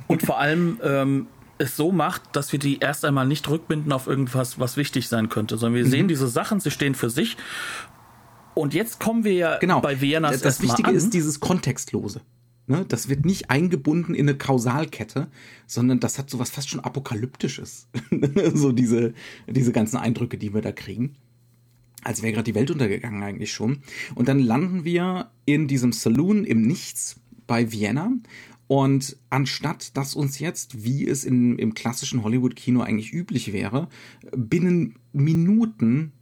Und 0.07 0.23
vor 0.23 0.39
allem 0.39 0.81
ähm, 0.83 1.27
es 1.59 1.77
so 1.77 1.93
macht, 1.93 2.23
dass 2.35 2.53
wir 2.53 2.59
die 2.59 2.79
erst 2.79 3.05
einmal 3.05 3.27
nicht 3.27 3.49
rückbinden 3.49 3.93
auf 3.93 4.07
irgendwas, 4.07 4.59
was 4.59 4.77
wichtig 4.77 5.09
sein 5.09 5.29
könnte, 5.29 5.57
sondern 5.59 5.77
wir 5.85 5.89
sehen 5.91 6.09
diese 6.09 6.29
Sachen, 6.29 6.61
sie 6.61 6.71
stehen 6.71 6.95
für 6.95 7.11
sich. 7.11 7.37
Und 8.55 8.75
jetzt 8.75 9.01
kommen 9.01 9.25
wir 9.25 9.33
ja 9.33 9.59
Genau. 9.59 9.81
bei 9.81 10.01
Viennas 10.01 10.33
das 10.33 10.43
erstmal 10.43 10.69
Wichtige 10.71 10.89
an. 10.91 10.95
ist 10.95 11.15
dieses 11.15 11.41
Kontextlose. 11.41 12.21
Ne? 12.67 12.85
Das 12.87 13.09
wird 13.09 13.25
nicht 13.25 13.51
eingebunden 13.51 14.15
in 14.15 14.29
eine 14.29 14.39
Kausalkette, 14.39 15.29
sondern 15.67 16.01
das 16.01 16.19
hat 16.19 16.31
sowas 16.31 16.51
fast 16.51 16.69
schon 16.69 16.81
Apokalyptisches. 16.81 17.89
so 18.55 18.73
diese, 18.73 19.15
diese 19.49 19.73
ganzen 19.73 19.97
Eindrücke, 19.97 20.39
die 20.39 20.55
wir 20.55 20.63
da 20.63 20.73
kriegen. 20.73 21.17
Als 22.05 22.23
wäre 22.23 22.33
gerade 22.33 22.51
die 22.51 22.55
Welt 22.55 22.71
untergegangen 22.71 23.23
eigentlich 23.23 23.53
schon. 23.53 23.79
Und 24.15 24.29
dann 24.29 24.41
landen 24.41 24.85
wir 24.85 25.31
in 25.45 25.69
diesem 25.69 25.93
Saloon 25.93 26.45
im 26.45 26.63
Nichts 26.63 27.21
bei 27.47 27.73
Vienna. 27.73 28.13
Und 28.69 29.17
anstatt 29.29 29.97
dass 29.97 30.15
uns 30.15 30.39
jetzt, 30.39 30.85
wie 30.85 31.07
es 31.07 31.25
in, 31.25 31.59
im 31.59 31.75
klassischen 31.75 32.23
Hollywood-Kino 32.23 32.81
eigentlich 32.81 33.13
üblich 33.13 33.53
wäre, 33.53 33.89
binnen 34.37 34.97
Minuten 35.13 36.13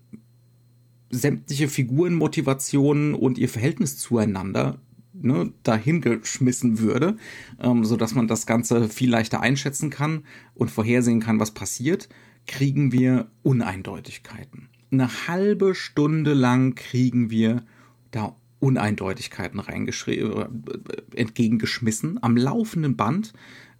sämtliche 1.10 1.68
Figurenmotivationen 1.68 3.14
und 3.14 3.38
ihr 3.38 3.48
Verhältnis 3.48 3.98
zueinander 3.98 4.80
ne, 5.22 5.52
dahingeschmissen 5.62 6.78
würde, 6.78 7.16
ähm, 7.60 7.84
so 7.84 7.96
dass 7.96 8.14
man 8.14 8.28
das 8.28 8.46
Ganze 8.46 8.88
viel 8.88 9.10
leichter 9.10 9.40
einschätzen 9.40 9.90
kann 9.90 10.24
und 10.54 10.70
vorhersehen 10.70 11.20
kann, 11.20 11.40
was 11.40 11.52
passiert, 11.52 12.08
kriegen 12.46 12.92
wir 12.92 13.30
Uneindeutigkeiten. 13.42 14.68
Eine 14.90 15.08
halbe 15.28 15.74
Stunde 15.74 16.34
lang 16.34 16.74
kriegen 16.74 17.30
wir 17.30 17.64
da 18.10 18.36
Uneindeutigkeiten 18.58 19.60
reingeschrieben, 19.60 20.32
äh, 20.34 21.18
entgegengeschmissen, 21.20 22.22
am 22.22 22.36
laufenden 22.36 22.96
Band, 22.96 23.32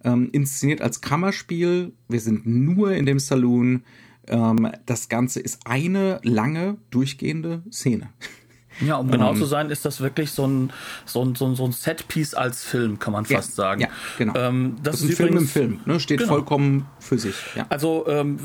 ähm, 0.03 0.29
inszeniert 0.31 0.81
als 0.81 1.01
Kammerspiel. 1.01 1.93
Wir 2.07 2.19
sind 2.19 2.45
nur 2.45 2.93
in 2.93 3.05
dem 3.05 3.19
Saloon. 3.19 3.83
Ähm, 4.27 4.71
das 4.85 5.09
Ganze 5.09 5.39
ist 5.39 5.61
eine 5.65 6.19
lange, 6.23 6.77
durchgehende 6.89 7.63
Szene. 7.71 8.09
Ja, 8.79 8.95
um 8.95 9.11
genau 9.11 9.33
zu 9.35 9.45
sein, 9.45 9.69
ist 9.69 9.85
das 9.85 10.01
wirklich 10.01 10.31
so 10.31 10.47
ein, 10.47 10.71
so 11.05 11.23
ein, 11.23 11.35
so 11.35 11.45
ein, 11.45 11.55
so 11.55 11.65
ein 11.65 11.71
Setpiece 11.71 12.33
als 12.33 12.63
Film, 12.63 12.97
kann 12.99 13.13
man 13.13 13.25
fast 13.25 13.55
sagen. 13.55 13.81
Ja, 13.81 13.87
genau. 14.17 14.33
Ähm, 14.35 14.77
das, 14.81 14.93
das 14.93 15.01
ist 15.01 15.05
ein 15.05 15.09
ist 15.11 15.17
Film 15.17 15.27
im 15.27 15.33
übrigens, 15.33 15.51
Film, 15.51 15.79
ne? 15.85 15.99
steht 15.99 16.19
Genau. 16.19 16.33
vollkommen 16.33 16.87
für 16.99 17.19
sich. 17.19 17.35
Ja. 17.55 17.65
Also 17.69 18.05
ähm, 18.07 18.39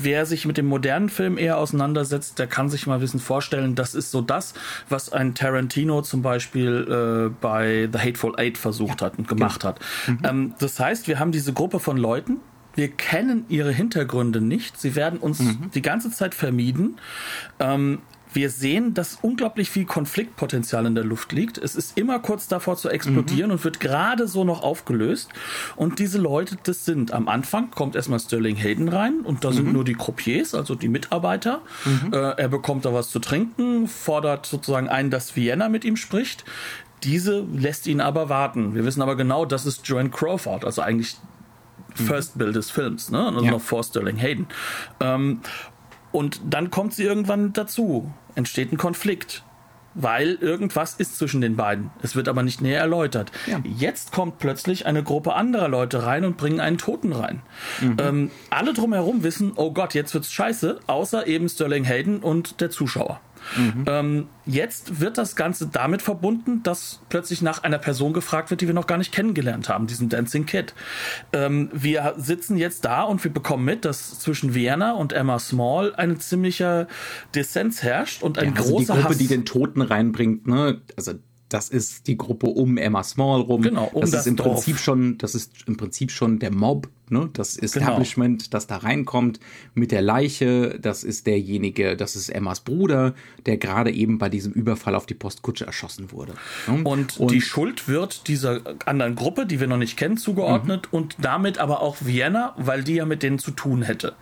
wer 0.00 0.24
sich 0.24 0.46
mit 0.46 0.56
dem 0.56 0.66
modernen 0.66 1.08
Film 1.08 1.36
eher 1.36 1.58
auseinandersetzt, 1.58 2.38
der 2.38 2.46
kann 2.46 2.68
sich 2.70 2.86
mal 2.86 2.94
ein 2.94 3.00
bisschen 3.00 3.20
vorstellen, 3.20 3.74
das 3.74 3.94
ist 3.94 4.10
so 4.12 4.22
das, 4.22 4.54
was 4.88 5.12
ein 5.12 5.34
Tarantino 5.34 6.02
zum 6.02 6.22
Beispiel 6.22 7.30
äh, 7.30 7.34
bei 7.40 7.88
The 7.92 7.98
Hateful 7.98 8.34
Eight 8.38 8.58
versucht 8.58 9.02
hat 9.02 9.18
und 9.18 9.28
gemacht 9.28 9.64
hat. 9.64 9.80
Ähm, 10.24 10.54
das 10.58 10.78
heißt, 10.78 11.08
wir 11.08 11.18
haben 11.18 11.32
diese 11.32 11.52
Gruppe 11.52 11.80
von 11.80 11.96
Leuten, 11.96 12.38
wir 12.74 12.88
kennen 12.88 13.44
ihre 13.50 13.70
Hintergründe 13.72 14.40
nicht, 14.40 14.80
sie 14.80 14.94
werden 14.96 15.18
uns 15.18 15.42
die 15.74 15.82
ganze 15.82 16.10
Zeit 16.10 16.34
vermieden. 16.34 16.98
Ähm, 17.60 17.98
wir 18.34 18.50
sehen, 18.50 18.94
dass 18.94 19.18
unglaublich 19.22 19.70
viel 19.70 19.84
Konfliktpotenzial 19.84 20.86
in 20.86 20.94
der 20.94 21.04
Luft 21.04 21.32
liegt. 21.32 21.58
Es 21.58 21.74
ist 21.76 21.98
immer 21.98 22.18
kurz 22.18 22.48
davor 22.48 22.76
zu 22.76 22.88
explodieren 22.88 23.50
und 23.50 23.64
wird 23.64 23.80
gerade 23.80 24.26
so 24.28 24.44
noch 24.44 24.62
aufgelöst. 24.62 25.30
Und 25.76 25.98
diese 25.98 26.18
Leute, 26.18 26.56
das 26.62 26.84
sind 26.84 27.12
am 27.12 27.28
Anfang 27.28 27.70
kommt 27.70 27.96
erstmal 27.96 28.20
Sterling 28.20 28.56
Hayden 28.56 28.88
rein 28.88 29.20
und 29.20 29.44
da 29.44 29.52
sind 29.52 29.72
nur 29.72 29.84
die 29.84 29.94
Croupiers, 29.94 30.54
also 30.54 30.74
die 30.74 30.88
Mitarbeiter. 30.88 31.60
Äh, 32.12 32.16
er 32.16 32.48
bekommt 32.48 32.84
da 32.84 32.94
was 32.94 33.10
zu 33.10 33.18
trinken, 33.18 33.88
fordert 33.88 34.46
sozusagen 34.46 34.88
ein, 34.88 35.10
dass 35.10 35.36
Vienna 35.36 35.68
mit 35.68 35.84
ihm 35.84 35.96
spricht. 35.96 36.44
Diese 37.04 37.44
lässt 37.52 37.86
ihn 37.86 38.00
aber 38.00 38.28
warten. 38.28 38.74
Wir 38.74 38.84
wissen 38.84 39.02
aber 39.02 39.16
genau, 39.16 39.44
das 39.44 39.66
ist 39.66 39.86
Joanne 39.88 40.10
Crawford, 40.10 40.64
also 40.64 40.82
eigentlich 40.82 41.16
First 41.94 42.38
Bill 42.38 42.52
des 42.52 42.70
Films, 42.70 43.10
ne? 43.10 43.26
Also 43.26 43.44
Ja. 43.44 43.50
noch 43.50 43.60
vor 43.60 43.82
Sterling 43.84 44.16
Hayden. 44.16 44.46
Ähm, 45.00 45.40
und 46.12 46.40
dann 46.48 46.70
kommt 46.70 46.94
sie 46.94 47.04
irgendwann 47.04 47.52
dazu, 47.52 48.12
entsteht 48.34 48.72
ein 48.72 48.78
Konflikt. 48.78 49.42
Weil 49.94 50.38
irgendwas 50.40 50.94
ist 50.94 51.18
zwischen 51.18 51.42
den 51.42 51.56
beiden. 51.56 51.90
Es 52.00 52.16
wird 52.16 52.26
aber 52.26 52.42
nicht 52.42 52.62
näher 52.62 52.80
erläutert. 52.80 53.30
Ja. 53.46 53.60
Jetzt 53.62 54.10
kommt 54.10 54.38
plötzlich 54.38 54.86
eine 54.86 55.02
Gruppe 55.02 55.34
anderer 55.34 55.68
Leute 55.68 56.06
rein 56.06 56.24
und 56.24 56.38
bringen 56.38 56.60
einen 56.60 56.78
Toten 56.78 57.12
rein. 57.12 57.42
Ähm, 57.98 58.30
alle 58.48 58.72
drumherum 58.72 59.22
wissen, 59.22 59.52
oh 59.54 59.70
Gott, 59.72 59.92
jetzt 59.92 60.14
wird's 60.14 60.32
scheiße, 60.32 60.80
außer 60.86 61.26
eben 61.26 61.46
Sterling 61.46 61.84
Hayden 61.84 62.20
und 62.20 62.62
der 62.62 62.70
Zuschauer. 62.70 63.20
Ähm, 63.86 64.26
jetzt 64.46 65.00
wird 65.00 65.18
das 65.18 65.36
Ganze 65.36 65.66
damit 65.66 66.02
verbunden, 66.02 66.62
dass 66.62 67.00
plötzlich 67.08 67.42
nach 67.42 67.62
einer 67.62 67.78
Person 67.78 68.12
gefragt 68.12 68.50
wird, 68.50 68.60
die 68.60 68.66
wir 68.66 68.74
noch 68.74 68.86
gar 68.86 68.98
nicht 68.98 69.12
kennengelernt 69.12 69.68
haben, 69.68 69.86
diesem 69.86 70.08
Dancing 70.08 70.46
Kid. 70.46 70.74
Ähm, 71.32 71.70
wir 71.72 72.14
sitzen 72.16 72.56
jetzt 72.56 72.84
da 72.84 73.02
und 73.02 73.22
wir 73.24 73.32
bekommen 73.32 73.64
mit, 73.64 73.84
dass 73.84 74.18
zwischen 74.20 74.54
Vienna 74.54 74.92
und 74.92 75.12
Emma 75.12 75.38
Small 75.38 75.94
ein 75.94 76.20
ziemlicher 76.20 76.88
Dissens 77.34 77.82
herrscht 77.82 78.22
und 78.22 78.38
ein 78.38 78.56
also 78.56 78.62
die 78.62 78.70
großer 78.70 78.94
Gruppe, 78.94 79.08
Hass. 79.10 79.18
die 79.18 79.26
den 79.26 79.44
Toten 79.44 79.82
reinbringt, 79.82 80.46
ne, 80.46 80.80
also 80.96 81.12
das 81.52 81.68
ist 81.68 82.06
die 82.06 82.16
Gruppe 82.16 82.46
um 82.46 82.78
Emma 82.78 83.02
Small 83.02 83.42
rum. 83.42 83.62
Genau, 83.62 83.90
um 83.92 84.00
das, 84.00 84.12
das 84.12 84.20
ist 84.20 84.26
im 84.26 84.36
Dorf. 84.36 84.54
Prinzip 84.54 84.78
schon, 84.78 85.18
das 85.18 85.34
ist 85.34 85.52
im 85.66 85.76
Prinzip 85.76 86.10
schon 86.10 86.38
der 86.38 86.50
Mob, 86.50 86.88
ne? 87.12 87.30
Das 87.32 87.54
Genau. 87.54 87.64
Establishment, 87.66 88.52
das 88.54 88.66
da 88.66 88.78
reinkommt 88.78 89.38
mit 89.74 89.92
der 89.92 90.02
Leiche. 90.02 90.78
Das 90.80 91.04
ist 91.04 91.26
derjenige, 91.26 91.96
das 91.96 92.16
ist 92.16 92.28
Emmas 92.30 92.60
Bruder, 92.60 93.14
der 93.46 93.56
gerade 93.58 93.92
eben 93.92 94.18
bei 94.18 94.28
diesem 94.28 94.52
Überfall 94.52 94.94
auf 94.94 95.06
die 95.06 95.14
Postkutsche 95.14 95.66
erschossen 95.66 96.10
wurde. 96.10 96.34
ne? 96.66 96.82
Und, 96.82 97.18
die 97.30 97.40
Schuld 97.40 97.86
wird 97.88 98.26
dieser 98.28 98.60
anderen 98.86 99.14
Gruppe, 99.14 99.46
die 99.46 99.60
wir 99.60 99.66
noch 99.68 99.76
nicht 99.76 99.96
kennen, 99.96 100.16
zugeordnet 100.16 100.88
Mhm. 100.90 100.96
und 100.98 101.16
damit 101.20 101.58
aber 101.58 101.80
auch 101.80 101.96
Vienna, 102.00 102.54
weil 102.56 102.82
die 102.82 102.94
ja 102.94 103.04
mit 103.06 103.22
denen 103.22 103.38
zu 103.38 103.50
tun 103.52 103.82
hätte. 103.82 104.14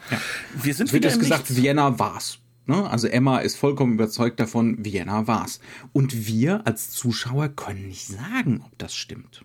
Wir 0.55 0.75
sind 0.75 0.87
Es 0.89 0.93
wird 0.93 1.05
wieder 1.05 1.15
im 1.15 1.21
gesagt, 1.21 1.49
Nichts. 1.51 1.63
Vienna 1.63 1.99
war's. 1.99 2.39
Ne? 2.67 2.89
Also 2.91 3.07
Emma 3.09 3.39
ist 3.39 3.57
vollkommen 3.57 3.95
überzeugt 3.95 4.39
davon, 4.41 4.85
Vienna 4.85 5.27
war's. 5.27 5.61
Und 5.93 6.27
wir 6.27 6.67
als 6.67 6.91
Zuschauer 6.91 7.49
können 7.49 7.89
nicht 7.89 8.07
sagen, 8.07 8.63
ob 8.65 8.77
das 8.79 8.95
stimmt. 8.95 9.45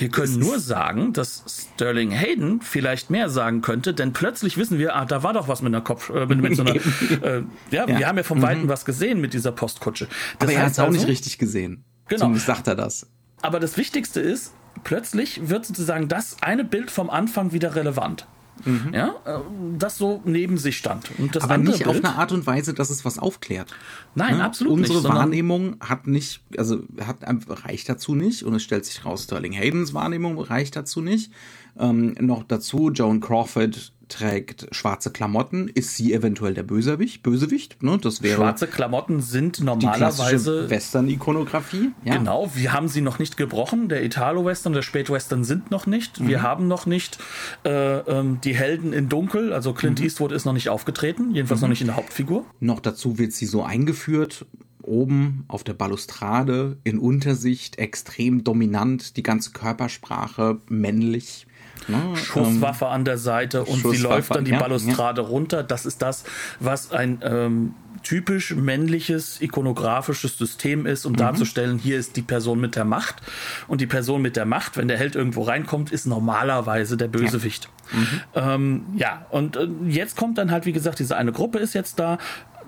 Wir 0.00 0.08
können 0.08 0.38
nur 0.38 0.58
sagen, 0.58 1.12
dass 1.12 1.44
Sterling 1.46 2.10
Hayden 2.10 2.62
vielleicht 2.62 3.10
mehr 3.10 3.28
sagen 3.28 3.60
könnte, 3.60 3.92
denn 3.92 4.12
plötzlich 4.14 4.56
wissen 4.56 4.78
wir, 4.78 4.96
ah, 4.96 5.04
da 5.04 5.22
war 5.22 5.34
doch 5.34 5.46
was 5.46 5.60
mit 5.60 5.74
einer 5.74 5.82
Kopf, 5.82 6.08
äh, 6.10 6.24
mit, 6.26 6.40
mit 6.40 6.56
so 6.56 6.62
einer, 6.62 6.74
äh, 7.22 7.42
ja, 7.70 7.86
wir 7.86 8.08
haben 8.08 8.16
ja 8.16 8.22
vom 8.22 8.40
Weiten 8.40 8.68
was 8.68 8.84
gesehen 8.86 9.20
mit 9.20 9.34
dieser 9.34 9.52
Postkutsche. 9.52 10.06
Das 10.06 10.14
Mhm. 10.14 10.36
Aber 10.40 10.52
er 10.52 10.62
hat 10.64 10.72
es 10.72 10.78
auch 10.78 10.86
also- 10.86 10.98
nicht 10.98 11.08
richtig 11.08 11.38
gesehen. 11.38 11.84
Genau. 12.08 12.20
Zumindest 12.22 12.46
sagt 12.46 12.66
er 12.66 12.74
das. 12.74 13.06
Aber 13.42 13.60
das 13.60 13.76
Wichtigste 13.76 14.20
ist, 14.20 14.52
plötzlich 14.84 15.48
wird 15.48 15.66
sozusagen 15.66 16.08
das 16.08 16.42
eine 16.42 16.64
Bild 16.64 16.90
vom 16.90 17.10
Anfang 17.10 17.52
wieder 17.52 17.74
relevant. 17.74 18.26
Ja, 18.92 19.14
äh, 19.24 19.38
das 19.78 19.98
so 19.98 20.20
neben 20.24 20.58
sich 20.58 20.76
stand. 20.76 21.10
Und 21.18 21.34
das 21.36 21.42
Mhm. 21.42 21.44
Aber 21.44 21.54
andere 21.54 21.72
nicht 21.76 21.84
Bild, 21.84 21.96
auf 21.98 22.04
eine 22.04 22.16
Art 22.16 22.32
und 22.32 22.46
Weise, 22.46 22.74
dass 22.74 22.90
es 22.90 23.04
was 23.04 23.18
aufklärt. 23.18 23.74
Nein, 24.14 24.38
Ne? 24.38 24.44
absolut 24.44 24.72
Unsere 24.74 24.94
nicht. 24.94 25.02
sondern- 25.02 25.20
Wahrnehmung 25.22 25.76
hat 25.80 26.06
nicht, 26.06 26.42
also 26.56 26.82
hat 27.04 27.18
reicht 27.64 27.88
dazu 27.88 28.14
nicht 28.14 28.42
und 28.44 28.54
es 28.54 28.62
stellt 28.62 28.84
sich 28.84 29.04
raus, 29.04 29.24
Sterling 29.24 29.52
Haydens 29.54 29.94
Wahrnehmung 29.94 30.38
reicht 30.40 30.76
dazu 30.76 31.00
nicht. 31.00 31.32
Ähm, 31.78 32.14
noch 32.20 32.42
dazu, 32.44 32.90
Joan 32.90 33.20
Crawford 33.20 33.92
trägt 34.10 34.68
schwarze 34.72 35.10
Klamotten. 35.10 35.68
Ist 35.68 35.96
sie 35.96 36.12
eventuell 36.12 36.54
der 36.54 36.62
Bösewicht? 36.62 37.22
Bösewicht? 37.22 37.82
Ne? 37.82 37.98
Das 38.00 38.22
wäre 38.22 38.36
Schwarze 38.36 38.66
Klamotten 38.66 39.20
sind 39.20 39.60
normalerweise 39.60 40.68
Western-Ikonografie. 40.68 41.90
Ja? 42.04 42.16
Genau, 42.16 42.50
wir 42.54 42.72
haben 42.72 42.88
sie 42.88 43.00
noch 43.00 43.18
nicht 43.18 43.36
gebrochen. 43.36 43.88
Der 43.88 44.04
Italo-Western, 44.04 44.72
der 44.72 44.82
Spätwestern 44.82 45.44
sind 45.44 45.70
noch 45.70 45.86
nicht. 45.86 46.20
Mhm. 46.20 46.28
Wir 46.28 46.42
haben 46.42 46.68
noch 46.68 46.86
nicht 46.86 47.18
äh, 47.64 47.98
ähm, 47.98 48.40
die 48.42 48.54
Helden 48.54 48.92
in 48.92 49.08
Dunkel. 49.08 49.52
Also 49.52 49.72
Clint 49.72 50.00
Mhm. 50.00 50.04
Eastwood 50.04 50.32
ist 50.32 50.44
noch 50.44 50.52
nicht 50.52 50.68
aufgetreten, 50.68 51.34
jedenfalls 51.34 51.60
noch 51.60 51.68
nicht 51.68 51.80
in 51.80 51.86
der 51.86 51.96
Hauptfigur. 51.96 52.44
Noch 52.60 52.80
dazu 52.80 53.18
wird 53.18 53.32
sie 53.32 53.46
so 53.46 53.62
eingeführt, 53.62 54.46
oben 54.82 55.44
auf 55.48 55.62
der 55.64 55.74
Balustrade, 55.74 56.78
in 56.84 56.98
Untersicht, 56.98 57.78
extrem 57.78 58.44
dominant, 58.44 59.16
die 59.16 59.22
ganze 59.22 59.52
Körpersprache 59.52 60.58
männlich. 60.68 61.46
Ne? 61.88 62.16
Schusswaffe 62.16 62.86
an 62.88 63.04
der 63.04 63.18
Seite 63.18 63.64
und 63.64 63.86
sie 63.86 63.96
läuft 63.98 64.34
dann 64.34 64.44
die 64.44 64.52
ja, 64.52 64.58
Balustrade 64.58 65.20
runter. 65.22 65.62
Das 65.62 65.86
ist 65.86 66.02
das, 66.02 66.24
was 66.58 66.92
ein 66.92 67.20
ähm, 67.22 67.74
typisch 68.02 68.54
männliches 68.54 69.40
ikonografisches 69.42 70.38
System 70.38 70.86
ist, 70.86 71.04
Mhm. 71.04 71.10
um 71.10 71.16
darzustellen, 71.16 71.78
hier 71.78 71.98
ist 71.98 72.16
die 72.16 72.22
Person 72.22 72.60
mit 72.60 72.76
der 72.76 72.84
Macht. 72.84 73.16
Und 73.68 73.80
die 73.80 73.86
Person 73.86 74.22
mit 74.22 74.36
der 74.36 74.46
Macht, 74.46 74.76
wenn 74.76 74.88
der 74.88 74.98
Held 74.98 75.16
irgendwo 75.16 75.42
reinkommt, 75.42 75.92
ist 75.92 76.06
normalerweise 76.06 76.96
der 76.96 77.08
Bösewicht. 77.08 77.68
Ähm, 78.34 78.84
ja, 78.96 79.26
und 79.30 79.56
äh, 79.56 79.66
jetzt 79.88 80.16
kommt 80.16 80.38
dann 80.38 80.50
halt, 80.50 80.64
wie 80.64 80.72
gesagt, 80.72 80.98
diese 81.00 81.16
eine 81.16 81.32
Gruppe 81.32 81.58
ist 81.58 81.74
jetzt 81.74 81.98
da. 81.98 82.18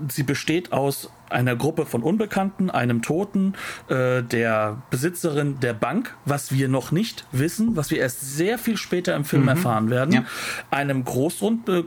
Sie 0.08 0.22
besteht 0.22 0.72
aus 0.72 1.10
einer 1.30 1.56
Gruppe 1.56 1.86
von 1.86 2.02
Unbekannten, 2.02 2.68
einem 2.70 3.00
Toten, 3.00 3.54
äh, 3.88 4.22
der 4.22 4.82
Besitzerin 4.90 5.60
der 5.60 5.72
Bank, 5.72 6.14
was 6.26 6.52
wir 6.52 6.68
noch 6.68 6.92
nicht 6.92 7.26
wissen, 7.32 7.74
was 7.74 7.90
wir 7.90 7.98
erst 7.98 8.20
sehr 8.36 8.58
viel 8.58 8.76
später 8.76 9.16
im 9.16 9.24
Film 9.24 9.48
erfahren 9.48 9.88
werden, 9.88 10.12
Ja. 10.12 10.24
einem 10.70 11.04
Großgrund, 11.04 11.68
äh, 11.70 11.82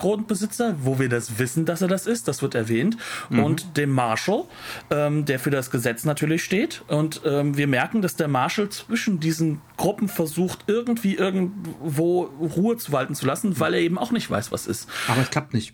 wo 0.82 0.98
wir 1.00 1.10
das 1.10 1.38
wissen, 1.38 1.66
dass 1.66 1.84
er 1.84 1.88
das 1.88 2.08
ist, 2.08 2.28
das 2.28 2.42
wird 2.42 2.56
erwähnt, 2.56 2.98
und 3.30 3.78
dem 3.78 3.92
Marshall, 3.92 4.46
ähm, 4.90 5.26
der 5.26 5.40
für 5.40 5.52
das 5.52 5.70
Gesetz 5.70 6.06
natürlich 6.06 6.44
steht. 6.44 6.84
Und 6.88 7.22
ähm, 7.26 7.56
wir 7.56 7.68
merken, 7.68 8.02
dass 8.02 8.16
der 8.16 8.28
Marshall 8.28 8.70
zwischen 8.70 9.20
diesen 9.20 9.62
Gruppen 9.78 10.08
versucht, 10.08 10.64
irgendwie 10.68 11.16
irgendwo 11.16 12.24
Ruhe 12.24 12.78
zu 12.78 12.92
walten 12.92 13.14
zu 13.16 13.26
lassen, 13.26 13.60
weil 13.60 13.74
er 13.76 13.80
eben 13.82 13.98
auch 14.00 14.12
nicht 14.12 14.30
weiß, 14.30 14.52
was 14.52 14.66
ist. 14.68 14.90
Aber 15.08 15.22
es 15.22 15.30
klappt 15.30 15.54
nicht. 15.54 15.74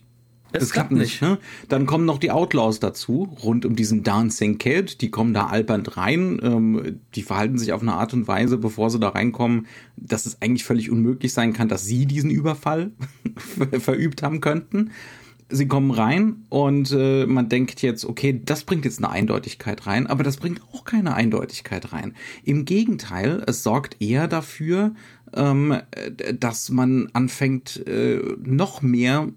Es 0.53 0.63
Es 0.63 0.71
klappt 0.71 0.89
klappt 0.89 1.01
nicht. 1.01 1.21
Ne? 1.21 1.37
Dann 1.69 1.85
kommen 1.85 2.05
noch 2.05 2.17
die 2.17 2.31
Outlaws 2.31 2.79
dazu, 2.79 3.35
rund 3.43 3.65
um 3.65 3.75
diesen 3.75 4.03
Dancing 4.03 4.57
Kid. 4.57 5.01
Die 5.01 5.11
kommen 5.11 5.33
da 5.33 5.47
albernd 5.47 5.97
rein. 5.97 6.39
Ähm, 6.43 6.99
die 7.15 7.23
verhalten 7.23 7.57
sich 7.57 7.73
auf 7.73 7.81
eine 7.81 7.93
Art 7.93 8.13
und 8.13 8.27
Weise, 8.27 8.57
bevor 8.57 8.89
sie 8.89 8.99
da 8.99 9.09
reinkommen, 9.09 9.67
dass 9.97 10.25
es 10.25 10.41
eigentlich 10.41 10.63
völlig 10.63 10.89
unmöglich 10.89 11.33
sein 11.33 11.53
kann, 11.53 11.67
dass 11.67 11.85
sie 11.85 12.05
diesen 12.05 12.29
Überfall 12.29 12.91
verübt 13.79 14.23
haben 14.23 14.41
könnten. 14.41 14.91
Sie 15.53 15.67
kommen 15.67 15.91
rein 15.91 16.45
und 16.47 16.91
äh, 16.93 17.25
man 17.25 17.49
denkt 17.49 17.81
jetzt, 17.81 18.05
okay, 18.05 18.39
das 18.43 18.63
bringt 18.63 18.85
jetzt 18.85 18.99
eine 18.99 19.09
Eindeutigkeit 19.09 19.85
rein, 19.85 20.07
aber 20.07 20.23
das 20.23 20.37
bringt 20.37 20.61
auch 20.71 20.85
keine 20.85 21.13
Eindeutigkeit 21.13 21.91
rein. 21.91 22.13
Im 22.45 22.63
Gegenteil, 22.63 23.43
es 23.47 23.61
sorgt 23.61 24.01
eher 24.01 24.29
dafür, 24.29 24.93
ähm, 25.33 25.73
äh, 25.91 26.33
dass 26.33 26.69
man 26.69 27.09
anfängt, 27.11 27.85
äh, 27.85 28.21
noch 28.41 28.81
mehr 28.81 29.27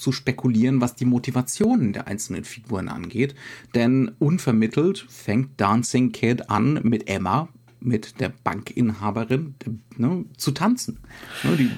zu 0.00 0.12
spekulieren, 0.12 0.80
was 0.80 0.94
die 0.94 1.04
Motivationen 1.04 1.92
der 1.92 2.06
einzelnen 2.06 2.44
Figuren 2.44 2.88
angeht. 2.88 3.34
Denn 3.74 4.12
unvermittelt 4.18 5.06
fängt 5.08 5.60
Dancing 5.60 6.12
Kid 6.12 6.50
an 6.50 6.80
mit 6.82 7.08
Emma, 7.08 7.48
mit 7.80 8.20
der 8.20 8.32
Bankinhaberin, 8.44 9.54
ne, 9.96 10.24
zu 10.36 10.50
tanzen. 10.52 10.98
Ne, 11.42 11.56
die 11.56 11.70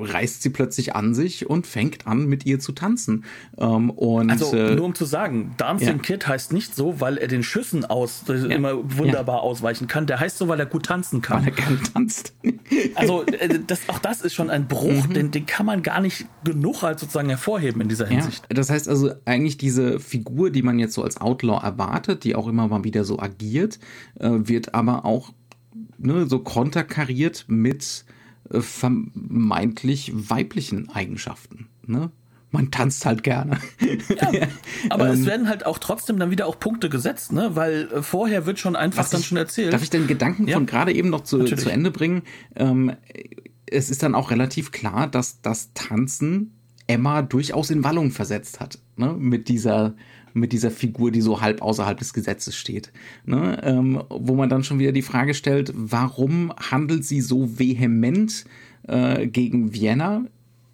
reißt 0.00 0.42
sie 0.42 0.50
plötzlich 0.50 0.94
an 0.94 1.14
sich 1.14 1.48
und 1.48 1.66
fängt 1.66 2.06
an, 2.06 2.26
mit 2.26 2.46
ihr 2.46 2.60
zu 2.60 2.72
tanzen. 2.72 3.24
Ähm, 3.58 3.90
und 3.90 4.30
Also 4.30 4.54
äh, 4.56 4.74
nur 4.74 4.84
um 4.86 4.94
zu 4.94 5.04
sagen, 5.04 5.54
Dancing 5.56 5.88
ja. 5.96 6.02
Kid 6.02 6.26
heißt 6.26 6.52
nicht 6.52 6.74
so, 6.74 7.00
weil 7.00 7.16
er 7.18 7.28
den 7.28 7.42
Schüssen 7.42 7.84
aus 7.84 8.24
äh, 8.28 8.32
immer 8.54 8.72
wunderbar 8.98 9.42
ausweichen 9.42 9.86
kann. 9.86 10.06
Der 10.06 10.20
heißt 10.20 10.38
so, 10.38 10.48
weil 10.48 10.60
er 10.60 10.66
gut 10.66 10.86
tanzen 10.86 11.22
kann. 11.22 11.38
weil 11.40 11.46
er 11.48 11.54
gern 11.54 11.80
tanzt. 11.92 12.34
Also 12.94 13.24
äh, 13.26 13.60
das, 13.66 13.80
auch 13.88 13.98
das 13.98 14.22
ist 14.22 14.34
schon 14.34 14.50
ein 14.50 14.66
Bruch, 14.68 15.06
Mhm. 15.08 15.14
den, 15.14 15.30
den 15.30 15.46
kann 15.46 15.66
man 15.66 15.82
gar 15.82 16.00
nicht 16.00 16.26
genug 16.44 16.82
als 16.82 17.00
sozusagen 17.00 17.28
hervorheben 17.28 17.80
in 17.82 17.88
dieser 17.88 18.04
Ja, 18.06 18.12
Hinsicht. 18.20 18.44
das 18.48 18.70
heißt 18.70 18.88
also 18.88 19.12
eigentlich 19.24 19.58
diese 19.58 20.00
Figur, 20.00 20.50
die 20.50 20.62
man 20.62 20.78
jetzt 20.78 20.94
so 20.94 21.02
als 21.02 21.20
Outlaw 21.20 21.62
erwartet, 21.64 22.24
die 22.24 22.34
auch 22.34 22.46
immer 22.48 22.66
mal 22.68 22.84
wieder 22.84 23.04
so 23.04 23.18
agiert, 23.18 23.78
äh, 24.18 24.30
wird 24.30 24.74
aber 24.74 25.04
auch 25.04 25.32
ne, 26.04 26.26
so 26.26 26.38
konterkariert 26.38 27.44
mit 27.48 28.04
äh, 28.50 28.60
vermeintlich 28.60 30.12
weiblichen 30.14 30.88
Eigenschaften. 30.90 31.68
Ne? 31.86 32.10
Man 32.50 32.70
tanzt 32.70 33.04
halt 33.04 33.22
gerne. 33.24 33.58
Aber 34.90 35.08
Ähm. 35.08 35.14
es 35.14 35.26
werden 35.26 35.48
halt 35.48 35.66
auch 35.66 35.78
trotzdem 35.78 36.18
dann 36.18 36.30
wieder 36.30 36.46
auch 36.46 36.60
Punkte 36.60 36.88
gesetzt, 36.88 37.32
ne? 37.32 37.56
Weil 37.56 37.88
äh, 37.92 38.02
vorher 38.02 38.46
wird 38.46 38.60
schon 38.60 38.76
einfach 38.76 39.08
dann 39.08 39.20
ich- 39.20 39.26
schon 39.26 39.38
erzählt. 39.38 39.72
Darf 39.72 39.82
ich 39.82 39.90
den 39.90 40.06
Gedanken 40.06 40.46
Ja. 40.46 40.54
von 40.56 40.66
gerade 40.66 40.92
eben 40.92 41.10
noch 41.10 41.22
zu, 41.22 41.38
Natürlich. 41.38 41.64
zu 41.64 41.70
Ende 41.70 41.90
bringen? 41.90 42.22
Ähm, 42.54 42.92
es 43.66 43.90
ist 43.90 44.02
dann 44.04 44.14
auch 44.14 44.30
relativ 44.30 44.70
klar, 44.70 45.08
dass 45.08 45.40
das 45.42 45.72
Tanzen 45.74 46.54
Emma 46.86 47.22
durchaus 47.22 47.70
in 47.70 47.84
Wallung 47.84 48.10
versetzt 48.10 48.60
hat, 48.60 48.78
ne? 48.96 49.14
mit 49.18 49.48
dieser 49.48 49.94
mit 50.34 50.52
dieser 50.52 50.72
Figur, 50.72 51.12
die 51.12 51.20
so 51.20 51.40
halb 51.40 51.62
außerhalb 51.62 51.96
des 51.96 52.12
Gesetzes 52.12 52.56
steht. 52.56 52.92
Ne? 53.24 53.60
Ähm, 53.62 54.02
wo 54.10 54.34
man 54.34 54.48
dann 54.48 54.64
schon 54.64 54.80
wieder 54.80 54.90
die 54.90 55.02
Frage 55.02 55.32
stellt, 55.32 55.72
warum 55.74 56.52
handelt 56.56 57.04
sie 57.04 57.20
so 57.20 57.58
vehement 57.58 58.44
äh, 58.88 59.28
gegen 59.28 59.72
Vienna? 59.72 60.24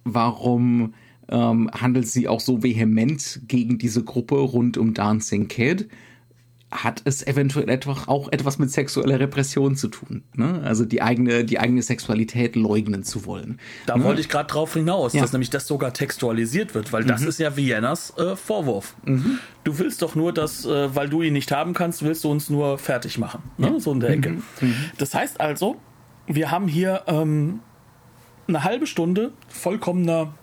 Warum 0.03 0.95
ähm, 1.29 1.69
handelt 1.71 2.07
sie 2.07 2.27
auch 2.27 2.39
so 2.39 2.63
vehement 2.63 3.41
gegen 3.47 3.77
diese 3.77 4.03
Gruppe 4.03 4.35
rund 4.35 4.79
um 4.79 4.95
Dancing 4.95 5.47
Kid? 5.47 5.87
Hat 6.71 7.01
es 7.03 7.25
eventuell 7.27 7.69
etwa 7.69 7.97
auch 8.07 8.31
etwas 8.31 8.57
mit 8.57 8.71
sexueller 8.71 9.19
Repression 9.19 9.75
zu 9.75 9.89
tun. 9.89 10.23
Ne? 10.35 10.61
Also 10.63 10.85
die 10.85 11.01
eigene, 11.01 11.43
die 11.43 11.59
eigene 11.59 11.81
Sexualität 11.81 12.55
leugnen 12.55 13.03
zu 13.03 13.25
wollen. 13.25 13.59
da 13.85 13.97
ne? 13.97 14.03
wollte 14.05 14.21
ich 14.21 14.29
gerade 14.29 14.47
drauf 14.47 14.73
hinaus, 14.73 15.13
Ja. 15.13 15.19
Mhm. 15.19 15.23
dass 15.23 15.31
nämlich 15.33 15.49
das 15.49 15.67
sogar 15.67 15.93
textualisiert 15.93 16.73
wird, 16.73 16.93
weil 16.93 17.03
das 17.03 17.23
ist 17.23 17.39
ja 17.39 17.57
Viennas 17.57 18.13
äh, 18.17 18.35
Vorwurf. 18.35 18.95
Du 19.63 19.77
willst 19.79 20.01
doch 20.01 20.15
nur, 20.15 20.33
dass, 20.33 20.65
äh, 20.65 20.95
weil 20.95 21.09
du 21.09 21.21
ihn 21.21 21.33
nicht 21.33 21.51
haben 21.51 21.73
kannst, 21.73 22.03
willst 22.03 22.23
du 22.23 22.31
uns 22.31 22.49
nur 22.49 22.77
fertig 22.77 23.17
machen. 23.17 23.41
Ne? 23.57 23.79
So 23.79 23.91
in 23.91 23.99
der 23.99 24.11
Ecke. 24.11 24.29
Mhm. 24.61 24.75
Das 24.97 25.13
heißt 25.13 25.41
also, 25.41 25.75
wir 26.27 26.51
haben 26.51 26.67
hier 26.67 27.03
ähm, 27.07 27.59
eine 28.47 28.63
halbe 28.63 28.87
Stunde 28.87 29.31
vollkommener 29.49 30.33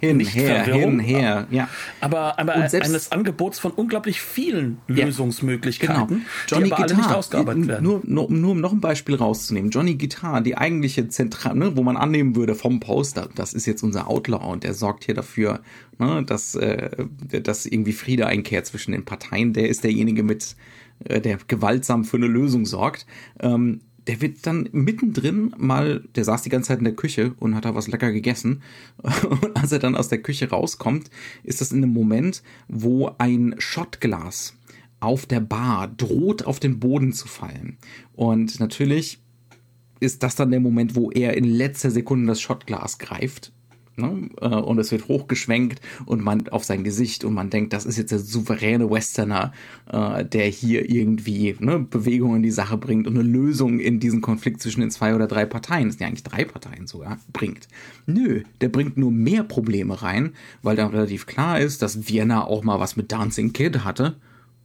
hin, 0.00 0.16
nicht 0.16 0.34
her, 0.34 0.64
Verwirrung, 0.64 0.98
hin, 0.98 1.16
her. 1.16 1.46
Ja. 1.50 1.68
aber, 2.00 2.38
aber 2.38 2.54
eines 2.54 3.12
Angebots 3.12 3.58
von 3.58 3.72
unglaublich 3.72 4.20
vielen 4.20 4.78
Lösungsmöglichkeiten, 4.88 6.08
Genau. 6.08 6.20
Johnny 6.48 6.64
die 6.64 6.72
aber 6.72 6.82
alle 6.82 6.94
Guitar, 6.94 7.06
nicht 7.06 7.16
ausgearbeitet 7.16 7.68
werden. 7.68 7.84
Nur, 7.84 8.00
nur, 8.04 8.30
nur 8.30 8.50
um 8.52 8.60
noch 8.60 8.72
ein 8.72 8.80
Beispiel 8.80 9.14
rauszunehmen. 9.14 9.70
Johnny 9.70 9.96
Guitar, 9.96 10.40
die 10.40 10.56
eigentliche 10.56 11.08
Zentral, 11.08 11.54
ne, 11.54 11.76
wo 11.76 11.82
man 11.82 11.96
annehmen 11.96 12.36
würde 12.36 12.54
vom 12.54 12.80
Poster, 12.80 13.28
das 13.34 13.52
ist 13.54 13.66
jetzt 13.66 13.82
unser 13.82 14.08
Outlaw 14.08 14.44
und 14.50 14.64
der 14.64 14.74
sorgt 14.74 15.04
hier 15.04 15.14
dafür, 15.14 15.60
ne, 15.98 16.24
dass, 16.24 16.54
äh, 16.54 16.90
dass 17.42 17.66
irgendwie 17.66 17.92
Friede 17.92 18.26
einkehrt 18.26 18.66
zwischen 18.66 18.92
den 18.92 19.04
Parteien. 19.04 19.52
Der 19.52 19.68
ist 19.68 19.84
derjenige 19.84 20.22
mit 20.22 20.56
äh, 21.04 21.20
der 21.20 21.38
gewaltsam 21.46 22.04
für 22.04 22.16
eine 22.16 22.26
Lösung 22.26 22.66
sorgt, 22.66 23.06
ähm, 23.40 23.80
der 24.06 24.20
wird 24.20 24.46
dann 24.46 24.68
mittendrin 24.72 25.54
mal, 25.58 26.04
der 26.14 26.24
saß 26.24 26.42
die 26.42 26.48
ganze 26.48 26.68
Zeit 26.68 26.78
in 26.78 26.84
der 26.84 26.96
Küche 26.96 27.34
und 27.38 27.54
hat 27.54 27.64
da 27.64 27.74
was 27.74 27.88
lecker 27.88 28.12
gegessen. 28.12 28.62
Und 29.02 29.56
als 29.56 29.72
er 29.72 29.78
dann 29.78 29.96
aus 29.96 30.08
der 30.08 30.22
Küche 30.22 30.50
rauskommt, 30.50 31.10
ist 31.44 31.60
das 31.60 31.72
in 31.72 31.78
einem 31.78 31.92
Moment, 31.92 32.42
wo 32.68 33.14
ein 33.18 33.54
Schottglas 33.58 34.56
auf 35.00 35.26
der 35.26 35.40
Bar 35.40 35.88
droht 35.88 36.44
auf 36.44 36.60
den 36.60 36.78
Boden 36.78 37.12
zu 37.12 37.26
fallen. 37.26 37.78
Und 38.14 38.60
natürlich 38.60 39.20
ist 39.98 40.22
das 40.22 40.34
dann 40.34 40.50
der 40.50 40.60
Moment, 40.60 40.96
wo 40.96 41.10
er 41.10 41.36
in 41.36 41.44
letzter 41.44 41.90
Sekunde 41.90 42.26
das 42.26 42.40
Schottglas 42.40 42.98
greift 42.98 43.52
und 43.96 44.78
es 44.78 44.92
wird 44.92 45.08
hochgeschwenkt 45.08 45.80
und 46.06 46.22
man 46.22 46.48
auf 46.48 46.64
sein 46.64 46.84
Gesicht 46.84 47.24
und 47.24 47.34
man 47.34 47.50
denkt, 47.50 47.72
das 47.72 47.84
ist 47.84 47.98
jetzt 47.98 48.12
der 48.12 48.18
souveräne 48.18 48.90
Westerner, 48.90 49.52
äh, 49.90 50.24
der 50.24 50.46
hier 50.46 50.88
irgendwie 50.88 51.56
ne, 51.58 51.78
Bewegung 51.78 52.36
in 52.36 52.42
die 52.42 52.50
Sache 52.50 52.76
bringt 52.76 53.06
und 53.06 53.18
eine 53.18 53.28
Lösung 53.28 53.78
in 53.80 54.00
diesen 54.00 54.20
Konflikt 54.20 54.62
zwischen 54.62 54.80
den 54.80 54.90
zwei 54.90 55.14
oder 55.14 55.26
drei 55.26 55.44
Parteien, 55.44 55.88
es 55.88 55.94
sind 55.94 56.02
ja 56.02 56.06
eigentlich 56.08 56.24
drei 56.24 56.44
Parteien 56.44 56.86
sogar, 56.86 57.18
bringt. 57.32 57.68
Nö, 58.06 58.42
der 58.60 58.68
bringt 58.68 58.96
nur 58.96 59.10
mehr 59.10 59.44
Probleme 59.44 60.00
rein, 60.02 60.32
weil 60.62 60.76
dann 60.76 60.90
relativ 60.90 61.26
klar 61.26 61.60
ist, 61.60 61.82
dass 61.82 62.08
Vienna 62.08 62.44
auch 62.44 62.64
mal 62.64 62.80
was 62.80 62.96
mit 62.96 63.12
Dancing 63.12 63.52
Kid 63.52 63.84
hatte. 63.84 64.16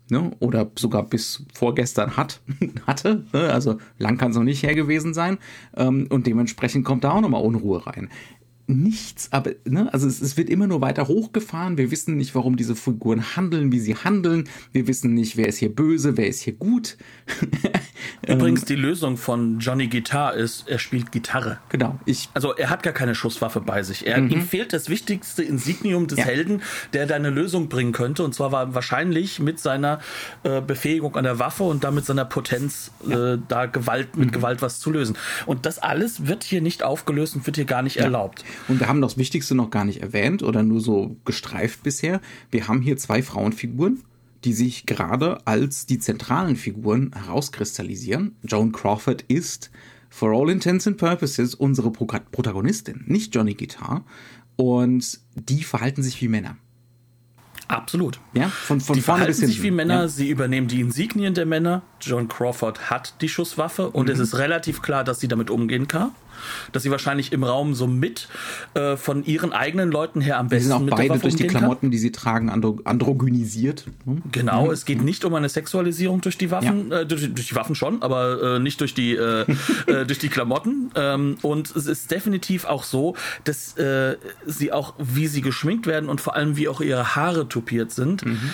Ne, 0.07 0.29
oder 0.38 0.69
sogar 0.75 1.01
bis 1.01 1.45
vorgestern 1.55 2.15
hat, 2.15 2.39
hatte, 2.85 3.25
ne, 3.33 3.51
also 3.51 3.79
lang 3.97 4.19
kann 4.19 4.29
es 4.29 4.38
noch 4.38 4.43
nicht 4.43 4.61
her 4.61 4.75
gewesen 4.75 5.15
sein, 5.15 5.39
ähm, 5.75 6.05
und 6.11 6.27
dementsprechend 6.27 6.85
kommt 6.85 7.03
da 7.03 7.13
auch 7.13 7.21
nochmal 7.21 7.41
Unruhe 7.41 7.88
rein 7.88 8.09
nichts, 8.67 9.32
aber 9.32 9.51
ne, 9.65 9.93
also 9.93 10.08
es, 10.08 10.21
es, 10.21 10.38
wird 10.38 10.49
immer 10.49 10.65
nur 10.65 10.82
weiter 10.82 11.08
hochgefahren. 11.08 11.78
Wir 11.78 11.91
wissen 11.91 12.17
nicht, 12.17 12.34
warum 12.34 12.56
diese 12.56 12.75
Figuren 12.75 13.36
handeln, 13.36 13.71
wie 13.71 13.80
sie 13.80 13.95
handeln. 13.95 14.49
Wir 14.71 14.88
wissen 14.88 15.13
nicht, 15.13 15.38
wer 15.38 15.47
ist 15.47 15.58
hier 15.58 15.73
böse, 15.73 16.17
wer 16.17 16.28
ist 16.28 16.41
hier 16.41 16.54
gut. 16.54 16.97
Übrigens, 18.28 18.62
ähm, 18.62 18.67
die 18.67 18.75
Lösung 18.75 19.17
von 19.17 19.60
Johnny 19.60 19.88
Guitar 19.88 20.34
ist, 20.34 20.67
er 20.67 20.80
spielt 20.80 21.12
Gitarre. 21.12 21.60
Genau. 21.69 21.99
Ich, 22.06 22.30
also 22.34 22.56
er 22.56 22.69
hat 22.69 22.82
gar 22.82 22.93
keine 22.93 23.13
Schusswaffe 23.13 23.62
bei 23.62 23.84
sich. 23.84 24.08
Er, 24.08 24.19
mhm. 24.19 24.32
Ihm 24.32 24.41
fehlt 24.41 24.73
das 24.73 24.89
wichtigste 24.89 25.43
Insignium 25.43 26.08
des 26.08 26.19
ja. 26.19 26.25
Helden, 26.25 26.63
der 26.93 27.06
da 27.06 27.15
eine 27.15 27.30
Lösung 27.30 27.69
bringen 27.69 27.91
könnte. 27.91 28.23
Und 28.23 28.34
zwar 28.34 28.51
war 28.51 28.73
wahrscheinlich 28.73 29.39
mit 29.39 29.60
seiner 29.60 29.99
äh, 30.43 30.62
Befähigung 30.62 31.15
an 31.15 31.23
der 31.23 31.38
Waffe 31.38 31.63
und 31.63 31.84
damit 31.84 32.06
seiner 32.06 32.25
Potenz, 32.25 32.91
ja. 33.08 33.34
äh, 33.34 33.39
da 33.47 33.67
Gewalt 33.67 34.17
mit 34.17 34.30
mhm. 34.30 34.32
Gewalt 34.32 34.62
was 34.63 34.80
zu 34.80 34.91
lösen. 34.91 35.15
Und 35.45 35.65
das 35.67 35.78
alles 35.78 36.25
wird 36.25 36.43
hier 36.43 36.62
nicht 36.62 36.82
aufgelöst 36.82 37.36
und 37.36 37.45
wird 37.45 37.58
hier 37.58 37.65
gar 37.65 37.84
nicht 37.84 37.97
ja. 37.97 38.04
erlaubt. 38.04 38.43
Und 38.68 38.80
wir 38.80 38.88
haben 38.88 39.02
das 39.02 39.18
Wichtigste 39.18 39.56
noch 39.56 39.70
gar 39.70 39.86
nicht 39.86 40.02
erwähnt 40.02 40.44
oder 40.44 40.63
nur 40.63 40.82
so 40.82 41.18
gestreift 41.26 41.84
bisher. 41.84 42.22
Wir 42.52 42.68
haben 42.68 42.82
hier 42.82 42.98
zwei 42.98 43.22
Frauenfiguren, 43.22 44.02
die 44.44 44.54
sich 44.54 44.86
gerade 44.86 45.46
als 45.46 45.86
die 45.86 46.00
zentralen 46.00 46.56
Figuren 46.56 47.12
herauskristallisieren. 47.13 48.36
Joan 48.44 48.72
Crawford 48.72 49.24
ist 49.28 49.72
for 50.10 50.32
all 50.32 50.50
intents 50.50 50.88
and 50.88 50.98
purposes 50.98 51.56
unsere 51.56 51.91
Pro 51.91 52.06
Protagonistin, 52.06 53.04
nicht 53.08 53.34
Johnny 53.36 53.54
Guitar. 53.54 54.06
Und 54.56 55.20
die 55.36 55.63
verhalten 55.63 56.02
sich 56.02 56.22
wie 56.22 56.30
Männer. 56.30 56.58
Absolut. 57.68 58.20
Ja, 58.34 58.48
von, 58.50 58.80
von 58.80 58.96
die 58.96 59.02
vorne 59.02 59.26
bis 59.26 59.38
hinten. 59.38 59.52
sich 59.52 59.63
wie 59.63 59.72
Männer, 59.72 60.02
ja. 60.02 60.08
sie 60.08 60.30
übernehmen 60.30 60.68
die 60.68 60.82
Insignien 60.82 61.34
der 61.34 61.46
Männer. 61.46 61.82
John 62.00 62.28
Crawford 62.28 62.91
hat 62.91 63.22
die 63.22 63.30
Schusswaffe 63.30 63.89
und 63.89 64.08
mhm. 64.08 64.13
es 64.13 64.20
ist 64.20 64.38
relativ 64.38 64.82
klar, 64.82 65.04
dass 65.04 65.20
sie 65.20 65.28
damit 65.28 65.50
umgehen 65.50 65.88
kann 65.88 66.12
dass 66.71 66.84
sie 66.84 66.91
wahrscheinlich 66.91 67.32
im 67.32 67.43
Raum 67.43 67.74
so 67.74 67.88
mit 67.88 68.28
äh, 68.74 68.98
von 68.98 69.24
ihren 69.24 69.54
eigenen 69.54 69.91
Leuten 69.91 70.21
her 70.21 70.39
am 70.39 70.48
besten 70.48 70.69
sind 70.69 70.91
auch 70.91 70.98
beide 70.98 71.19
durch 71.19 71.36
die 71.36 71.48
Klamotten, 71.48 71.82
kann. 71.82 71.91
die 71.91 71.98
sie 71.98 72.12
tragen, 72.12 72.50
andro 72.50 72.80
androgynisiert. 72.84 73.86
Hm? 74.06 74.24
Genau, 74.32 74.65
mhm. 74.65 74.71
es 74.71 74.86
geht 74.86 75.02
nicht 75.02 75.26
um 75.26 75.34
eine 75.36 75.50
Sexualisierung 75.50 76.21
durch 76.21 76.38
die 76.38 76.52
Waffen, 76.52 76.91
ja. 76.91 77.02
äh, 77.02 77.06
durch, 77.06 77.34
durch, 77.34 77.48
die 77.48 77.56
Waffen 77.56 77.76
schon, 77.76 78.02
aber 78.02 78.56
äh, 78.56 78.60
nicht 78.60 78.82
durch 78.82 78.93
die 78.93 79.13
äh, 79.15 79.45
äh, 79.88 80.06
durch 80.06 80.19
die 80.19 80.30
Klamotten. 80.30 80.91
Ähm, 80.95 81.38
und 81.41 81.76
es 81.76 81.88
ist 81.88 82.12
definitiv 82.12 82.65
auch 82.65 82.84
so, 82.84 83.15
dass 83.43 83.78
äh, 83.78 84.17
sie 84.45 84.71
auch, 84.71 84.93
wie 84.98 85.28
sie 85.28 85.41
geschminkt 85.41 85.88
werden 85.88 86.10
und 86.10 86.21
vor 86.21 86.36
allem 86.36 86.58
wie 86.58 86.67
auch 86.67 86.82
ihre 86.82 87.15
Haare 87.15 87.48
tupiert 87.48 87.91
sind, 87.91 88.26
mhm 88.26 88.52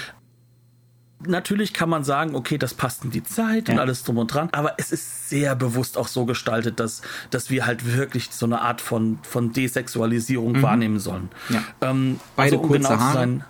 natürlich 1.27 1.73
kann 1.73 1.89
man 1.89 2.03
sagen, 2.03 2.35
okay, 2.35 2.57
das 2.57 2.73
passt 2.73 3.03
in 3.03 3.11
die 3.11 3.23
Zeit 3.23 3.67
ja. 3.67 3.73
und 3.73 3.79
alles 3.79 4.03
drum 4.03 4.17
und 4.17 4.33
dran, 4.33 4.49
aber 4.51 4.75
es 4.77 4.91
ist 4.91 5.29
sehr 5.29 5.55
bewusst 5.55 5.97
auch 5.97 6.07
so 6.07 6.25
gestaltet, 6.25 6.79
dass, 6.79 7.01
dass 7.29 7.49
wir 7.49 7.65
halt 7.65 7.95
wirklich 7.95 8.29
so 8.31 8.45
eine 8.45 8.61
Art 8.61 8.81
von, 8.81 9.19
von 9.23 9.53
Desexualisierung 9.53 10.53
mhm. 10.53 10.61
wahrnehmen 10.61 10.99
sollen. 10.99 11.29
Ja. 11.49 11.63
Ähm, 11.81 12.19
beide 12.35 12.57
also, 12.57 12.63
um 12.63 12.69
kurze 12.69 12.87
genau 12.89 12.99
Haare. 12.99 13.13
Sein, 13.13 13.43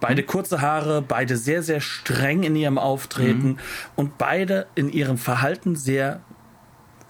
beide 0.00 0.22
mhm. 0.22 0.26
kurze 0.26 0.60
Haare, 0.60 1.02
beide 1.02 1.36
sehr, 1.36 1.62
sehr 1.62 1.80
streng 1.80 2.42
in 2.42 2.56
ihrem 2.56 2.78
Auftreten 2.78 3.48
mhm. 3.48 3.58
und 3.96 4.18
beide 4.18 4.66
in 4.74 4.90
ihrem 4.90 5.18
Verhalten 5.18 5.76
sehr 5.76 6.20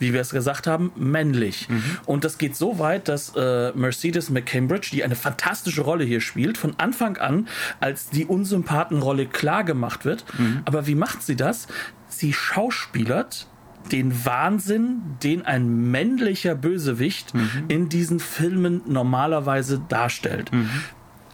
wie 0.01 0.13
wir 0.13 0.21
es 0.21 0.31
gesagt 0.31 0.67
haben, 0.67 0.91
männlich. 0.97 1.69
Mhm. 1.69 1.83
Und 2.07 2.25
das 2.25 2.39
geht 2.39 2.57
so 2.57 2.79
weit, 2.79 3.09
dass 3.09 3.33
äh, 3.37 3.73
Mercedes 3.73 4.31
McCambridge, 4.31 4.89
die 4.93 5.05
eine 5.05 5.15
fantastische 5.15 5.83
Rolle 5.83 6.05
hier 6.05 6.21
spielt, 6.21 6.59
von 6.59 6.75
Anfang 6.79 7.19
an 7.19 7.47
als 7.79 8.11
die 8.11 8.25
Unsympathenrolle 8.25 9.27
klar 9.27 9.63
gemacht 9.63 10.05
wird. 10.05 10.25
Mhm. 10.39 10.63
Aber 10.65 10.87
wie 10.87 10.95
macht 10.95 11.23
sie 11.23 11.37
das? 11.37 11.69
Sie 12.09 12.33
schauspielert 12.33 13.47
den 13.93 14.25
Wahnsinn, 14.25 15.03
den 15.23 15.45
ein 15.47 15.91
männlicher 15.91 16.55
Bösewicht 16.55 17.35
mhm. 17.35 17.65
in 17.69 17.89
diesen 17.89 18.21
Filmen 18.21 18.83
normalerweise 18.87 19.81
darstellt. 19.89 20.53
Mhm. 20.53 20.69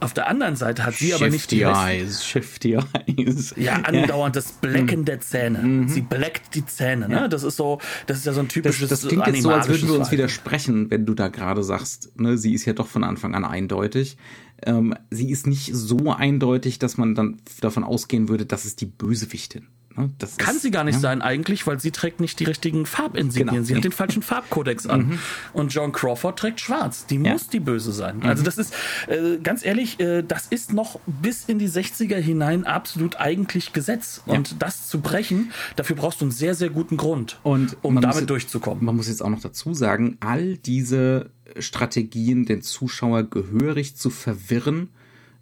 Auf 0.06 0.14
der 0.14 0.28
anderen 0.28 0.54
Seite 0.54 0.86
hat 0.86 0.94
sie 0.94 1.08
shifty 1.08 1.24
aber 1.24 1.30
nicht 1.32 1.50
die 1.50 1.62
Eyes, 1.62 2.24
Shifty 2.24 2.74
Eyes. 2.74 3.54
Ja, 3.56 3.72
andauernd 3.74 4.36
das 4.36 4.52
Blecken 4.52 5.00
mhm. 5.00 5.04
der 5.04 5.18
Zähne. 5.18 5.58
Mhm. 5.58 5.88
Sie 5.88 6.00
bleckt 6.00 6.54
die 6.54 6.64
Zähne. 6.64 7.08
Ne? 7.08 7.14
Ja. 7.16 7.28
Das 7.28 7.42
ist 7.42 7.56
so, 7.56 7.80
das 8.06 8.18
ist 8.18 8.26
ja 8.26 8.32
so 8.32 8.38
ein 8.38 8.46
typisches. 8.46 8.88
Das, 8.88 9.00
das 9.00 9.08
klingt 9.08 9.26
jetzt 9.26 9.42
so, 9.42 9.50
als 9.50 9.66
würden 9.66 9.88
wir 9.88 9.98
uns 9.98 10.12
widersprechen, 10.12 10.92
wenn 10.92 11.06
du 11.06 11.14
da 11.14 11.26
gerade 11.26 11.64
sagst, 11.64 12.20
ne, 12.20 12.38
sie 12.38 12.54
ist 12.54 12.66
ja 12.66 12.72
doch 12.72 12.86
von 12.86 13.02
Anfang 13.02 13.34
an 13.34 13.44
eindeutig. 13.44 14.16
Ähm, 14.64 14.94
sie 15.10 15.28
ist 15.28 15.48
nicht 15.48 15.74
so 15.74 16.12
eindeutig, 16.12 16.78
dass 16.78 16.98
man 16.98 17.16
dann 17.16 17.38
davon 17.60 17.82
ausgehen 17.82 18.28
würde, 18.28 18.46
das 18.46 18.64
ist 18.64 18.80
die 18.80 18.86
Bösewichtin. 18.86 19.66
Ne? 19.96 20.10
Das 20.18 20.36
Kann 20.36 20.56
ist, 20.56 20.62
sie 20.62 20.70
gar 20.70 20.84
nicht 20.84 20.96
ja. 20.96 21.00
sein 21.00 21.22
eigentlich, 21.22 21.66
weil 21.66 21.80
sie 21.80 21.90
trägt 21.90 22.20
nicht 22.20 22.38
die 22.40 22.44
richtigen 22.44 22.86
Farbinsignien. 22.86 23.54
Genau. 23.54 23.64
Sie 23.64 23.74
hat 23.74 23.84
den 23.84 23.92
falschen 23.92 24.22
Farbkodex 24.22 24.86
an. 24.86 25.08
Mhm. 25.08 25.18
Und 25.52 25.72
John 25.72 25.92
Crawford 25.92 26.38
trägt 26.38 26.60
schwarz. 26.60 27.06
Die 27.06 27.16
ja. 27.16 27.32
muss 27.32 27.48
die 27.48 27.60
böse 27.60 27.92
sein. 27.92 28.18
Mhm. 28.18 28.26
Also 28.26 28.42
das 28.42 28.58
ist, 28.58 28.74
äh, 29.08 29.38
ganz 29.42 29.64
ehrlich, 29.64 30.00
äh, 30.00 30.22
das 30.22 30.46
ist 30.46 30.72
noch 30.72 31.00
bis 31.06 31.44
in 31.44 31.58
die 31.58 31.68
60er 31.68 32.16
hinein 32.16 32.64
absolut 32.64 33.16
eigentlich 33.16 33.72
Gesetz. 33.72 34.22
Ja. 34.26 34.34
Und 34.34 34.62
das 34.62 34.88
zu 34.88 35.00
brechen, 35.00 35.52
dafür 35.76 35.96
brauchst 35.96 36.20
du 36.20 36.26
einen 36.26 36.32
sehr, 36.32 36.54
sehr 36.54 36.70
guten 36.70 36.96
Grund, 36.96 37.38
und 37.42 37.76
um 37.82 38.00
damit 38.00 38.16
muss, 38.16 38.26
durchzukommen. 38.26 38.84
Man 38.84 38.96
muss 38.96 39.08
jetzt 39.08 39.22
auch 39.22 39.30
noch 39.30 39.40
dazu 39.40 39.74
sagen, 39.74 40.16
all 40.20 40.56
diese 40.56 41.30
Strategien, 41.58 42.44
den 42.44 42.62
Zuschauer 42.62 43.24
gehörig 43.24 43.96
zu 43.96 44.10
verwirren, 44.10 44.88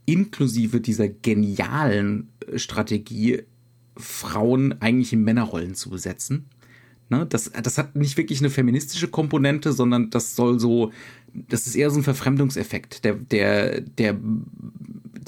inklusive 0.06 0.80
dieser 0.80 1.08
genialen 1.08 2.28
Strategie, 2.56 3.42
Frauen 3.96 4.80
eigentlich 4.80 5.12
in 5.12 5.22
Männerrollen 5.22 5.74
zu 5.74 5.90
besetzen. 5.90 6.46
Ne? 7.08 7.26
Das, 7.26 7.50
das 7.50 7.78
hat 7.78 7.96
nicht 7.96 8.16
wirklich 8.16 8.40
eine 8.40 8.50
feministische 8.50 9.08
Komponente, 9.08 9.72
sondern 9.72 10.10
das 10.10 10.36
soll 10.36 10.58
so, 10.58 10.92
das 11.32 11.66
ist 11.66 11.74
eher 11.74 11.90
so 11.90 12.00
ein 12.00 12.04
Verfremdungseffekt, 12.04 13.04
der, 13.04 13.14
der, 13.14 13.80
der 13.80 14.16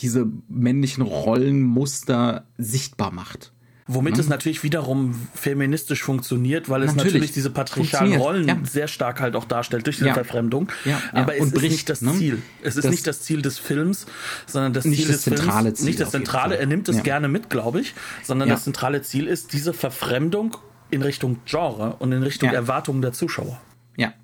diese 0.01 0.31
männlichen 0.49 1.03
Rollenmuster 1.03 2.47
sichtbar 2.59 3.13
macht. 3.13 3.53
Womit 3.89 4.15
mhm. 4.15 4.21
es 4.21 4.29
natürlich 4.29 4.65
wiederum 4.65 5.15
feministisch 5.35 6.03
funktioniert, 6.03 6.69
weil 6.69 6.83
es 6.83 6.89
natürlich, 6.89 7.15
natürlich 7.15 7.33
diese 7.33 7.51
patriarchalen 7.51 8.17
Rollen 8.17 8.49
ja. 8.49 8.59
sehr 8.65 8.89
stark 8.89 9.21
halt 9.21 9.37
auch 9.37 9.45
darstellt 9.45 9.87
durch 9.87 9.97
diese 9.97 10.09
ja. 10.09 10.15
Verfremdung. 10.15 10.73
Ja. 10.85 11.01
Aber 11.13 11.37
es 11.37 11.43
Und 11.43 11.47
ist 11.49 11.55
bricht, 11.55 11.71
nicht 11.71 11.89
das 11.89 12.03
ne? 12.03 12.13
Ziel. 12.15 12.43
Es 12.63 12.75
ist 12.75 12.85
das 12.85 12.91
nicht 12.91 13.07
das 13.07 13.21
Ziel 13.21 13.43
des 13.43 13.61
Films, 13.61 14.07
sondern 14.47 14.73
das 14.73 14.83
Ziel 14.83 15.07
des 15.07 15.23
zentrale 15.23 15.67
Films. 15.67 15.79
Ziel 15.79 15.87
nicht 15.87 16.01
das 16.01 16.11
zentrale, 16.11 16.59
er 16.59 16.67
nimmt 16.67 16.89
es 16.89 17.05
gerne 17.05 17.29
mit, 17.29 17.49
glaube 17.49 17.81
ich, 17.81 17.95
sondern 18.25 18.49
das 18.49 18.65
zentrale 18.65 19.03
Ziel 19.03 19.29
ist 19.29 19.53
diese 19.53 19.73
Verfremdung 19.73 20.57
in 20.91 21.03
Richtung 21.03 21.39
Genre 21.45 21.95
und 22.01 22.11
in 22.11 22.25
Richtung 22.25 22.51
Erwartungen 22.51 23.03
der 23.03 23.13
Zuschauer. 23.13 23.61
Ja. 23.97 24.15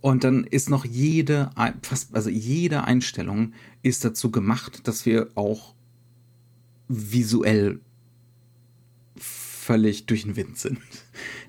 Und 0.00 0.22
dann 0.22 0.44
ist 0.44 0.70
noch 0.70 0.84
jede, 0.84 1.50
fast, 1.82 2.14
also 2.14 2.30
jede 2.30 2.84
Einstellung 2.84 3.52
ist 3.82 4.04
dazu 4.04 4.30
gemacht, 4.30 4.86
dass 4.86 5.06
wir 5.06 5.28
auch 5.34 5.74
visuell 6.86 7.80
völlig 9.68 10.06
durch 10.06 10.22
den 10.22 10.36
Wind 10.36 10.56
sind. 10.56 10.78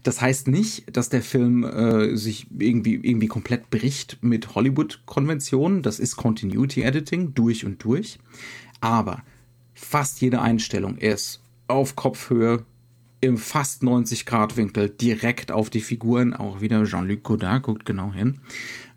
Das 0.04 0.20
heißt 0.20 0.50
nicht, 0.50 0.98
dass 0.98 1.08
der 1.08 1.22
Film 1.22 1.64
äh, 1.64 2.18
sich 2.18 2.48
irgendwie, 2.58 2.96
irgendwie 2.96 3.28
komplett 3.28 3.70
bricht 3.70 4.18
mit 4.22 4.56
Hollywood-Konventionen. 4.56 5.84
Das 5.84 6.00
ist 6.00 6.18
Continuity 6.18 6.82
Editing 6.82 7.34
durch 7.34 7.66
und 7.66 7.82
durch. 7.82 8.20
Aber 8.82 9.24
fast 9.74 10.20
jede 10.20 10.42
Einstellung 10.42 10.98
ist 10.98 11.42
auf 11.68 11.96
Kopfhöhe, 11.96 12.66
im 13.22 13.38
fast 13.38 13.84
90 13.84 14.26
Grad 14.26 14.58
Winkel, 14.58 14.90
direkt 14.90 15.54
auf 15.54 15.70
die 15.70 15.80
Figuren. 15.80 16.34
Auch 16.34 16.60
wieder 16.60 16.84
Jean-Luc 16.84 17.24
Godard 17.24 17.64
guckt 17.64 17.86
genau 17.86 18.12
hin. 18.12 18.42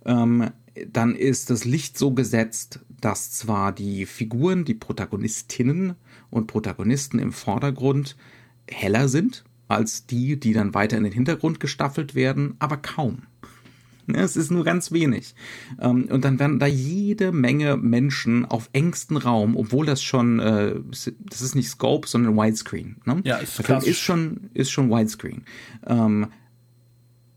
Ähm, 0.04 0.50
dann 0.90 1.14
ist 1.14 1.48
das 1.50 1.64
Licht 1.64 1.96
so 1.96 2.10
gesetzt, 2.10 2.80
dass 3.00 3.30
zwar 3.30 3.70
die 3.70 4.04
Figuren, 4.04 4.64
die 4.64 4.74
Protagonistinnen 4.74 5.94
und 6.30 6.48
Protagonisten 6.48 7.20
im 7.20 7.30
Vordergrund 7.30 8.16
heller 8.72 9.08
sind 9.08 9.44
als 9.68 10.06
die, 10.06 10.38
die 10.38 10.52
dann 10.52 10.74
weiter 10.74 10.98
in 10.98 11.04
den 11.04 11.12
Hintergrund 11.14 11.58
gestaffelt 11.58 12.14
werden, 12.14 12.56
aber 12.58 12.76
kaum. 12.76 13.22
Es 14.12 14.36
ist 14.36 14.50
nur 14.50 14.64
ganz 14.64 14.92
wenig. 14.92 15.34
Ähm, 15.80 16.08
und 16.10 16.24
dann 16.24 16.38
werden 16.38 16.58
da 16.58 16.66
jede 16.66 17.32
Menge 17.32 17.76
Menschen 17.78 18.44
auf 18.44 18.68
engstem 18.74 19.16
Raum, 19.16 19.56
obwohl 19.56 19.86
das 19.86 20.02
schon, 20.02 20.40
äh, 20.40 20.74
das 20.90 21.40
ist 21.40 21.54
nicht 21.54 21.68
Scope, 21.70 22.06
sondern 22.08 22.36
Widescreen. 22.36 22.96
Ne? 23.06 23.22
Ja, 23.24 23.36
ist, 23.38 23.56
Der 23.58 23.64
Film 23.64 23.80
ist 23.82 24.00
schon, 24.00 24.50
ist 24.52 24.70
schon 24.72 24.90
Widescreen. 24.90 25.44
Ähm, 25.86 26.26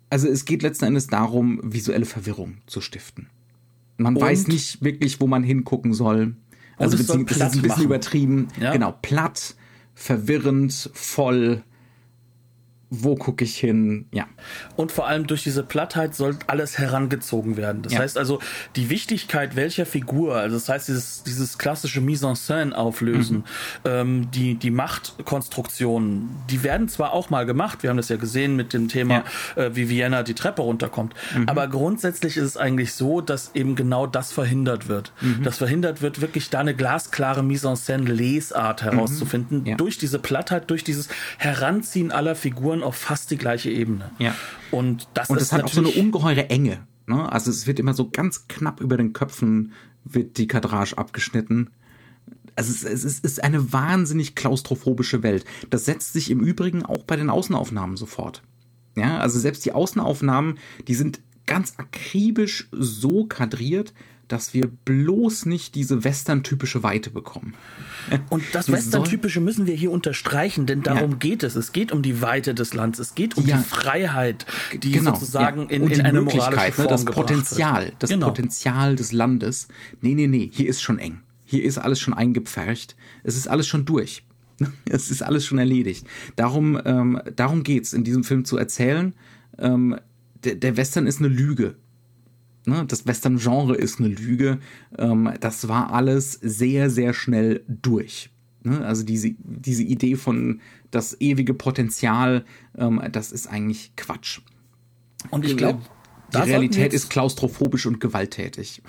also 0.09 0.27
es 0.27 0.43
geht 0.45 0.63
letzten 0.63 0.85
Endes 0.85 1.07
darum, 1.07 1.61
visuelle 1.63 2.05
Verwirrung 2.05 2.57
zu 2.67 2.81
stiften. 2.81 3.27
Man 3.97 4.15
Und- 4.15 4.21
weiß 4.23 4.47
nicht 4.47 4.83
wirklich, 4.83 5.21
wo 5.21 5.27
man 5.27 5.43
hingucken 5.43 5.93
soll. 5.93 6.35
Also 6.77 6.97
beziehungsweise 6.97 7.39
das 7.39 7.49
ist 7.53 7.55
ein 7.57 7.61
bisschen 7.61 7.69
machen. 7.77 7.85
übertrieben. 7.85 8.47
Ja. 8.59 8.73
Genau, 8.73 8.93
platt, 9.01 9.55
verwirrend, 9.95 10.89
voll. 10.93 11.63
Wo 13.03 13.15
gucke 13.15 13.43
ich 13.43 13.57
hin? 13.57 14.05
Ja. 14.11 14.25
Und 14.75 14.91
vor 14.91 15.07
allem 15.07 15.27
durch 15.27 15.43
diese 15.43 15.63
Plattheit 15.63 16.15
soll 16.15 16.37
alles 16.47 16.77
herangezogen 16.77 17.57
werden. 17.57 17.81
Das 17.81 17.93
Ja. 17.93 17.99
heißt 17.99 18.17
also, 18.17 18.39
die 18.75 18.89
Wichtigkeit 18.89 19.55
welcher 19.55 19.85
Figur, 19.85 20.35
also 20.35 20.55
das 20.55 20.69
heißt, 20.69 20.87
dieses, 20.87 21.23
dieses 21.23 21.57
klassische 21.57 22.01
Mise 22.01 22.27
en 22.27 22.35
scène 22.35 22.73
auflösen, 22.73 23.43
ähm, 23.85 24.29
die, 24.31 24.55
die 24.55 24.71
Machtkonstruktionen, 24.71 26.29
die 26.49 26.63
werden 26.63 26.87
zwar 26.87 27.13
auch 27.13 27.29
mal 27.29 27.45
gemacht, 27.45 27.83
wir 27.83 27.89
haben 27.89 27.97
das 27.97 28.09
ja 28.09 28.17
gesehen 28.17 28.55
mit 28.55 28.73
dem 28.73 28.87
Thema, 28.87 29.23
äh, 29.55 29.71
wie 29.73 29.89
Vienna 29.89 30.23
die 30.23 30.33
Treppe 30.33 30.61
runterkommt, 30.61 31.13
aber 31.47 31.67
grundsätzlich 31.67 32.37
ist 32.37 32.43
es 32.43 32.57
eigentlich 32.57 32.93
so, 32.93 33.21
dass 33.21 33.51
eben 33.53 33.75
genau 33.75 34.07
das 34.07 34.31
verhindert 34.31 34.87
wird. 34.87 35.11
Das 35.43 35.57
verhindert 35.57 36.01
wird, 36.01 36.21
wirklich 36.21 36.49
da 36.49 36.59
eine 36.59 36.73
glasklare 36.75 37.43
Mise 37.43 37.67
en 37.69 37.75
scène 37.75 38.05
Lesart 38.11 38.83
herauszufinden, 38.83 39.65
Ja. 39.65 39.75
durch 39.75 39.97
diese 39.97 40.19
Plattheit, 40.19 40.69
durch 40.69 40.83
dieses 40.83 41.09
Heranziehen 41.37 42.11
aller 42.11 42.35
Figuren 42.35 42.83
auf 42.85 42.95
fast 42.95 43.31
die 43.31 43.37
gleiche 43.37 43.69
Ebene. 43.71 44.11
Ja. 44.19 44.35
Und 44.71 45.07
das 45.13 45.29
Und 45.29 45.37
ist 45.37 45.43
es 45.43 45.51
hat 45.53 45.63
auch 45.63 45.69
so 45.69 45.81
eine 45.81 45.89
ungeheure 45.89 46.49
Enge. 46.49 46.85
Ne? 47.07 47.31
Also 47.31 47.51
es 47.51 47.67
wird 47.67 47.79
immer 47.79 47.93
so 47.93 48.09
ganz 48.09 48.47
knapp 48.47 48.79
über 48.81 48.97
den 48.97 49.13
Köpfen 49.13 49.73
wird 50.03 50.37
die 50.37 50.47
Kadrage 50.47 50.97
abgeschnitten. 50.97 51.71
Also 52.55 52.71
es, 52.71 52.83
es, 52.83 53.03
ist- 53.03 53.25
es 53.25 53.31
ist 53.33 53.43
eine 53.43 53.73
wahnsinnig 53.73 54.35
klaustrophobische 54.35 55.23
Welt. 55.23 55.45
Das 55.69 55.85
setzt 55.85 56.13
sich 56.13 56.29
im 56.31 56.39
Übrigen 56.39 56.83
auch 56.85 57.03
bei 57.03 57.15
den 57.15 57.29
Außenaufnahmen 57.29 57.97
sofort. 57.97 58.41
Ja, 58.95 59.17
also 59.19 59.39
selbst 59.39 59.65
die 59.65 59.73
Außenaufnahmen, 59.73 60.57
die 60.87 60.95
sind 60.95 61.19
ganz 61.45 61.73
akribisch 61.77 62.67
so 62.71 63.25
kadriert, 63.25 63.93
dass 64.27 64.53
wir 64.53 64.67
bloß 64.67 65.45
nicht 65.45 65.75
diese 65.75 66.03
western-typische 66.03 66.83
Weite 66.83 67.09
bekommen. 67.09 67.53
Und 68.29 68.43
das 68.53 68.71
Western-typische 68.71 69.39
müssen 69.41 69.67
wir 69.67 69.75
hier 69.75 69.91
unterstreichen, 69.91 70.65
denn 70.65 70.83
darum 70.83 71.11
Ja. 71.11 71.17
geht 71.17 71.43
es. 71.43 71.55
Es 71.55 71.71
geht 71.71 71.91
um 71.91 72.01
die 72.01 72.21
Weite 72.21 72.53
des 72.53 72.73
Landes. 72.73 72.99
Es 72.99 73.15
geht 73.15 73.37
um 73.37 73.45
Ja. 73.45 73.57
die 73.57 73.63
Freiheit, 73.63 74.45
die 74.81 74.91
genau, 74.91 75.13
sozusagen 75.13 75.61
ja. 75.63 75.69
in, 75.69 75.87
in 75.87 76.01
eine 76.01 76.21
Möglichkeit, 76.21 76.77
ne, 76.77 76.85
Form 76.85 76.87
das 76.87 77.05
Potenzial, 77.05 77.85
wird. 77.85 77.95
das 77.99 78.09
genau. 78.09 78.27
Potenzial 78.27 78.95
des 78.95 79.11
Landes. 79.11 79.67
Nee, 80.01 80.13
nee, 80.15 80.27
nee, 80.27 80.49
hier 80.53 80.67
ist 80.69 80.81
schon 80.81 80.99
eng. 80.99 81.21
Hier 81.43 81.63
ist 81.63 81.77
alles 81.77 81.99
schon 81.99 82.13
eingepfercht. 82.13 82.95
Es 83.23 83.35
ist 83.37 83.47
alles 83.47 83.67
schon 83.67 83.85
durch. 83.85 84.23
Es 84.89 85.11
ist 85.11 85.21
alles 85.21 85.45
schon 85.45 85.57
erledigt. 85.57 86.07
Darum, 86.35 86.79
ähm, 86.85 87.21
darum 87.35 87.63
geht's 87.63 87.91
in 87.93 88.03
diesem 88.03 88.23
Film 88.23 88.45
zu 88.45 88.57
erzählen. 88.57 89.13
Ähm, 89.57 89.97
der, 90.43 90.55
der 90.55 90.77
Western 90.77 91.07
ist 91.07 91.19
eine 91.19 91.27
Lüge. 91.27 91.75
Ne? 92.67 92.85
Das 92.87 93.05
Western-Genre 93.05 93.75
ist 93.75 93.99
eine 93.99 94.09
Lüge. 94.09 94.59
Ähm, 94.97 95.31
das 95.39 95.67
war 95.67 95.93
alles 95.93 96.33
sehr, 96.33 96.89
sehr 96.89 97.13
schnell 97.13 97.63
durch. 97.67 98.29
Ne? 98.63 98.83
Also 98.85 99.03
diese, 99.03 99.35
diese 99.39 99.83
Idee 99.83 100.15
von 100.15 100.61
das 100.91 101.19
ewige 101.19 101.53
Potenzial, 101.53 102.45
ähm, 102.77 103.01
das 103.11 103.31
ist 103.31 103.47
eigentlich 103.47 103.95
Quatsch. 103.95 104.41
Und 105.31 105.45
ich 105.45 105.57
glaube, 105.57 105.81
Die 106.33 106.37
Realität 106.37 106.93
ist 106.93 107.09
klaustrophobisch 107.09 107.85
und 107.85 107.99
gewalttätig. 107.99 108.81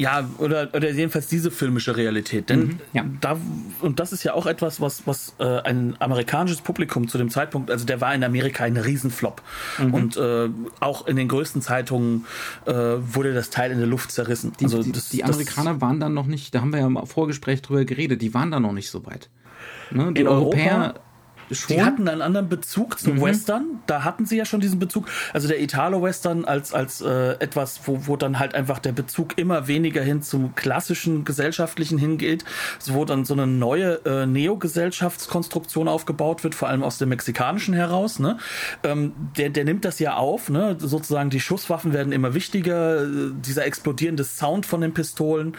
Ja, 0.00 0.28
oder, 0.38 0.68
oder 0.72 0.90
jedenfalls 0.90 1.26
diese 1.28 1.50
filmische 1.50 1.96
Realität. 1.96 2.48
Denn 2.48 2.60
Mhm, 2.60 2.78
ja. 2.92 3.04
da, 3.20 3.36
und 3.80 4.00
das 4.00 4.12
ist 4.12 4.24
ja 4.24 4.34
auch 4.34 4.46
etwas, 4.46 4.80
was, 4.80 5.06
was 5.06 5.34
äh, 5.38 5.44
ein 5.44 5.96
amerikanisches 6.00 6.62
Publikum 6.62 7.06
zu 7.08 7.18
dem 7.18 7.28
Zeitpunkt, 7.30 7.70
also 7.70 7.84
der 7.84 8.00
war 8.00 8.14
in 8.14 8.24
Amerika 8.24 8.64
ein 8.64 8.76
Riesenflop. 8.76 9.42
Mhm. 9.78 9.94
Und 9.94 10.16
äh, 10.16 10.48
auch 10.80 11.06
in 11.06 11.16
den 11.16 11.28
größten 11.28 11.60
Zeitungen 11.62 12.24
äh, 12.66 12.72
wurde 12.72 13.34
das 13.34 13.50
Teil 13.50 13.70
in 13.72 13.78
der 13.78 13.86
Luft 13.86 14.10
zerrissen. 14.10 14.52
Die, 14.58 14.64
also 14.64 14.82
die, 14.82 14.92
das, 14.92 15.10
die 15.10 15.18
das- 15.18 15.30
Amerikaner 15.30 15.80
waren 15.80 16.00
dann 16.00 16.14
noch 16.14 16.26
nicht, 16.26 16.54
da 16.54 16.60
haben 16.62 16.72
wir 16.72 16.80
ja 16.80 16.86
im 16.86 16.98
Vorgespräch 17.06 17.62
drüber 17.62 17.84
geredet, 17.84 18.22
die 18.22 18.32
waren 18.34 18.50
da 18.50 18.58
noch 18.60 18.72
nicht 18.72 18.90
so 18.90 19.04
weit. 19.06 19.28
Ne? 19.90 20.12
Die 20.14 20.22
In 20.22 20.28
Europäer 20.28 20.74
Europa? 20.80 21.00
Schon. 21.52 21.76
Die 21.76 21.82
hatten 21.82 22.08
einen 22.08 22.22
anderen 22.22 22.48
Bezug 22.48 22.98
zum 22.98 23.16
Mhm. 23.16 23.22
Western. 23.22 23.64
Da 23.86 24.04
hatten 24.04 24.26
sie 24.26 24.36
ja 24.36 24.44
schon 24.44 24.60
diesen 24.60 24.78
Bezug. 24.78 25.08
Also 25.32 25.48
der 25.48 25.60
Italo-Western 25.60 26.44
als, 26.44 26.72
als 26.72 27.00
äh, 27.00 27.32
etwas, 27.40 27.80
wo, 27.84 28.06
wo 28.06 28.16
dann 28.16 28.38
halt 28.38 28.54
einfach 28.54 28.78
der 28.78 28.92
Bezug 28.92 29.38
immer 29.38 29.66
weniger 29.66 30.02
hin 30.02 30.22
zum 30.22 30.54
klassischen 30.54 31.24
gesellschaftlichen 31.24 31.98
hingeht, 31.98 32.44
so 32.78 32.94
wo 32.94 33.04
dann 33.04 33.24
so 33.24 33.34
eine 33.34 33.46
neue 33.46 34.04
äh, 34.04 34.26
Neo-Gesellschaftskonstruktion 34.26 35.88
aufgebaut 35.88 36.44
wird, 36.44 36.54
vor 36.54 36.68
allem 36.68 36.82
aus 36.82 36.98
dem 36.98 37.08
Mexikanischen 37.08 37.74
heraus. 37.74 38.18
Ne? 38.18 38.38
Ähm, 38.82 39.12
der, 39.36 39.50
der 39.50 39.64
nimmt 39.64 39.84
das 39.84 39.98
ja 39.98 40.14
auf. 40.16 40.48
Ne? 40.50 40.76
Sozusagen 40.78 41.30
die 41.30 41.40
Schusswaffen 41.40 41.92
werden 41.92 42.12
immer 42.12 42.34
wichtiger, 42.34 43.02
äh, 43.04 43.06
dieser 43.34 43.64
explodierende 43.64 44.24
Sound 44.24 44.66
von 44.66 44.80
den 44.80 44.94
Pistolen. 44.94 45.56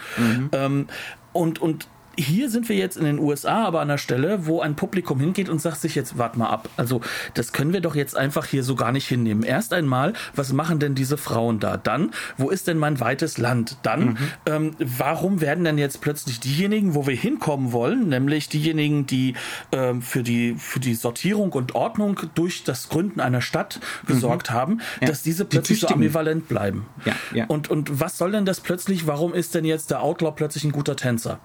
Ähm, 0.52 0.86
und, 1.32 1.60
und 1.60 1.88
hier 2.18 2.50
sind 2.50 2.68
wir 2.68 2.76
jetzt 2.76 2.96
in 2.96 3.04
den 3.04 3.18
USA 3.18 3.64
aber 3.66 3.80
an 3.80 3.88
der 3.88 3.98
Stelle, 3.98 4.46
wo 4.46 4.60
ein 4.60 4.74
Publikum 4.76 5.18
hingeht 5.20 5.48
und 5.48 5.60
sagt 5.60 5.80
sich 5.80 5.94
jetzt, 5.94 6.18
warte 6.18 6.38
mal 6.38 6.48
ab. 6.48 6.68
Also, 6.76 7.00
das 7.34 7.52
können 7.52 7.72
wir 7.72 7.80
doch 7.80 7.94
jetzt 7.94 8.16
einfach 8.16 8.46
hier 8.46 8.62
so 8.62 8.74
gar 8.74 8.92
nicht 8.92 9.06
hinnehmen. 9.08 9.42
Erst 9.42 9.72
einmal, 9.72 10.12
was 10.34 10.52
machen 10.52 10.78
denn 10.78 10.94
diese 10.94 11.16
Frauen 11.16 11.58
da? 11.60 11.76
Dann, 11.76 12.10
wo 12.36 12.50
ist 12.50 12.66
denn 12.68 12.78
mein 12.78 13.00
weites 13.00 13.38
Land? 13.38 13.78
Dann, 13.82 14.18
ähm, 14.46 14.72
warum 14.78 15.40
werden 15.40 15.64
denn 15.64 15.78
jetzt 15.78 16.00
plötzlich 16.00 16.40
diejenigen, 16.40 16.94
wo 16.94 17.06
wir 17.06 17.16
hinkommen 17.16 17.72
wollen, 17.72 18.08
nämlich 18.08 18.48
diejenigen, 18.48 19.06
die 19.06 19.34
ähm, 19.72 20.02
für, 20.02 20.22
die, 20.22 20.54
für 20.58 20.80
die 20.80 20.94
Sortierung 20.94 21.52
und 21.52 21.74
Ordnung 21.74 22.20
durch 22.34 22.64
das 22.64 22.88
Gründen 22.88 23.20
einer 23.20 23.40
Stadt 23.40 23.80
gesorgt 24.06 24.50
haben, 24.50 24.80
Ja, 25.00 25.08
dass 25.08 25.22
diese 25.22 25.44
die 25.44 25.56
plötzlich 25.56 25.80
so 25.80 25.86
Tüchtigen. 25.86 26.02
ambivalent 26.02 26.48
bleiben. 26.48 26.86
Ja, 27.04 27.14
ja. 27.34 27.44
Und, 27.46 27.70
und 27.70 28.00
was 28.00 28.18
soll 28.18 28.32
denn 28.32 28.44
das 28.44 28.60
plötzlich? 28.60 29.06
Warum 29.06 29.32
ist 29.34 29.54
denn 29.54 29.64
jetzt 29.64 29.90
der 29.90 30.02
Outlaw 30.02 30.32
plötzlich 30.34 30.64
ein 30.64 30.72
guter 30.72 30.96
Tänzer? 30.96 31.40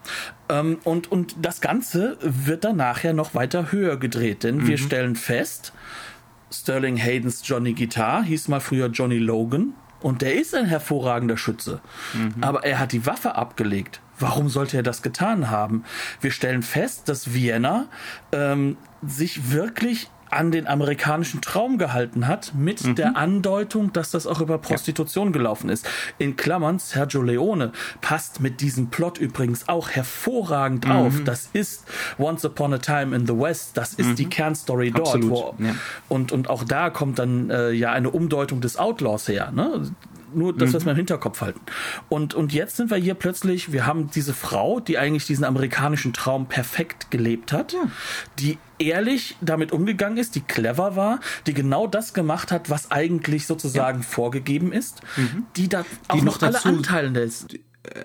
Ähm, 0.49 0.56
und, 0.83 1.11
und 1.11 1.35
das 1.41 1.61
Ganze 1.61 2.17
wird 2.21 2.63
dann 2.63 2.77
nachher 2.77 3.13
noch 3.13 3.35
weiter 3.35 3.71
höher 3.71 3.97
gedreht, 3.97 4.43
denn 4.43 4.57
Mhm. 4.57 4.67
wir 4.67 4.77
stellen 4.77 5.15
fest, 5.15 5.73
Sterling 6.51 6.97
Haydens 6.97 7.41
Johnny 7.45 7.73
Guitar 7.73 8.23
hieß 8.23 8.47
mal 8.47 8.59
früher 8.61 8.87
Johnny 8.87 9.17
Logan 9.17 9.73
und 10.01 10.21
der 10.21 10.35
ist 10.35 10.55
ein 10.55 10.65
hervorragender 10.65 11.37
Schütze. 11.37 11.81
Mhm. 12.13 12.41
Aber 12.43 12.63
er 12.63 12.79
hat 12.79 12.91
die 12.93 13.05
Waffe 13.05 13.35
abgelegt. 13.35 13.99
Warum 14.19 14.47
sollte 14.49 14.77
er 14.77 14.83
das 14.83 15.01
getan 15.01 15.49
haben? 15.51 15.83
Wir 16.21 16.31
stellen 16.31 16.63
fest, 16.63 17.09
dass 17.09 17.33
Vienna 17.33 17.85
ähm, 18.31 18.77
sich 19.05 19.51
wirklich 19.51 20.09
an 20.29 20.51
den 20.51 20.67
amerikanischen 20.67 21.41
Traum 21.41 21.77
gehalten 21.77 22.27
hat, 22.27 22.53
mit 22.55 22.83
Mhm. 22.83 22.95
der 22.95 23.15
Andeutung, 23.17 23.93
dass 23.93 24.11
das 24.11 24.27
auch 24.27 24.41
über 24.41 24.57
Prostitution 24.57 25.31
gelaufen 25.31 25.69
ist. 25.69 25.87
In 26.17 26.35
Klammern, 26.35 26.79
Sergio 26.79 27.21
Leone 27.21 27.71
passt 28.01 28.39
mit 28.41 28.61
diesem 28.61 28.87
Plot 28.89 29.17
übrigens 29.17 29.67
auch 29.67 29.89
hervorragend 29.89 30.85
Mhm. 30.85 30.91
auf. 30.91 31.13
Das 31.25 31.49
ist 31.53 31.85
Once 32.17 32.43
Upon 32.45 32.73
a 32.73 32.77
Time 32.77 33.15
in 33.15 33.25
the 33.27 33.37
West, 33.37 33.77
das 33.77 33.93
ist 33.93 34.17
die 34.19 34.25
Kernstory 34.27 34.91
dort. 34.91 35.17
Wo, 35.29 35.55
ja. 35.59 35.75
und, 36.09 36.31
und 36.31 36.49
auch 36.49 36.63
da 36.63 36.89
kommt 36.89 37.19
dann 37.19 37.49
äh, 37.49 37.71
ja 37.71 37.91
eine 37.91 38.09
Umdeutung 38.09 38.61
des 38.61 38.77
Outlaws 38.77 39.27
her. 39.27 39.51
Ne? 39.51 39.91
Nur, 40.33 40.55
dass 40.55 40.71
wir 40.71 40.77
es 40.77 40.85
mal 40.85 40.91
im 40.91 40.97
Hinterkopf 40.97 41.41
halten. 41.41 41.61
Und, 42.09 42.33
und 42.33 42.53
jetzt 42.53 42.77
sind 42.77 42.89
wir 42.89 42.97
hier 42.97 43.13
plötzlich, 43.13 43.71
wir 43.71 43.85
haben 43.85 44.09
diese 44.11 44.33
Frau, 44.33 44.79
die 44.79 44.97
eigentlich 44.97 45.25
diesen 45.25 45.43
amerikanischen 45.43 46.13
Traum 46.13 46.47
perfekt 46.47 47.11
gelebt 47.11 47.51
hat, 47.51 47.75
die 48.39 48.57
ehrlich 48.79 49.35
damit 49.41 49.71
umgegangen 49.71 50.17
ist, 50.17 50.35
die 50.35 50.41
clever 50.41 50.95
war, 50.95 51.19
die 51.47 51.53
genau 51.53 51.87
das 51.87 52.13
gemacht 52.13 52.51
hat, 52.51 52.69
was 52.69 52.91
eigentlich 52.91 53.47
sozusagen 53.47 54.03
vorgegeben 54.03 54.71
ist, 54.71 55.01
die 55.55 55.67
da 55.67 55.83
auch 56.07 56.21
noch 56.21 56.37
noch 56.37 56.41
alle 56.41 56.65
Anteile 56.65 57.11
des, 57.11 57.47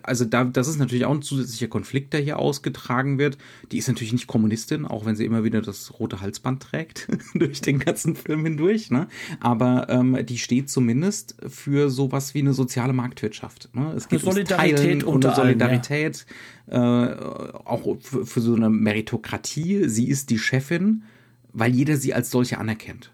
also 0.03 0.25
da, 0.25 0.45
das 0.45 0.69
ist 0.69 0.79
natürlich 0.79 1.05
auch 1.05 1.15
ein 1.15 1.23
zusätzlicher 1.23 1.69
Konflikt, 1.69 2.13
der 2.13 2.21
hier 2.21 2.39
ausgetragen 2.39 3.19
wird. 3.19 3.39
Die 3.71 3.79
ist 3.79 3.89
natürlich 3.89 4.13
nicht 4.13 4.27
Kommunistin, 4.27 4.87
auch 4.87 5.05
wenn 5.05 5.17
sie 5.17 5.25
immer 5.25 5.45
wieder 5.45 5.63
das 5.63 5.99
rote 5.99 6.21
Halsband 6.21 6.63
trägt 6.63 7.09
durch 7.35 7.61
den 7.61 7.79
ganzen 7.79 8.17
Film 8.17 8.45
hindurch. 8.45 8.91
Ne? 8.91 9.09
Aber 9.41 9.89
ähm, 9.89 10.19
die 10.25 10.39
steht 10.39 10.71
zumindest 10.71 11.37
für 11.49 11.91
sowas 11.91 12.35
wie 12.35 12.41
eine 12.41 12.53
soziale 12.53 12.93
Marktwirtschaft. 12.93 13.71
Ne? 13.75 13.93
Es 13.97 14.09
geht 14.09 14.23
Eine 14.23 14.33
Solidarität 14.33 15.05
und 15.05 15.15
unter 15.15 15.35
eine 15.35 15.43
allen, 15.43 15.61
ja. 15.61 15.67
Solidarität, 15.67 16.27
äh, 16.69 16.77
auch 16.77 17.97
für, 18.01 18.27
für 18.27 18.41
so 18.41 18.55
eine 18.55 18.71
Meritokratie. 18.71 19.89
Sie 19.89 20.09
ist 20.09 20.31
die 20.31 20.39
Chefin, 20.39 21.05
weil 21.53 21.75
jeder 21.75 21.97
sie 21.97 22.15
als 22.15 22.31
solche 22.31 22.59
anerkennt. 22.59 23.13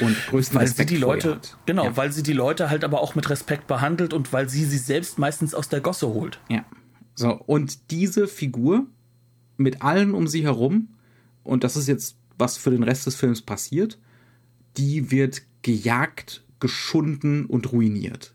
Und 0.00 0.16
größten 0.28 0.56
weil 0.56 0.64
Respekt 0.66 0.90
sie 0.90 0.96
die 0.96 1.00
Leute, 1.00 1.34
hat. 1.36 1.56
genau, 1.66 1.84
Ja. 1.84 1.96
weil 1.96 2.12
sie 2.12 2.22
die 2.22 2.32
Leute 2.32 2.70
halt 2.70 2.84
aber 2.84 3.00
auch 3.00 3.14
mit 3.14 3.28
Respekt 3.30 3.66
behandelt 3.66 4.12
und 4.12 4.32
weil 4.32 4.48
sie 4.48 4.64
sie 4.64 4.78
selbst 4.78 5.18
meistens 5.18 5.54
aus 5.54 5.68
der 5.68 5.80
Gosse 5.80 6.08
holt. 6.08 6.40
Ja. 6.48 6.64
So, 7.14 7.32
und 7.32 7.90
diese 7.90 8.26
Figur 8.28 8.86
mit 9.56 9.82
allen 9.82 10.14
um 10.14 10.26
sie 10.26 10.42
herum, 10.42 10.88
und 11.44 11.64
das 11.64 11.76
ist 11.76 11.86
jetzt 11.86 12.16
was 12.38 12.56
für 12.56 12.70
den 12.70 12.82
Rest 12.82 13.06
des 13.06 13.16
Films 13.16 13.42
passiert, 13.42 13.98
die 14.76 15.10
wird 15.10 15.42
gejagt, 15.62 16.42
geschunden 16.58 17.44
und 17.46 17.72
ruiniert. 17.72 18.32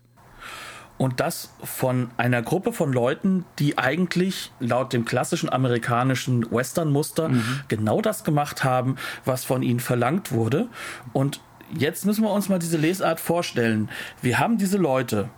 Und 0.98 1.20
das 1.20 1.50
von 1.62 2.10
einer 2.16 2.40
Gruppe 2.40 2.72
von 2.72 2.92
Leuten, 2.92 3.44
die 3.58 3.76
eigentlich 3.76 4.52
laut 4.60 4.92
dem 4.94 5.04
klassischen 5.04 5.52
amerikanischen 5.52 6.50
Western-Muster 6.50 7.28
mhm. 7.28 7.60
genau 7.68 8.00
das 8.00 8.24
gemacht 8.24 8.64
haben, 8.64 8.96
was 9.24 9.44
von 9.44 9.62
ihnen 9.62 9.80
verlangt 9.80 10.32
wurde. 10.32 10.68
Und 11.12 11.40
jetzt 11.76 12.06
müssen 12.06 12.22
wir 12.22 12.30
uns 12.30 12.48
mal 12.48 12.58
diese 12.58 12.76
Lesart 12.76 13.20
vorstellen. 13.20 13.88
Wir 14.22 14.38
haben 14.38 14.58
diese 14.58 14.78
Leute, 14.78 15.28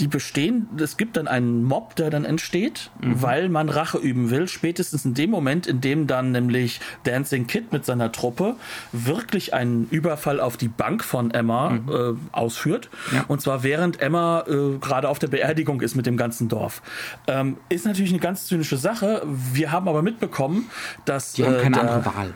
die 0.00 0.08
bestehen, 0.08 0.68
es 0.78 0.96
gibt 0.96 1.16
dann 1.16 1.26
einen 1.26 1.64
Mob, 1.64 1.96
der 1.96 2.10
dann 2.10 2.24
entsteht, 2.24 2.90
mhm. 3.00 3.22
weil 3.22 3.48
man 3.48 3.68
Rache 3.68 3.98
üben 3.98 4.30
will, 4.30 4.46
spätestens 4.48 5.04
in 5.04 5.14
dem 5.14 5.30
Moment, 5.30 5.66
in 5.66 5.80
dem 5.80 6.06
dann 6.06 6.32
nämlich 6.32 6.80
Dancing 7.04 7.46
Kid 7.46 7.72
mit 7.72 7.84
seiner 7.84 8.12
Truppe 8.12 8.56
wirklich 8.92 9.54
einen 9.54 9.88
Überfall 9.90 10.40
auf 10.40 10.56
die 10.56 10.68
Bank 10.68 11.02
von 11.02 11.30
Emma 11.30 11.70
mhm. 11.70 11.88
äh, 11.88 12.36
ausführt. 12.36 12.90
Ja. 13.12 13.24
Und 13.28 13.40
zwar 13.40 13.62
während 13.62 14.00
Emma 14.00 14.44
äh, 14.46 14.78
gerade 14.78 15.08
auf 15.08 15.18
der 15.18 15.28
Beerdigung 15.28 15.80
ist 15.80 15.94
mit 15.94 16.06
dem 16.06 16.16
ganzen 16.16 16.48
Dorf. 16.48 16.82
Ähm, 17.26 17.56
ist 17.68 17.86
natürlich 17.86 18.10
eine 18.12 18.20
ganz 18.20 18.46
zynische 18.46 18.76
Sache. 18.76 19.22
Wir 19.24 19.72
haben 19.72 19.88
aber 19.88 20.02
mitbekommen, 20.02 20.70
dass. 21.04 21.32
Die 21.32 21.44
haben 21.44 21.54
äh, 21.54 21.62
keine 21.62 21.80
andere 21.80 22.04
Wahl 22.04 22.34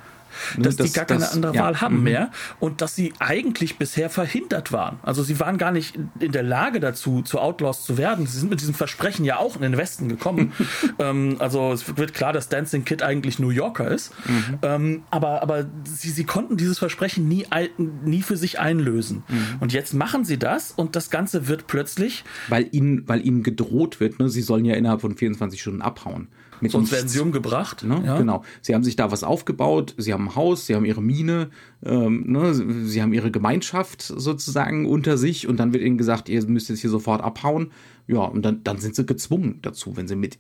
dass 0.57 0.77
das, 0.77 0.87
die 0.87 0.93
gar 0.93 1.05
keine 1.05 1.21
das, 1.21 1.35
andere 1.35 1.55
ja. 1.55 1.65
Wahl 1.65 1.81
haben 1.81 1.99
mhm. 1.99 2.05
mehr 2.05 2.31
und 2.59 2.81
dass 2.81 2.95
sie 2.95 3.13
eigentlich 3.19 3.79
bisher 3.79 4.11
verhindert 4.11 4.73
waren. 4.73 4.99
Also 5.03 5.23
sie 5.23 5.39
waren 5.41 5.59
gar 5.59 5.73
nicht 5.73 5.99
in 6.19 6.33
der 6.33 6.43
Lage 6.43 6.81
dazu, 6.81 7.23
zu 7.23 7.39
Outlaws 7.39 7.85
zu 7.85 7.99
werden. 7.99 8.27
Sie 8.27 8.39
sind 8.39 8.51
mit 8.51 8.61
diesem 8.61 8.75
Versprechen 8.75 9.25
ja 9.25 9.39
auch 9.39 9.57
in 9.57 9.63
den 9.63 9.77
Westen 9.77 10.09
gekommen. 10.09 10.53
ähm, 10.99 11.37
also 11.39 11.73
es 11.73 11.97
wird 11.97 12.15
klar, 12.15 12.33
dass 12.33 12.49
Dancing 12.49 12.85
Kid 12.85 13.03
eigentlich 13.03 13.39
New 13.39 13.51
Yorker 13.51 13.89
ist. 13.89 14.13
Mhm. 14.27 14.59
Ähm, 14.63 15.03
aber 15.11 15.43
aber 15.43 15.67
sie, 15.85 16.11
sie 16.11 16.25
konnten 16.25 16.57
dieses 16.57 16.79
Versprechen 16.79 17.29
nie, 17.29 17.47
nie 17.79 18.23
für 18.23 18.37
sich 18.37 18.59
einlösen. 18.59 19.23
Mhm. 19.29 19.57
Und 19.61 19.73
jetzt 19.73 19.95
machen 19.95 20.25
sie 20.25 20.39
das 20.39 20.73
und 20.73 20.97
das 20.97 21.11
Ganze 21.11 21.49
wird 21.49 21.67
plötzlich... 21.67 22.25
Weil 22.49 22.69
ihnen, 22.73 23.09
weil 23.09 23.25
ihnen 23.25 23.43
gedroht 23.43 24.01
wird, 24.01 24.19
ne? 24.19 24.29
sie 24.29 24.43
sollen 24.43 24.65
ja 24.65 24.75
innerhalb 24.75 25.01
von 25.01 25.17
24 25.17 25.61
Stunden 25.61 25.83
abhauen. 25.83 26.29
Sonst 26.69 26.75
nichts. 26.75 26.93
werden 26.93 27.09
sie 27.09 27.21
umgebracht. 27.21 27.85
Ne? 27.85 28.03
Ja. 28.05 28.19
Genau. 28.19 28.45
Sie 28.61 28.75
haben 28.75 28.85
sich 28.85 28.97
da 28.97 29.11
was 29.11 29.25
aufgebaut, 29.25 29.95
sie 29.97 30.13
haben 30.13 30.29
ein 30.29 30.37
Haus, 30.37 30.67
sie 30.67 30.75
haben 30.75 30.85
ihre 30.85 31.03
Mine, 31.03 31.51
ähm, 31.85 32.25
ne? 32.27 32.55
sie 32.55 33.03
haben 33.03 33.13
ihre 33.13 33.31
Gemeinschaft 33.31 34.03
sozusagen 34.03 34.87
unter 34.87 35.17
sich 35.17 35.49
und 35.49 35.59
dann 35.59 35.73
wird 35.73 35.83
ihnen 35.83 35.99
gesagt, 35.99 36.29
ihr 36.29 36.45
müsst 36.47 36.69
jetzt 36.69 36.81
hier 36.81 36.91
sofort 36.91 37.23
abhauen. 37.23 37.73
Ja, 38.07 38.21
und 38.21 38.43
dann, 38.43 38.63
dann 38.65 38.79
sind 38.79 38.95
sie 38.95 39.07
gezwungen 39.07 39.61
dazu, 39.63 39.97
wenn 39.97 40.09
sie 40.09 40.17
mit, 40.17 40.39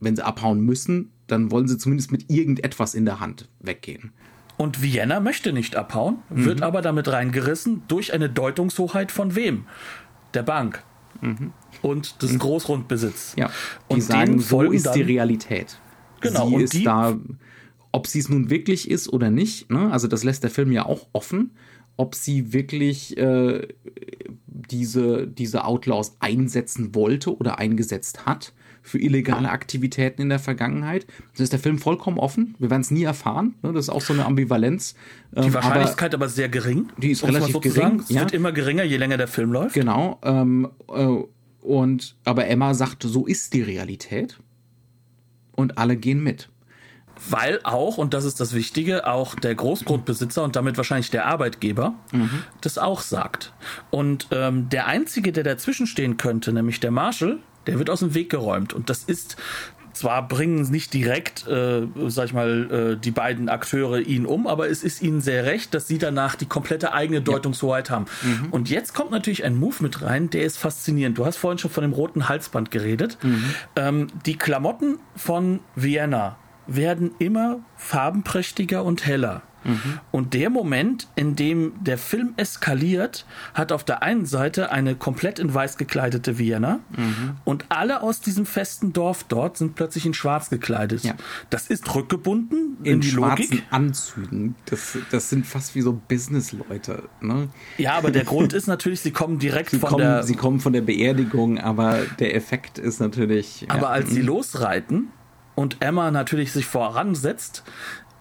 wenn 0.00 0.14
sie 0.14 0.24
abhauen 0.24 0.60
müssen, 0.60 1.10
dann 1.26 1.50
wollen 1.50 1.66
sie 1.66 1.78
zumindest 1.78 2.12
mit 2.12 2.30
irgendetwas 2.30 2.94
in 2.94 3.04
der 3.04 3.20
Hand 3.20 3.48
weggehen. 3.60 4.12
Und 4.58 4.82
Vienna 4.82 5.20
möchte 5.20 5.52
nicht 5.52 5.76
abhauen, 5.76 6.18
wird 6.30 6.58
mhm. 6.58 6.64
aber 6.64 6.80
damit 6.80 7.08
reingerissen 7.08 7.82
durch 7.88 8.14
eine 8.14 8.30
Deutungshoheit 8.30 9.12
von 9.12 9.34
wem? 9.34 9.66
Der 10.32 10.42
Bank. 10.42 10.82
Mhm 11.20 11.52
und 11.82 12.22
des 12.22 12.32
mhm. 12.32 12.38
Großgrundbesitz. 12.38 13.34
Ja. 13.36 13.50
Die 13.90 13.94
und 13.94 14.00
sagen, 14.02 14.38
so 14.38 14.62
ist 14.62 14.94
die 14.94 15.02
Realität. 15.02 15.78
Genau. 16.20 16.48
Sie 16.48 16.54
und 16.54 16.72
die, 16.72 16.84
da, 16.84 17.16
ob 17.92 18.06
sie 18.06 18.18
es 18.18 18.28
nun 18.28 18.50
wirklich 18.50 18.90
ist 18.90 19.08
oder 19.08 19.30
nicht. 19.30 19.70
Ne? 19.70 19.90
Also 19.90 20.08
das 20.08 20.24
lässt 20.24 20.42
der 20.42 20.50
Film 20.50 20.72
ja 20.72 20.86
auch 20.86 21.06
offen, 21.12 21.52
ob 21.96 22.14
sie 22.14 22.52
wirklich 22.52 23.16
äh, 23.16 23.68
diese, 24.46 25.26
diese 25.26 25.64
Outlaws 25.64 26.16
einsetzen 26.20 26.94
wollte 26.94 27.36
oder 27.36 27.58
eingesetzt 27.58 28.26
hat 28.26 28.52
für 28.86 28.98
illegale 28.98 29.50
Aktivitäten 29.50 30.22
in 30.22 30.28
der 30.28 30.38
Vergangenheit. 30.38 31.06
Das 31.32 31.40
ist 31.40 31.52
der 31.52 31.58
Film 31.58 31.78
vollkommen 31.78 32.18
offen. 32.18 32.54
Wir 32.58 32.70
werden 32.70 32.82
es 32.82 32.92
nie 32.92 33.02
erfahren. 33.02 33.54
Ne? 33.62 33.72
Das 33.72 33.86
ist 33.86 33.88
auch 33.88 34.00
so 34.00 34.12
eine 34.12 34.24
Ambivalenz. 34.24 34.94
Die 35.32 35.46
ähm, 35.46 35.54
Wahrscheinlichkeit 35.54 36.14
aber, 36.14 36.26
aber 36.26 36.32
sehr 36.32 36.48
gering. 36.48 36.90
Die 36.96 37.10
ist 37.10 37.24
relativ 37.24 37.52
so 37.52 37.60
gering. 37.60 38.00
Es 38.00 38.10
ja. 38.10 38.20
wird 38.20 38.32
immer 38.32 38.52
geringer, 38.52 38.84
je 38.84 38.96
länger 38.96 39.16
der 39.16 39.26
Film 39.26 39.52
läuft. 39.52 39.74
Genau. 39.74 40.20
Ähm, 40.22 40.70
äh, 40.88 41.16
und 41.66 42.14
aber 42.24 42.46
Emma 42.46 42.74
sagt, 42.74 43.02
so 43.02 43.26
ist 43.26 43.52
die 43.52 43.62
Realität. 43.62 44.38
Und 45.52 45.78
alle 45.78 45.96
gehen 45.96 46.22
mit. 46.22 46.48
Weil 47.30 47.60
auch, 47.62 47.96
und 47.96 48.12
das 48.12 48.24
ist 48.24 48.40
das 48.40 48.52
Wichtige, 48.52 49.06
auch 49.06 49.34
der 49.34 49.54
Großgrundbesitzer 49.54 50.44
und 50.44 50.54
damit 50.54 50.76
wahrscheinlich 50.76 51.10
der 51.10 51.24
Arbeitgeber 51.26 51.94
mhm. 52.12 52.42
das 52.60 52.76
auch 52.76 53.00
sagt. 53.00 53.54
Und 53.90 54.28
ähm, 54.32 54.68
der 54.68 54.86
Einzige, 54.86 55.32
der 55.32 55.42
dazwischen 55.42 55.86
stehen 55.86 56.18
könnte, 56.18 56.52
nämlich 56.52 56.78
der 56.78 56.90
Marshall, 56.90 57.38
der 57.66 57.78
wird 57.78 57.88
aus 57.88 58.00
dem 58.00 58.14
Weg 58.14 58.30
geräumt. 58.30 58.74
Und 58.74 58.90
das 58.90 59.02
ist 59.02 59.36
zwar 59.96 60.26
bringen 60.28 60.70
nicht 60.70 60.92
direkt, 60.94 61.46
äh, 61.46 61.86
sag 62.08 62.26
ich 62.26 62.32
mal, 62.32 62.94
äh, 62.94 63.00
die 63.00 63.10
beiden 63.10 63.48
Akteure 63.48 63.98
ihn 63.98 64.26
um, 64.26 64.46
aber 64.46 64.68
es 64.68 64.82
ist 64.82 65.02
ihnen 65.02 65.20
sehr 65.20 65.44
recht, 65.44 65.74
dass 65.74 65.88
sie 65.88 65.98
danach 65.98 66.34
die 66.34 66.46
komplette 66.46 66.92
eigene 66.92 67.22
Deutungshoheit 67.22 67.88
ja. 67.88 67.96
haben. 67.96 68.06
Mhm. 68.22 68.48
Und 68.50 68.70
jetzt 68.70 68.94
kommt 68.94 69.10
natürlich 69.10 69.44
ein 69.44 69.56
Move 69.56 69.76
mit 69.80 70.02
rein, 70.02 70.30
der 70.30 70.44
ist 70.44 70.58
faszinierend. 70.58 71.18
Du 71.18 71.24
hast 71.24 71.36
vorhin 71.36 71.58
schon 71.58 71.70
von 71.70 71.82
dem 71.82 71.92
roten 71.92 72.28
Halsband 72.28 72.70
geredet. 72.70 73.18
Mhm. 73.22 73.54
Ähm, 73.76 74.06
die 74.26 74.36
Klamotten 74.36 74.98
von 75.16 75.60
Vienna 75.74 76.36
werden 76.66 77.12
immer 77.18 77.60
farbenprächtiger 77.76 78.84
und 78.84 79.06
heller. 79.06 79.42
Mhm. 79.66 79.98
Und 80.12 80.34
der 80.34 80.48
Moment, 80.48 81.08
in 81.16 81.36
dem 81.36 81.72
der 81.82 81.98
Film 81.98 82.34
eskaliert, 82.36 83.26
hat 83.52 83.72
auf 83.72 83.84
der 83.84 84.02
einen 84.02 84.24
Seite 84.26 84.70
eine 84.70 84.94
komplett 84.94 85.38
in 85.38 85.52
weiß 85.52 85.76
gekleidete 85.76 86.38
Vienna 86.38 86.78
mhm. 86.90 87.36
und 87.44 87.64
alle 87.68 88.02
aus 88.02 88.20
diesem 88.20 88.46
festen 88.46 88.92
Dorf 88.92 89.24
dort 89.24 89.56
sind 89.56 89.74
plötzlich 89.74 90.06
in 90.06 90.14
schwarz 90.14 90.50
gekleidet. 90.50 91.02
Ja. 91.02 91.14
Das 91.50 91.66
ist 91.66 91.92
rückgebunden 91.94 92.76
in, 92.82 92.94
in 92.94 93.00
die 93.00 93.10
schwarzen 93.10 93.50
Logik. 93.50 93.64
Anzügen. 93.70 94.54
Das, 94.66 94.96
das 95.10 95.30
sind 95.30 95.46
fast 95.46 95.74
wie 95.74 95.80
so 95.80 95.92
Businessleute. 95.92 97.08
Ne? 97.20 97.48
Ja, 97.78 97.94
aber 97.94 98.10
der 98.10 98.24
Grund 98.24 98.52
ist 98.52 98.66
natürlich, 98.68 99.00
sie 99.00 99.10
kommen 99.10 99.38
direkt 99.38 99.70
sie 99.70 99.78
von 99.78 99.90
kommen, 99.90 100.02
der... 100.02 100.22
Sie 100.22 100.36
kommen 100.36 100.60
von 100.60 100.72
der 100.72 100.82
Beerdigung, 100.82 101.58
aber 101.58 101.98
der 102.18 102.34
Effekt 102.34 102.78
ist 102.78 103.00
natürlich... 103.00 103.66
Aber 103.68 103.82
ja. 103.82 103.88
als 103.88 104.10
sie 104.10 104.20
mhm. 104.20 104.26
losreiten 104.26 105.08
und 105.54 105.78
Emma 105.80 106.10
natürlich 106.10 106.52
sich 106.52 106.66
voransetzt, 106.66 107.64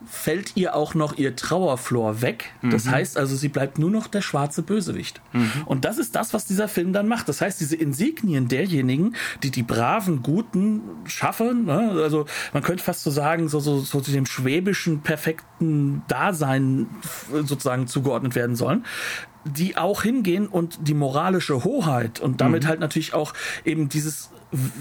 fällt 0.07 0.55
ihr 0.55 0.75
auch 0.75 0.93
noch 0.93 1.17
ihr 1.17 1.35
Trauerflor 1.35 2.21
weg. 2.21 2.53
Das 2.61 2.85
mhm. 2.85 2.91
heißt 2.91 3.17
also, 3.17 3.35
sie 3.35 3.49
bleibt 3.49 3.79
nur 3.79 3.89
noch 3.89 4.07
der 4.07 4.21
schwarze 4.21 4.61
Bösewicht. 4.61 5.21
Mhm. 5.33 5.51
Und 5.65 5.85
das 5.85 5.97
ist 5.97 6.15
das, 6.15 6.33
was 6.33 6.45
dieser 6.45 6.67
Film 6.67 6.93
dann 6.93 7.07
macht. 7.07 7.27
Das 7.29 7.41
heißt, 7.41 7.59
diese 7.59 7.75
Insignien 7.75 8.47
derjenigen, 8.47 9.15
die 9.43 9.51
die 9.51 9.63
braven, 9.63 10.21
guten 10.21 10.81
schaffen, 11.05 11.65
ne? 11.65 11.99
also 12.01 12.25
man 12.53 12.63
könnte 12.63 12.83
fast 12.83 13.03
so 13.03 13.11
sagen, 13.11 13.49
so, 13.49 13.59
so, 13.59 13.79
so 13.79 14.01
zu 14.01 14.11
dem 14.11 14.25
schwäbischen, 14.25 15.01
perfekten 15.01 16.03
Dasein 16.07 16.87
sozusagen 17.31 17.87
zugeordnet 17.87 18.35
werden 18.35 18.55
sollen, 18.55 18.85
die 19.45 19.77
auch 19.77 20.03
hingehen 20.03 20.47
und 20.47 20.87
die 20.87 20.93
moralische 20.93 21.63
Hoheit 21.63 22.19
und 22.19 22.41
damit 22.41 22.63
mhm. 22.63 22.67
halt 22.67 22.79
natürlich 22.79 23.13
auch 23.13 23.33
eben 23.63 23.89
dieses 23.89 24.31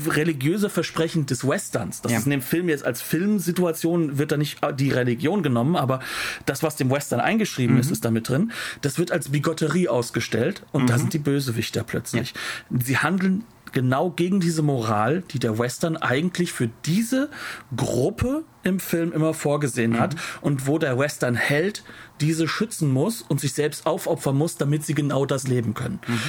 religiöse 0.06 0.68
Versprechen 0.70 1.26
des 1.26 1.46
Westerns. 1.46 2.00
Das 2.02 2.12
ja. 2.12 2.18
ist 2.18 2.24
in 2.24 2.30
dem 2.30 2.42
Film 2.42 2.68
jetzt 2.68 2.84
als 2.84 3.02
Filmsituation 3.02 4.18
wird 4.18 4.32
da 4.32 4.36
nicht 4.36 4.58
die 4.78 4.90
Religion 4.90 5.42
genommen, 5.42 5.76
aber 5.76 6.00
das, 6.46 6.62
was 6.62 6.76
dem 6.76 6.90
Western 6.90 7.20
eingeschrieben 7.20 7.74
mhm. 7.74 7.80
ist, 7.80 7.90
ist 7.90 8.04
damit 8.04 8.28
drin. 8.28 8.52
Das 8.82 8.98
wird 8.98 9.10
als 9.10 9.30
Bigotterie 9.30 9.88
ausgestellt 9.88 10.64
und 10.72 10.82
mhm. 10.82 10.86
da 10.86 10.98
sind 10.98 11.12
die 11.12 11.18
Bösewichter 11.18 11.82
plötzlich. 11.82 12.34
Ja. 12.70 12.78
Sie 12.84 12.98
handeln 12.98 13.44
genau 13.74 14.10
gegen 14.10 14.40
diese 14.40 14.62
Moral, 14.62 15.22
die 15.32 15.38
der 15.38 15.58
Western 15.58 15.96
eigentlich 15.96 16.52
für 16.52 16.70
diese 16.86 17.28
Gruppe 17.76 18.44
im 18.62 18.80
Film 18.80 19.12
immer 19.12 19.34
vorgesehen 19.34 19.92
mhm. 19.92 20.00
hat 20.00 20.16
und 20.40 20.66
wo 20.66 20.78
der 20.78 20.98
Western 20.98 21.34
Held 21.34 21.82
diese 22.20 22.48
schützen 22.48 22.90
muss 22.90 23.22
und 23.22 23.40
sich 23.40 23.52
selbst 23.52 23.86
aufopfern 23.86 24.36
muss, 24.36 24.56
damit 24.56 24.84
sie 24.84 24.94
genau 24.94 25.26
das 25.26 25.48
leben 25.48 25.74
können. 25.74 26.00
Mhm. 26.06 26.20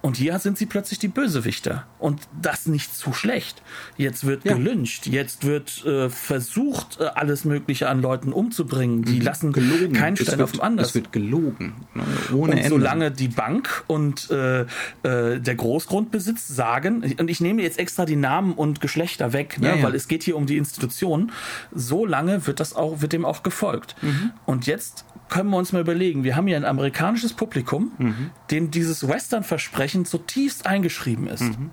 Und 0.00 0.16
hier 0.16 0.38
sind 0.38 0.56
sie 0.58 0.66
plötzlich 0.66 1.00
die 1.00 1.08
Bösewichter. 1.08 1.84
Und 1.98 2.20
das 2.40 2.66
nicht 2.66 2.94
zu 2.94 3.12
schlecht. 3.12 3.62
Jetzt 3.96 4.24
wird 4.24 4.44
ja. 4.44 4.54
gelyncht, 4.54 5.06
jetzt 5.08 5.44
wird 5.44 5.84
äh, 5.84 6.08
versucht, 6.08 7.00
äh, 7.00 7.04
alles 7.14 7.44
Mögliche 7.44 7.88
an 7.88 8.00
Leuten 8.00 8.32
umzubringen. 8.32 9.02
Die 9.02 9.16
mhm. 9.16 9.22
lassen 9.22 9.52
gelogen. 9.52 9.92
keinen 9.94 10.16
Stein 10.16 10.40
auf 10.40 10.52
dem 10.52 10.60
anderen. 10.60 10.86
Es 10.86 10.94
wird 10.94 11.12
gelogen. 11.12 11.74
Ne? 11.94 12.02
Ohne 12.32 12.52
und 12.52 12.58
Ende. 12.58 12.68
solange 12.68 13.10
die 13.10 13.28
Bank 13.28 13.84
und 13.88 14.30
äh, 14.30 14.60
äh, 14.60 15.40
der 15.40 15.54
Großgrundbesitz 15.56 16.46
sagen, 16.46 17.02
und 17.18 17.28
ich 17.28 17.40
nehme 17.40 17.62
jetzt 17.62 17.78
extra 17.78 18.04
die 18.04 18.16
Namen 18.16 18.52
und 18.52 18.80
Geschlechter 18.80 19.32
weg, 19.32 19.60
ne, 19.60 19.68
ja, 19.68 19.76
ja. 19.76 19.82
weil 19.82 19.94
es 19.96 20.06
geht 20.06 20.22
hier 20.22 20.36
um 20.36 20.46
die 20.46 20.56
Institution, 20.56 21.32
solange 21.74 22.46
wird 22.46 22.60
das 22.60 22.74
auch, 22.76 23.00
wird 23.00 23.12
dem 23.12 23.24
auch 23.24 23.42
gefolgt. 23.42 23.96
Mhm. 24.02 24.30
Und 24.46 24.66
jetzt 24.66 25.04
können 25.28 25.50
wir 25.50 25.56
uns 25.58 25.72
mal 25.72 25.80
überlegen, 25.80 26.24
wir 26.24 26.36
haben 26.36 26.46
hier 26.46 26.56
ein 26.56 26.64
amerikanisches 26.64 27.34
Publikum, 27.34 27.92
mhm. 27.98 28.30
dem 28.50 28.70
dieses 28.70 29.06
Western-Versprechen 29.06 29.87
Versprechen 29.88 30.04
zutiefst 30.04 30.66
eingeschrieben 30.66 31.26
ist. 31.28 31.42
Mhm. 31.42 31.70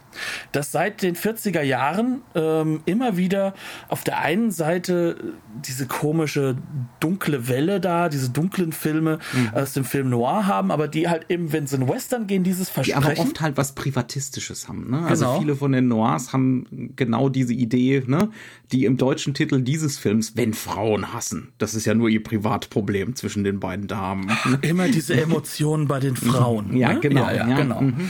Dass 0.51 0.71
seit 0.71 1.01
den 1.01 1.15
40er 1.15 1.61
Jahren 1.61 2.21
ähm, 2.33 2.81
immer 2.85 3.17
wieder 3.17 3.53
auf 3.89 4.03
der 4.03 4.19
einen 4.19 4.51
Seite 4.51 5.33
diese 5.65 5.85
komische 5.85 6.55
dunkle 6.99 7.47
Welle 7.47 7.79
da, 7.79 8.09
diese 8.09 8.29
dunklen 8.29 8.71
Filme 8.71 9.19
mhm. 9.33 9.49
aus 9.53 9.73
dem 9.73 9.83
Film 9.83 10.09
Noir 10.09 10.47
haben, 10.47 10.71
aber 10.71 10.87
die 10.87 11.09
halt 11.09 11.25
eben, 11.29 11.51
wenn 11.51 11.67
sie 11.67 11.75
in 11.75 11.89
Western 11.89 12.27
gehen, 12.27 12.43
dieses 12.43 12.69
Versprechen. 12.69 13.01
Die 13.01 13.11
aber 13.11 13.19
oft 13.19 13.41
halt 13.41 13.57
was 13.57 13.73
Privatistisches 13.73 14.67
haben. 14.67 14.89
Ne? 14.89 15.05
Also 15.05 15.25
genau. 15.25 15.39
viele 15.39 15.55
von 15.55 15.71
den 15.71 15.87
Noirs 15.87 16.31
haben 16.31 16.93
genau 16.95 17.29
diese 17.29 17.53
Idee, 17.53 18.03
ne? 18.05 18.29
die 18.71 18.85
im 18.85 18.97
deutschen 18.97 19.33
Titel 19.33 19.61
dieses 19.61 19.97
Films, 19.97 20.35
wenn 20.35 20.53
Frauen 20.53 21.13
hassen. 21.13 21.49
Das 21.57 21.75
ist 21.75 21.85
ja 21.85 21.93
nur 21.93 22.09
ihr 22.09 22.23
Privatproblem 22.23 23.15
zwischen 23.15 23.43
den 23.43 23.59
beiden 23.59 23.87
Damen. 23.87 24.31
Immer 24.61 24.87
diese 24.87 25.19
Emotionen 25.19 25.87
bei 25.87 25.99
den 25.99 26.15
Frauen. 26.15 26.75
Ja, 26.75 26.93
ne? 26.93 26.99
genau. 26.99 27.25
Ja, 27.25 27.33
ja, 27.33 27.47
ja. 27.49 27.57
genau. 27.57 27.81
Mhm. 27.81 28.04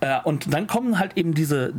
Äh, 0.00 0.20
und 0.24 0.52
dann 0.52 0.66
kommen 0.66 0.98
halt 0.98 1.16
eben 1.16 1.34
diese, 1.34 1.68
äh, 1.68 1.74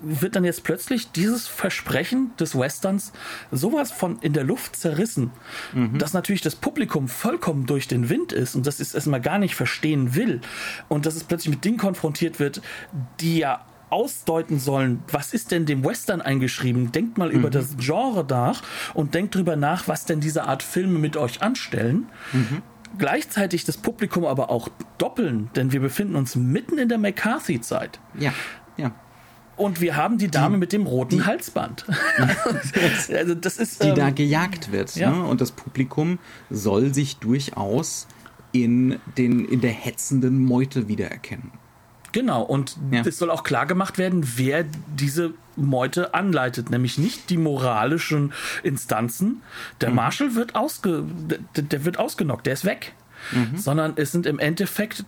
wird 0.00 0.36
dann 0.36 0.44
jetzt 0.44 0.64
plötzlich 0.64 1.10
dieses 1.12 1.46
Versprechen 1.46 2.30
des 2.38 2.58
Westerns 2.58 3.12
sowas 3.50 3.90
von 3.90 4.18
in 4.20 4.32
der 4.32 4.44
Luft 4.44 4.76
zerrissen, 4.76 5.30
mhm. 5.72 5.98
dass 5.98 6.12
natürlich 6.12 6.42
das 6.42 6.56
Publikum 6.56 7.08
vollkommen 7.08 7.66
durch 7.66 7.88
den 7.88 8.08
Wind 8.08 8.32
ist 8.32 8.54
und 8.54 8.66
das 8.66 8.80
es 8.80 8.94
erstmal 8.94 9.20
gar 9.20 9.38
nicht 9.38 9.54
verstehen 9.54 10.14
will 10.14 10.40
und 10.88 11.06
dass 11.06 11.16
es 11.16 11.24
plötzlich 11.24 11.50
mit 11.50 11.64
Dingen 11.64 11.78
konfrontiert 11.78 12.38
wird, 12.38 12.62
die 13.20 13.38
ja 13.38 13.64
ausdeuten 13.90 14.58
sollen, 14.58 15.02
was 15.10 15.32
ist 15.32 15.50
denn 15.50 15.64
dem 15.64 15.84
Western 15.84 16.20
eingeschrieben? 16.20 16.92
Denkt 16.92 17.16
mal 17.16 17.30
mhm. 17.30 17.36
über 17.36 17.50
das 17.50 17.76
Genre 17.78 18.24
nach 18.28 18.62
und 18.94 19.14
denkt 19.14 19.34
drüber 19.34 19.56
nach, 19.56 19.88
was 19.88 20.04
denn 20.04 20.20
diese 20.20 20.44
Art 20.44 20.62
Filme 20.62 20.98
mit 20.98 21.16
euch 21.16 21.42
anstellen. 21.42 22.06
Mhm 22.32 22.62
gleichzeitig 22.96 23.64
das 23.64 23.76
Publikum 23.76 24.24
aber 24.24 24.50
auch 24.50 24.68
doppeln, 24.96 25.50
denn 25.56 25.72
wir 25.72 25.80
befinden 25.80 26.16
uns 26.16 26.36
mitten 26.36 26.78
in 26.78 26.88
der 26.88 26.98
McCarthy-Zeit. 26.98 28.00
Ja, 28.18 28.32
ja. 28.76 28.92
Und 29.56 29.80
wir 29.80 29.96
haben 29.96 30.18
die 30.18 30.28
Dame 30.28 30.54
die, 30.54 30.60
mit 30.60 30.72
dem 30.72 30.86
roten 30.86 31.16
die, 31.16 31.22
Halsband. 31.24 31.84
also 33.12 33.34
das 33.34 33.58
ist, 33.58 33.82
die 33.82 33.88
ähm, 33.88 33.94
da 33.96 34.10
gejagt 34.10 34.70
wird. 34.70 34.94
Ja. 34.94 35.10
Ne? 35.10 35.24
Und 35.24 35.40
das 35.40 35.50
Publikum 35.50 36.20
soll 36.48 36.94
sich 36.94 37.16
durchaus 37.16 38.06
in, 38.52 39.00
den, 39.16 39.44
in 39.44 39.60
der 39.60 39.72
hetzenden 39.72 40.44
Meute 40.44 40.86
wiedererkennen. 40.86 41.50
Genau, 42.12 42.42
und 42.42 42.76
ja. 42.90 43.02
es 43.04 43.18
soll 43.18 43.30
auch 43.30 43.42
klar 43.42 43.66
gemacht 43.66 43.98
werden, 43.98 44.26
wer 44.36 44.64
diese 44.94 45.34
Meute 45.56 46.14
anleitet, 46.14 46.70
nämlich 46.70 46.98
nicht 46.98 47.30
die 47.30 47.36
moralischen 47.36 48.32
Instanzen. 48.62 49.42
Der 49.80 49.90
mhm. 49.90 49.96
Marshall 49.96 50.34
wird, 50.34 50.54
ausge, 50.54 51.04
der, 51.04 51.62
der, 51.62 51.84
wird 51.84 51.98
ausgenockt, 51.98 52.46
der 52.46 52.54
ist 52.54 52.64
weg. 52.64 52.94
Mhm. 53.32 53.58
Sondern 53.58 53.92
es 53.96 54.12
sind 54.12 54.26
im 54.26 54.38
Endeffekt 54.38 55.04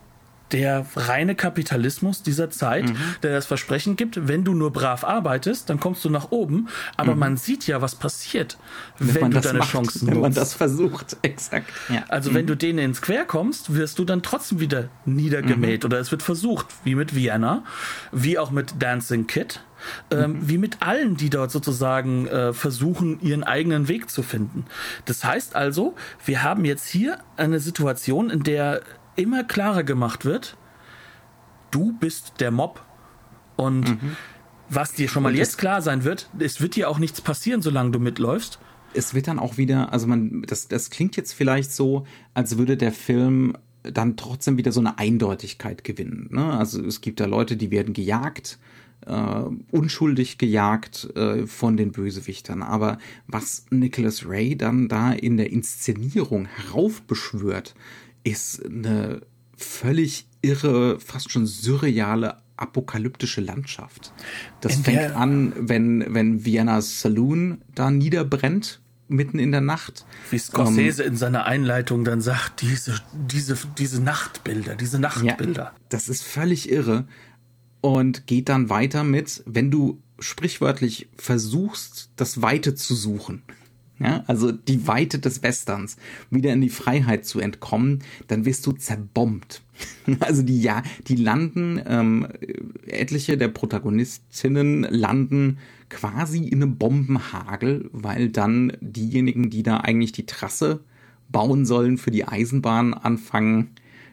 der 0.53 0.87
reine 0.97 1.35
Kapitalismus 1.35 2.23
dieser 2.23 2.51
Zeit, 2.51 2.89
mhm. 2.89 2.97
der 3.23 3.33
das 3.33 3.47
Versprechen 3.47 3.97
gibt, 3.97 4.29
wenn 4.29 4.45
du 4.45 4.55
nur 4.55 4.73
brav 4.73 5.05
arbeitest, 5.05 5.71
dann 5.71 5.81
kommst 5.81 6.05
du 6.05 6.11
nach 6.11 6.31
oben. 6.31 6.69
Aber 6.97 7.15
mhm. 7.15 7.21
man 7.21 7.37
sieht 7.37 7.67
ja, 7.67 7.81
was 7.81 7.95
passiert, 7.95 8.59
wenn, 8.99 9.15
wenn 9.15 9.31
du 9.31 9.41
deine 9.41 9.59
macht, 9.61 9.71
Chancen 9.71 10.07
nutzt. 10.07 10.15
Wenn 10.15 10.21
man 10.21 10.35
das 10.35 10.55
versucht, 10.55 11.17
exakt. 11.23 11.71
Ja. 11.89 12.05
Also 12.09 12.31
mhm. 12.31 12.35
wenn 12.35 12.47
du 12.47 12.57
denen 12.57 12.79
ins 12.79 13.03
Quer 13.03 13.25
kommst, 13.25 13.75
wirst 13.75 13.99
du 13.99 14.05
dann 14.05 14.23
trotzdem 14.23 14.61
wieder 14.61 14.89
niedergemäht. 15.05 15.83
Mhm. 15.83 15.87
Oder 15.87 16.01
es 16.01 16.11
wird 16.11 16.23
versucht, 16.23 16.67
wie 16.85 16.95
mit 16.95 17.15
Vienna, 17.15 17.65
wie 18.13 18.39
auch 18.39 18.51
mit 18.51 18.75
Dancing 18.79 19.27
Kid. 19.27 19.61
Ähm, 20.11 20.33
mhm. 20.33 20.49
wie 20.49 20.59
mit 20.59 20.83
allen, 20.83 21.17
die 21.17 21.31
dort 21.31 21.51
sozusagen 21.51 22.27
äh, 22.27 22.53
versuchen, 22.53 23.19
ihren 23.23 23.45
eigenen 23.45 23.89
Weg 23.89 24.11
zu 24.11 24.23
finden. 24.23 24.67
Das 25.07 25.25
heißt 25.25 25.57
also, 25.57 25.95
wir 26.27 26.43
haben 26.43 26.67
jetzt 26.67 26.87
hier 26.87 27.19
eine 27.39 27.61
Situation, 27.61 28.29
in 28.29 28.43
der 28.43 28.83
immer 29.17 29.45
klarer 29.45 29.85
gemacht 29.85 30.25
wird, 30.25 30.57
du 31.71 31.93
bist 31.99 32.35
der 32.41 32.51
Mob. 32.51 32.85
Und 33.57 33.89
mhm. 33.89 34.17
was 34.69 34.93
dir 34.93 35.09
schon 35.09 35.23
mal 35.23 35.35
jetzt 35.35 35.59
klar 35.59 35.83
sein 35.83 36.05
wird, 36.05 36.31
es 36.39 36.61
wird 36.61 36.77
dir 36.77 36.89
auch 36.89 36.99
nichts 36.99 37.21
passieren, 37.21 37.63
solange 37.63 37.91
du 37.91 37.99
mitläufst. 37.99 38.59
Es 38.93 39.15
wird 39.15 39.29
dann 39.29 39.39
auch 39.39 39.57
wieder, 39.57 39.93
also 39.93 40.07
man, 40.07 40.43
das, 40.43 40.67
das 40.67 40.91
klingt 40.91 41.17
jetzt 41.17 41.33
vielleicht 41.33 41.73
so, 41.73 42.07
als 42.35 42.59
würde 42.59 42.77
der 42.77 42.93
Film 42.93 43.57
dann 43.83 44.17
trotzdem 44.17 44.57
wieder 44.59 44.73
so 44.73 44.81
eine 44.81 44.99
Eindeutigkeit 44.99 45.85
gewinnen. 45.85 46.29
Ne? 46.31 46.53
Also 46.53 46.85
es 46.85 47.01
gibt 47.01 47.21
da 47.21 47.27
Leute, 47.27 47.57
die 47.57 47.71
werden 47.71 47.95
gejagt, 47.95 48.59
äh, 49.07 49.43
unschuldig 49.71 50.39
gejagt 50.39 51.09
äh, 51.17 51.47
von 51.47 51.77
den 51.77 51.93
Bösewichtern. 51.93 52.63
Aber 52.63 52.99
was 53.27 53.67
Nicholas 53.71 54.27
Ray 54.29 54.57
dann 54.57 54.89
da 54.89 55.13
in 55.13 55.37
der 55.37 55.51
Inszenierung 55.51 56.47
heraufbeschwört, 56.47 57.75
ist 58.25 58.65
eine 58.65 59.23
völlig 59.57 60.27
irre, 60.43 60.99
fast 61.01 61.31
schon 61.31 61.47
surreale 61.47 62.39
apokalyptische 62.57 63.41
Landschaft. 63.41 64.13
Das 64.61 64.77
in 64.77 64.85
fängt 64.85 65.17
an, 65.17 65.53
wenn, 65.57 66.05
wenn 66.09 66.45
Viennas 66.45 67.01
Saloon 67.01 67.63
da 67.75 67.91
niederbrennt, 67.91 68.81
mitten 69.09 69.39
in 69.39 69.51
der 69.51 69.61
Nacht. 69.61 70.07
Wie 70.31 70.39
Scorsese 70.39 71.03
um, 71.03 71.07
ähm, 71.07 71.13
in 71.13 71.19
seiner 71.19 71.45
Einleitung 71.45 72.05
dann 72.05 72.21
sagt, 72.21 72.63
diese, 72.63 73.01
diese, 73.13 73.59
diese 73.79 74.01
Nachtbilder, 74.01 74.77
diese 74.77 74.99
Nachtbilder. 74.99 75.65
Ja, 75.65 75.73
das 75.89 76.09
ist 76.09 76.23
völlig 76.23 76.71
irre. 76.71 77.07
Und 77.81 78.27
geht 78.27 78.51
dann 78.51 78.69
weiter 78.69 79.05
mit, 79.05 79.43
wenn 79.47 79.71
du 79.71 80.03
sprichwörtlich 80.19 81.09
versuchst, 81.17 82.11
das 82.17 82.43
Weite 82.43 82.75
zu 82.75 82.95
suchen, 82.95 83.43
ja, 84.01 84.25
also 84.27 84.51
die 84.51 84.87
Weite 84.87 85.19
des 85.19 85.43
Westerns, 85.43 85.97
wieder 86.31 86.53
in 86.53 86.63
die 86.63 86.71
Freiheit 86.71 87.27
zu 87.27 87.39
entkommen, 87.39 88.03
dann 88.29 88.45
wirst 88.45 88.67
du 88.67 88.73
zerbombt. 88.73 89.63
Also 90.21 90.43
die 90.43 90.61
ja, 90.61 90.83
die 91.07 91.17
landen, 91.17 91.81
ähm, 91.87 92.27
etliche 92.87 93.39
der 93.39 93.49
Protagonistinnen 93.49 94.83
landen 94.83 95.57
quasi 95.89 96.49
in 96.49 96.63
einem 96.63 96.77
Bombenhagel, 96.77 97.89
weil 97.93 98.29
dann 98.29 98.77
diejenigen, 98.81 99.49
die 99.49 99.63
da 99.63 99.79
eigentlich 99.79 100.13
die 100.13 100.27
Trasse 100.27 100.81
bauen 101.31 101.65
sollen 101.65 101.97
für 101.97 102.11
die 102.11 102.27
Eisenbahn, 102.27 102.93
anfangen, 102.93 103.71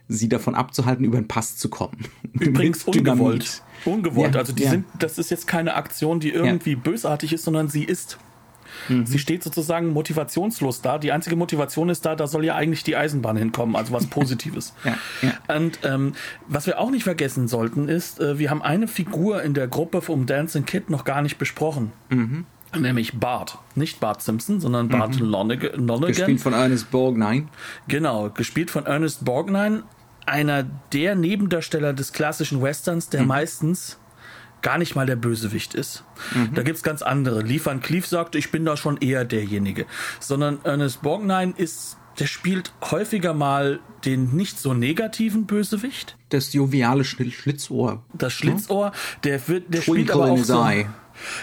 sie 0.08 0.30
davon 0.30 0.56
abzuhalten, 0.56 1.04
über 1.04 1.20
den 1.20 1.28
Pass 1.28 1.58
zu 1.58 1.70
kommen. 1.70 2.06
Übrigens 2.34 2.84
ungewollt. 2.84 3.64
Ungewollt. 3.86 4.36
Ja, 4.36 4.40
also 4.40 4.54
die 4.54 4.64
ja. 4.64 4.72
sind, 4.72 4.86
das 5.00 5.18
ist 5.18 5.32
jetzt 5.32 5.48
keine 5.48 5.76
Aktion, 5.76 6.20
die 6.20 6.30
irgendwie 6.30 6.74
ja. 6.74 6.80
bösartig 6.80 7.34
ist, 7.34 7.44
sondern 7.44 7.68
sie 7.68 7.84
ist. 7.84 8.18
Mhm. 8.90 9.06
Sie 9.06 9.20
steht 9.20 9.44
sozusagen 9.44 9.94
motivationslos 9.94 10.82
da. 10.82 10.98
Die 10.98 11.12
einzige 11.12 11.36
Motivation 11.36 11.90
ist 11.90 12.06
da, 12.06 12.16
da 12.16 12.28
soll 12.28 12.46
ja 12.46 12.56
eigentlich 12.56 12.84
die 12.84 12.96
Eisenbahn 12.96 13.38
hinkommen, 13.38 13.76
also 13.76 13.94
was 13.94 14.08
Positives. 14.08 14.74
ja, 14.84 14.98
ja. 15.22 15.56
Und 15.56 15.80
ähm, 15.84 16.14
was 16.48 16.68
wir 16.68 16.80
auch 16.80 16.92
nicht 16.92 17.04
vergessen 17.04 17.48
sollten, 17.48 17.90
ist, 17.90 18.20
äh, 18.20 18.40
wir 18.40 18.50
haben 18.50 18.62
eine 18.62 18.88
Figur 18.88 19.44
in 19.44 19.54
der 19.54 19.68
Gruppe 19.68 20.02
vom 20.02 20.26
Dancing 20.26 20.66
Kid 20.66 20.90
noch 20.90 21.04
gar 21.04 21.22
nicht 21.22 21.38
besprochen. 21.38 21.92
Mhm. 22.10 22.46
Nämlich 22.78 23.20
Bart. 23.20 23.58
Nicht 23.76 24.00
Bart 24.00 24.22
Simpson, 24.22 24.60
sondern 24.60 24.90
Bart 24.90 25.20
mhm. 25.20 25.28
Lonergan. 25.28 26.08
Gespielt 26.08 26.42
von 26.42 26.54
Ernest 26.54 26.92
Borgnine. 26.92 27.48
Genau, 27.88 28.30
gespielt 28.30 28.72
von 28.72 28.86
Ernest 28.86 29.24
Borgnine. 29.24 29.84
Einer 30.26 30.66
der 30.92 31.16
Nebendarsteller 31.16 31.94
des 31.94 32.12
klassischen 32.12 32.62
Westerns, 32.62 33.10
der 33.10 33.22
mhm. 33.22 33.28
meistens 33.28 33.98
gar 34.62 34.78
nicht 34.78 34.96
mal 34.96 35.06
der 35.06 35.16
Bösewicht 35.16 35.74
ist. 35.74 36.04
Mhm. 36.34 36.54
Da 36.54 36.64
gibt's 36.64 36.84
ganz 36.84 37.02
andere. 37.02 37.44
Van 37.66 37.82
Cleef 37.82 38.08
sagt, 38.08 38.36
ich 38.36 38.52
bin 38.52 38.66
da 38.66 38.78
schon 38.78 38.98
eher 38.98 39.26
derjenige. 39.26 39.86
Sondern 40.20 40.60
Ernest 40.64 41.02
Borgnine 41.02 41.54
ist, 41.56 41.98
der 42.20 42.26
spielt 42.26 42.74
häufiger 42.82 43.34
mal 43.34 43.80
den 44.06 44.36
nicht 44.36 44.60
so 44.60 44.74
negativen 44.74 45.46
Bösewicht. 45.46 46.18
Das 46.30 46.54
joviale 46.54 47.04
Schlitzohr. 47.04 48.04
Das 48.14 48.34
Schlitzohr, 48.34 48.92
der 49.24 49.48
wird, 49.48 49.74
der 49.74 49.82
Twinkle 49.82 50.04
spielt 50.04 50.12
aber 50.12 50.32
auch 50.32 50.44
so, 50.44 50.66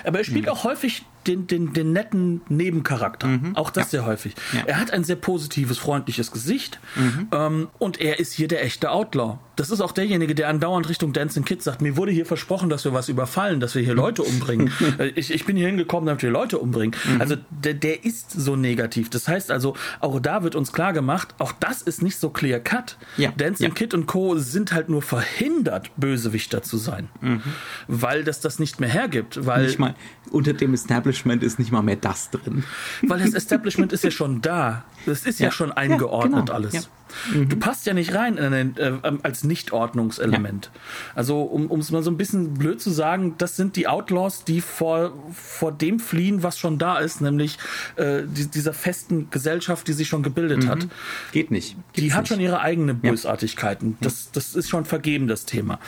aber 0.05 0.19
er 0.19 0.25
spielt 0.25 0.47
mhm. 0.47 0.53
auch 0.53 0.65
häufig 0.65 1.05
den, 1.27 1.47
den, 1.47 1.73
den 1.73 1.93
netten 1.93 2.43
Nebencharakter. 2.49 3.27
Mhm. 3.27 3.57
Auch 3.57 3.71
das 3.71 3.87
ja. 3.87 3.91
sehr 3.91 4.07
häufig. 4.07 4.35
Ja. 4.53 4.63
Er 4.67 4.81
hat 4.81 4.93
ein 4.93 5.05
sehr 5.05 5.17
positives, 5.17 5.79
freundliches 5.79 6.31
Gesicht 6.31 6.79
mhm. 6.97 7.29
ähm, 7.33 7.69
und 7.79 8.01
er 8.01 8.19
ist 8.19 8.33
hier 8.33 8.49
der 8.49 8.65
echte 8.65 8.91
Outlaw. 8.91 9.39
Das 9.57 9.71
ist 9.71 9.81
auch 9.81 9.93
derjenige, 9.93 10.35
der 10.35 10.49
andauernd 10.49 10.89
Richtung 10.89 11.13
Dancing 11.13 11.45
Kids 11.45 11.65
sagt, 11.65 11.81
mir 11.81 11.97
wurde 11.97 12.11
hier 12.11 12.27
versprochen, 12.27 12.69
dass 12.69 12.85
wir 12.85 12.93
was 12.93 13.09
überfallen, 13.09 13.61
dass 13.61 13.75
wir 13.75 13.83
hier 13.83 13.95
Leute 13.95 14.23
umbringen. 14.23 14.73
Äh, 14.99 15.09
ich, 15.17 15.33
ich 15.33 15.45
bin 15.45 15.57
hier 15.57 15.67
hingekommen, 15.67 16.07
damit 16.07 16.23
wir 16.23 16.31
Leute 16.31 16.59
umbringen. 16.59 16.95
Mhm. 17.05 17.21
Also 17.21 17.37
der, 17.51 17.75
der 17.75 18.05
ist 18.05 18.31
so 18.31 18.55
negativ. 18.55 19.09
Das 19.09 19.27
heißt 19.27 19.51
also, 19.51 19.75
auch 19.99 20.21
da 20.21 20.43
wird 20.43 20.55
uns 20.55 20.73
klar 20.73 20.93
gemacht, 20.93 21.35
auch 21.39 21.53
das 21.53 21.83
ist 21.83 22.03
nicht 22.03 22.19
so 22.19 22.29
clear 22.31 22.61
cut. 22.61 22.97
Ja. 23.17 23.33
Dancing 23.37 23.69
ja. 23.69 23.75
Kid 23.75 23.95
und 23.95 24.07
Co. 24.07 24.37
sind 24.37 24.73
halt 24.73 24.89
nur 24.89 25.01
verhindert, 25.03 25.91
Bösewichter 25.97 26.63
zu 26.63 26.77
sein. 26.77 27.09
Mhm. 27.21 27.43
Weil 27.89 28.25
das 28.25 28.41
das 28.41 28.59
nicht 28.59 28.79
mehr 28.79 28.91
hergibt. 28.91 29.47
Weil 29.47 29.65
nicht 29.65 29.79
mal 29.79 29.95
unter 30.31 30.53
dem 30.53 30.75
Establishment 30.75 31.14
ist 31.43 31.59
nicht 31.59 31.73
mal 31.73 31.83
mehr 31.83 31.97
das 31.97 32.31
drin. 32.31 32.65
Weil 33.03 33.21
das 33.21 33.35
Establishment 33.35 33.93
ist 33.93 34.05
ja 34.05 34.11
schon 34.11 34.41
da. 34.41 34.85
Das 35.07 35.27
ist 35.27 35.41
ja, 35.41 35.47
ja 35.47 35.53
schon 35.53 35.73
eingeordnet 35.73 36.47
genau. 36.47 36.53
alles. 36.53 36.89
Mhm. 37.33 37.49
Du 37.49 37.57
passt 37.57 37.87
ja 37.87 37.95
nicht 37.95 38.15
rein 38.15 38.39
ein, 38.39 38.77
äh, 38.77 38.93
als 39.23 39.45
Nichtordnungselement. 39.45 40.71
Ja. 40.73 40.81
Also, 41.15 41.43
um 41.43 41.81
es 41.81 41.91
mal 41.91 42.03
so 42.03 42.11
ein 42.11 42.17
bisschen 42.17 42.55
blöd 42.55 42.81
zu 42.81 42.91
sagen, 42.91 43.35
das 43.39 43.57
sind 43.57 43.77
die 43.77 43.87
Outlaws, 43.87 44.45
die 44.45 44.61
vor, 44.61 45.13
vor 45.33 45.73
dem 45.73 46.01
fliehen, 46.01 46.43
was 46.43 46.59
schon 46.59 46.79
da 46.79 46.99
ist, 46.99 47.21
nämlich 47.21 47.59
äh, 47.97 48.23
die, 48.25 48.47
dieser 48.49 48.73
festen 48.73 49.31
Gesellschaft, 49.31 49.87
die 49.89 49.93
sich 49.93 50.09
schon 50.09 50.23
gebildet 50.23 50.65
mhm. 50.65 50.69
hat. 50.69 50.89
Geht 51.33 51.51
nicht. 51.51 51.77
Gibt's 51.93 52.01
die 52.01 52.13
hat 52.13 52.23
nicht. 52.23 52.29
schon 52.29 52.41
ihre 52.41 52.61
eigenen 52.61 53.01
Bösartigkeiten. 53.01 53.91
Ja. 53.91 53.97
Das, 54.03 54.31
das 54.33 54.55
ist 54.55 54.69
schon 54.69 54.85
vergeben, 54.85 55.29
das 55.29 55.45
Thema. 55.45 55.79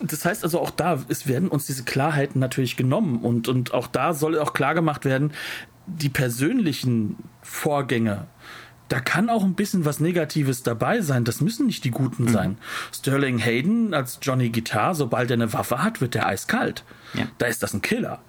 Das 0.00 0.24
heißt 0.24 0.44
also 0.44 0.60
auch 0.60 0.70
da, 0.70 0.98
es 1.08 1.26
werden 1.26 1.48
uns 1.48 1.66
diese 1.66 1.84
Klarheiten 1.84 2.38
natürlich 2.38 2.76
genommen 2.76 3.20
und, 3.20 3.48
und 3.48 3.72
auch 3.72 3.86
da 3.86 4.12
soll 4.12 4.38
auch 4.38 4.52
klar 4.52 4.74
gemacht 4.74 5.04
werden, 5.04 5.32
die 5.86 6.08
persönlichen 6.08 7.16
Vorgänge, 7.42 8.26
da 8.88 9.00
kann 9.00 9.30
auch 9.30 9.42
ein 9.42 9.54
bisschen 9.54 9.84
was 9.84 9.98
Negatives 9.98 10.62
dabei 10.62 11.00
sein. 11.00 11.24
Das 11.24 11.40
müssen 11.40 11.66
nicht 11.66 11.84
die 11.84 11.90
Guten 11.90 12.24
mhm. 12.24 12.28
sein. 12.28 12.58
Sterling 12.94 13.38
Hayden 13.38 13.94
als 13.94 14.18
Johnny 14.22 14.50
Guitar, 14.50 14.94
sobald 14.94 15.30
er 15.30 15.34
eine 15.34 15.52
Waffe 15.52 15.82
hat, 15.82 16.00
wird 16.00 16.14
der 16.14 16.26
eiskalt. 16.26 16.84
Ja. 17.14 17.26
Da 17.38 17.46
ist 17.46 17.62
das 17.62 17.74
ein 17.74 17.82
Killer. 17.82 18.20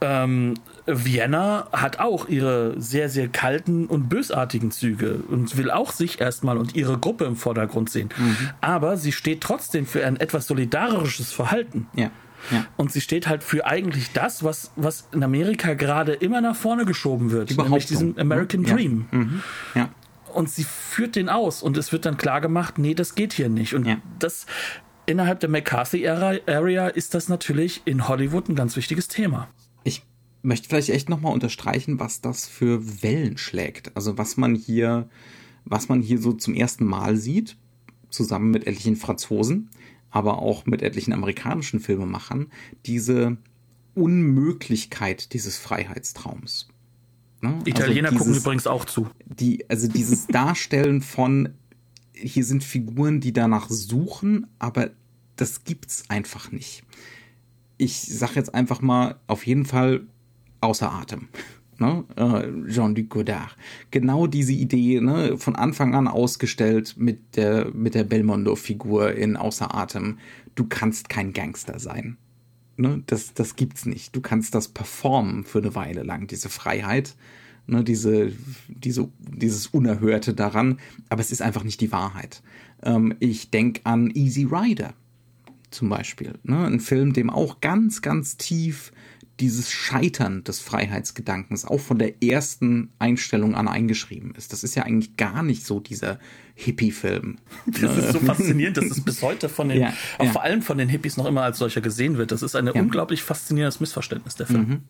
Ähm, 0.00 0.54
Vienna 0.86 1.68
hat 1.72 2.00
auch 2.00 2.28
ihre 2.28 2.80
sehr, 2.80 3.08
sehr 3.08 3.28
kalten 3.28 3.86
und 3.86 4.08
bösartigen 4.08 4.70
Züge 4.70 5.20
und 5.28 5.56
will 5.56 5.70
auch 5.70 5.92
sich 5.92 6.20
erstmal 6.20 6.58
und 6.58 6.74
ihre 6.74 6.98
Gruppe 6.98 7.24
im 7.24 7.36
Vordergrund 7.36 7.90
sehen. 7.90 8.08
Mhm. 8.16 8.36
Aber 8.60 8.96
sie 8.96 9.12
steht 9.12 9.40
trotzdem 9.40 9.86
für 9.86 10.04
ein 10.04 10.16
etwas 10.16 10.46
solidarisches 10.46 11.32
Verhalten. 11.32 11.86
Ja. 11.94 12.10
Ja. 12.50 12.66
Und 12.76 12.90
sie 12.90 13.00
steht 13.00 13.28
halt 13.28 13.44
für 13.44 13.66
eigentlich 13.66 14.12
das, 14.12 14.42
was, 14.42 14.72
was 14.74 15.06
in 15.12 15.22
Amerika 15.22 15.74
gerade 15.74 16.12
immer 16.12 16.40
nach 16.40 16.56
vorne 16.56 16.84
geschoben 16.84 17.30
wird, 17.30 17.56
nämlich 17.56 17.86
diesen 17.86 18.18
American 18.18 18.64
Dream. 18.64 19.06
Ja. 19.12 19.18
Mhm. 19.18 19.42
ja 19.76 19.88
und 20.34 20.50
sie 20.50 20.64
führt 20.64 21.16
den 21.16 21.28
aus 21.28 21.62
und 21.62 21.76
es 21.76 21.92
wird 21.92 22.06
dann 22.06 22.16
klar 22.16 22.40
gemacht, 22.40 22.78
nee, 22.78 22.94
das 22.94 23.14
geht 23.14 23.32
hier 23.32 23.48
nicht. 23.48 23.74
Und 23.74 23.86
das 24.18 24.46
innerhalb 25.06 25.40
der 25.40 25.48
McCarthy-Area 25.50 26.88
ist 26.88 27.14
das 27.14 27.28
natürlich 27.28 27.82
in 27.84 28.08
Hollywood 28.08 28.48
ein 28.48 28.54
ganz 28.54 28.76
wichtiges 28.76 29.08
Thema. 29.08 29.48
Möchte 30.42 30.68
vielleicht 30.68 30.90
echt 30.90 31.08
nochmal 31.08 31.32
unterstreichen, 31.32 32.00
was 32.00 32.20
das 32.20 32.46
für 32.46 33.02
Wellen 33.02 33.38
schlägt. 33.38 33.96
Also 33.96 34.18
was 34.18 34.36
man 34.36 34.54
hier, 34.54 35.08
was 35.64 35.88
man 35.88 36.00
hier 36.02 36.18
so 36.18 36.32
zum 36.32 36.54
ersten 36.54 36.84
Mal 36.84 37.16
sieht, 37.16 37.56
zusammen 38.10 38.50
mit 38.50 38.66
etlichen 38.66 38.96
Franzosen, 38.96 39.70
aber 40.10 40.38
auch 40.38 40.66
mit 40.66 40.82
etlichen 40.82 41.12
amerikanischen 41.12 41.80
Filmemachern, 41.80 42.48
diese 42.86 43.38
Unmöglichkeit 43.94 45.32
dieses 45.32 45.58
Freiheitstraums. 45.58 46.68
Ne? 47.40 47.58
Italiener 47.64 48.08
also 48.08 48.18
dieses, 48.18 48.18
gucken 48.18 48.34
übrigens 48.34 48.66
auch 48.66 48.84
zu. 48.84 49.08
Die, 49.26 49.68
also 49.68 49.88
dieses 49.88 50.26
Darstellen 50.28 51.02
von, 51.02 51.50
hier 52.12 52.44
sind 52.44 52.62
Figuren, 52.62 53.20
die 53.20 53.32
danach 53.32 53.68
suchen, 53.68 54.46
aber 54.58 54.90
das 55.36 55.64
gibt's 55.64 56.04
einfach 56.08 56.52
nicht. 56.52 56.84
Ich 57.78 58.02
sag 58.02 58.36
jetzt 58.36 58.54
einfach 58.54 58.80
mal, 58.80 59.18
auf 59.26 59.46
jeden 59.46 59.64
Fall 59.64 60.06
außer 60.62 60.92
Atem. 60.92 61.28
Ne? 61.78 62.04
Äh, 62.16 62.70
Jean-Luc 62.70 63.08
Godard. 63.08 63.56
Genau 63.90 64.26
diese 64.26 64.52
Idee, 64.52 65.00
ne, 65.00 65.36
von 65.36 65.56
Anfang 65.56 65.94
an 65.94 66.06
ausgestellt 66.06 66.94
mit 66.96 67.36
der, 67.36 67.72
mit 67.74 67.94
der 67.94 68.04
Belmondo-Figur 68.04 69.14
in 69.14 69.36
Außer 69.36 69.74
Atem. 69.74 70.18
Du 70.54 70.66
kannst 70.68 71.08
kein 71.08 71.32
Gangster 71.32 71.78
sein. 71.78 72.18
Ne, 72.76 73.02
das, 73.06 73.34
das 73.34 73.56
gibt's 73.56 73.84
nicht. 73.84 74.14
Du 74.14 74.20
kannst 74.20 74.54
das 74.54 74.68
performen 74.68 75.44
für 75.44 75.58
eine 75.58 75.74
Weile 75.74 76.02
lang, 76.02 76.26
diese 76.26 76.48
Freiheit, 76.48 77.16
ne, 77.66 77.84
diese, 77.84 78.32
diese, 78.68 79.08
dieses 79.18 79.66
Unerhörte 79.66 80.34
daran, 80.34 80.78
aber 81.08 81.20
es 81.20 81.32
ist 81.32 81.42
einfach 81.42 81.64
nicht 81.64 81.80
die 81.80 81.92
Wahrheit. 81.92 82.42
Ähm, 82.82 83.14
ich 83.20 83.50
denke 83.50 83.82
an 83.84 84.10
Easy 84.10 84.44
Rider 84.44 84.94
zum 85.70 85.88
Beispiel, 85.88 86.34
ne, 86.44 86.64
ein 86.66 86.80
Film, 86.80 87.12
dem 87.12 87.28
auch 87.28 87.60
ganz, 87.60 88.02
ganz 88.02 88.36
tief 88.36 88.92
dieses 89.42 89.70
Scheitern 89.70 90.44
des 90.44 90.60
Freiheitsgedankens 90.60 91.64
auch 91.64 91.80
von 91.80 91.98
der 91.98 92.22
ersten 92.22 92.90
Einstellung 93.00 93.56
an 93.56 93.66
eingeschrieben 93.66 94.34
ist. 94.36 94.52
Das 94.52 94.62
ist 94.62 94.76
ja 94.76 94.84
eigentlich 94.84 95.16
gar 95.16 95.42
nicht 95.42 95.66
so 95.66 95.80
dieser 95.80 96.20
Hippie-Film. 96.54 97.38
Das 97.66 97.96
ist 97.96 98.12
so 98.12 98.20
faszinierend, 98.20 98.76
dass 98.76 98.84
es 98.84 99.00
bis 99.00 99.20
heute 99.20 99.48
von 99.48 99.68
den, 99.68 99.80
ja, 99.80 99.92
auch 100.18 100.26
ja. 100.26 100.30
vor 100.30 100.42
allem 100.44 100.62
von 100.62 100.78
den 100.78 100.88
Hippies 100.88 101.16
noch 101.16 101.26
immer 101.26 101.42
als 101.42 101.58
solcher 101.58 101.80
gesehen 101.80 102.18
wird. 102.18 102.30
Das 102.30 102.42
ist 102.42 102.54
ein 102.54 102.66
ja. 102.66 102.72
unglaublich 102.72 103.22
faszinierendes 103.22 103.80
Missverständnis, 103.80 104.36
der 104.36 104.46
Film. 104.46 104.68
Mhm. 104.68 104.80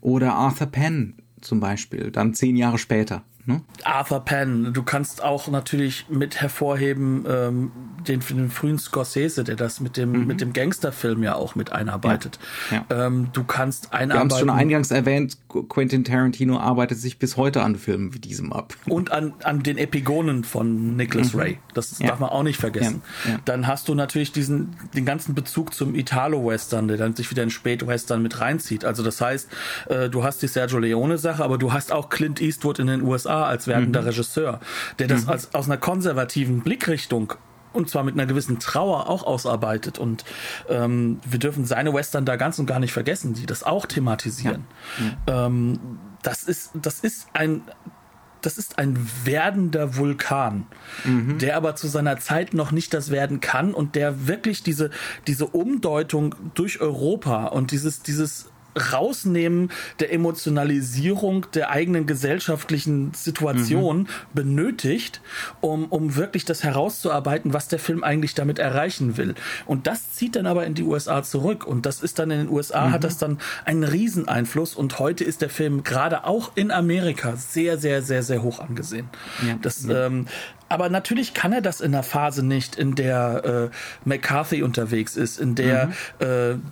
Oder 0.00 0.34
Arthur 0.34 0.66
Penn 0.66 1.14
zum 1.40 1.60
Beispiel, 1.60 2.10
dann 2.10 2.34
zehn 2.34 2.56
Jahre 2.56 2.78
später. 2.78 3.24
Ne? 3.46 3.62
Arthur 3.84 4.20
Penn. 4.20 4.72
Du 4.72 4.82
kannst 4.82 5.22
auch 5.22 5.48
natürlich 5.48 6.06
mit 6.10 6.40
hervorheben 6.40 7.24
ähm, 7.28 7.72
den, 8.06 8.20
den 8.20 8.50
frühen 8.50 8.78
Scorsese, 8.78 9.44
der 9.44 9.56
das 9.56 9.80
mit 9.80 9.96
dem, 9.96 10.12
mhm. 10.12 10.26
mit 10.26 10.40
dem 10.40 10.52
Gangsterfilm 10.52 11.22
ja 11.22 11.34
auch 11.34 11.54
mit 11.54 11.72
einarbeitet. 11.72 12.38
Ja. 12.70 12.84
Ja. 12.90 13.06
Ähm, 13.06 13.28
du 13.32 13.44
kannst 13.44 13.92
einarbeiten. 13.92 14.10
Wir 14.10 14.20
haben 14.20 14.30
es 14.30 14.38
schon 14.38 14.50
eingangs 14.50 14.90
erwähnt, 14.90 15.38
Quentin 15.68 16.04
Tarantino 16.04 16.58
arbeitet 16.58 16.98
sich 16.98 17.18
bis 17.18 17.36
heute 17.36 17.62
an 17.62 17.76
Filmen 17.76 18.14
wie 18.14 18.18
diesem 18.18 18.52
ab. 18.52 18.74
Und 18.86 19.10
an, 19.10 19.32
an 19.42 19.62
den 19.62 19.78
Epigonen 19.78 20.44
von 20.44 20.96
Nicholas 20.96 21.32
mhm. 21.32 21.40
Ray. 21.40 21.58
Das 21.72 21.98
ja. 21.98 22.08
darf 22.08 22.20
man 22.20 22.30
auch 22.30 22.42
nicht 22.42 22.58
vergessen. 22.58 23.02
Dann 23.46 23.66
hast 23.66 23.88
du 23.88 23.94
natürlich 23.94 24.32
diesen, 24.32 24.76
den 24.94 25.04
ganzen 25.06 25.34
Bezug 25.34 25.72
zum 25.72 25.94
Italo-Western, 25.94 26.88
der 26.88 26.98
dann 26.98 27.16
sich 27.16 27.30
wieder 27.30 27.42
in 27.42 27.50
Spät-Western 27.50 28.22
mit 28.22 28.40
reinzieht. 28.40 28.84
Also 28.84 29.02
das 29.02 29.20
heißt, 29.20 29.48
äh, 29.88 30.10
du 30.10 30.24
hast 30.24 30.42
die 30.42 30.48
Sergio 30.48 30.78
Leone-Sache, 30.78 31.42
aber 31.42 31.58
du 31.58 31.72
hast 31.72 31.90
auch 31.90 32.10
Clint 32.10 32.40
Eastwood 32.40 32.78
in 32.78 32.86
den 32.86 33.02
USA 33.02 33.29
USA 33.30 33.44
als 33.44 33.66
werdender 33.66 34.02
mhm. 34.02 34.08
Regisseur, 34.08 34.60
der 34.98 35.08
das 35.08 35.24
mhm. 35.24 35.30
als, 35.30 35.54
aus 35.54 35.66
einer 35.66 35.78
konservativen 35.78 36.60
Blickrichtung 36.60 37.34
und 37.72 37.88
zwar 37.88 38.02
mit 38.02 38.14
einer 38.14 38.26
gewissen 38.26 38.58
Trauer 38.58 39.08
auch 39.08 39.22
ausarbeitet. 39.22 39.98
Und 39.98 40.24
ähm, 40.68 41.20
wir 41.24 41.38
dürfen 41.38 41.64
seine 41.64 41.94
Western 41.94 42.24
da 42.24 42.34
ganz 42.34 42.58
und 42.58 42.66
gar 42.66 42.80
nicht 42.80 42.92
vergessen, 42.92 43.34
die 43.34 43.46
das 43.46 43.62
auch 43.62 43.86
thematisieren. 43.86 44.64
Ja. 45.28 45.46
Ähm, 45.46 45.78
das 46.22 46.42
ist, 46.42 46.72
das 46.74 47.00
ist 47.00 47.28
ein 47.32 47.62
das 48.42 48.56
ist 48.56 48.78
ein 48.78 48.96
werdender 49.24 49.96
Vulkan, 49.98 50.66
mhm. 51.04 51.36
der 51.36 51.58
aber 51.58 51.76
zu 51.76 51.88
seiner 51.88 52.18
Zeit 52.18 52.54
noch 52.54 52.72
nicht 52.72 52.94
das 52.94 53.10
werden 53.10 53.40
kann 53.40 53.74
und 53.74 53.94
der 53.96 54.26
wirklich 54.28 54.62
diese, 54.62 54.88
diese 55.26 55.46
Umdeutung 55.46 56.34
durch 56.54 56.80
Europa 56.80 57.48
und 57.48 57.70
dieses, 57.70 58.00
dieses 58.00 58.49
Rausnehmen 58.76 59.70
der 59.98 60.12
Emotionalisierung 60.12 61.46
der 61.54 61.70
eigenen 61.70 62.06
gesellschaftlichen 62.06 63.12
Situation 63.14 63.98
mhm. 63.98 64.06
benötigt, 64.32 65.20
um, 65.60 65.86
um 65.86 66.16
wirklich 66.16 66.44
das 66.44 66.62
herauszuarbeiten, 66.62 67.52
was 67.52 67.68
der 67.68 67.78
Film 67.78 68.04
eigentlich 68.04 68.34
damit 68.34 68.58
erreichen 68.58 69.16
will. 69.16 69.34
Und 69.66 69.86
das 69.86 70.12
zieht 70.12 70.36
dann 70.36 70.46
aber 70.46 70.66
in 70.66 70.74
die 70.74 70.82
USA 70.82 71.22
zurück. 71.22 71.66
Und 71.66 71.86
das 71.86 72.00
ist 72.00 72.18
dann 72.18 72.30
in 72.30 72.38
den 72.38 72.48
USA, 72.48 72.86
mhm. 72.86 72.92
hat 72.92 73.04
das 73.04 73.18
dann 73.18 73.38
einen 73.64 73.84
Rieseneinfluss. 73.84 74.74
Und 74.74 74.98
heute 74.98 75.24
ist 75.24 75.42
der 75.42 75.50
Film 75.50 75.82
gerade 75.84 76.24
auch 76.24 76.52
in 76.54 76.70
Amerika 76.70 77.36
sehr, 77.36 77.78
sehr, 77.78 78.02
sehr, 78.02 78.22
sehr 78.22 78.42
hoch 78.42 78.60
angesehen. 78.60 79.08
Ja. 79.46 79.56
Das, 79.60 79.84
ja. 79.86 80.06
Ähm, 80.06 80.26
aber 80.70 80.88
natürlich 80.88 81.34
kann 81.34 81.52
er 81.52 81.60
das 81.60 81.80
in 81.80 81.92
einer 81.92 82.04
Phase 82.04 82.46
nicht, 82.46 82.76
in 82.76 82.94
der 82.94 83.70
äh, 83.72 84.08
McCarthy 84.08 84.62
unterwegs 84.62 85.16
ist, 85.16 85.40
in 85.40 85.56
der 85.56 85.86
mhm. 85.86 85.92
äh, 86.20 86.26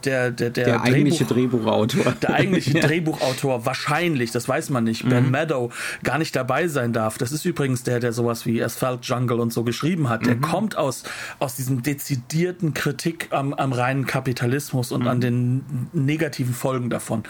der, 0.05 0.31
der, 0.31 0.51
der, 0.51 0.51
der 0.51 0.83
eigentliche 0.83 1.25
Drehbuch, 1.25 1.65
Drehbuchautor. 1.65 2.13
Der 2.23 2.33
eigentliche 2.33 2.71
ja. 2.79 2.87
Drehbuchautor 2.87 3.67
wahrscheinlich, 3.67 4.31
das 4.31 4.49
weiß 4.49 4.71
man 4.71 4.85
nicht, 4.85 5.05
mhm. 5.05 5.09
Ben 5.09 5.31
Meadow 5.33 5.73
gar 6.05 6.19
nicht 6.19 6.37
dabei 6.37 6.69
sein 6.69 6.93
darf. 6.93 7.19
Das 7.19 7.33
ist 7.33 7.45
übrigens 7.45 7.83
der, 7.83 7.99
der 7.99 8.13
sowas 8.13 8.47
wie 8.47 8.63
Asphalt 8.63 9.05
Jungle 9.05 9.41
und 9.41 9.53
so 9.53 9.65
geschrieben 9.65 10.09
hat. 10.09 10.27
Der 10.27 10.37
mhm. 10.37 10.43
kommt 10.43 10.77
aus, 10.77 11.03
aus 11.41 11.57
diesem 11.57 11.83
dezidierten 11.83 12.75
Kritik 12.75 13.29
am, 13.31 13.53
am 13.53 13.73
reinen 13.73 14.07
Kapitalismus 14.07 14.93
und 14.93 15.03
mhm. 15.03 15.09
an 15.09 15.21
den 15.21 15.89
negativen 15.93 16.55
Folgen 16.55 16.89
davon. 16.89 17.25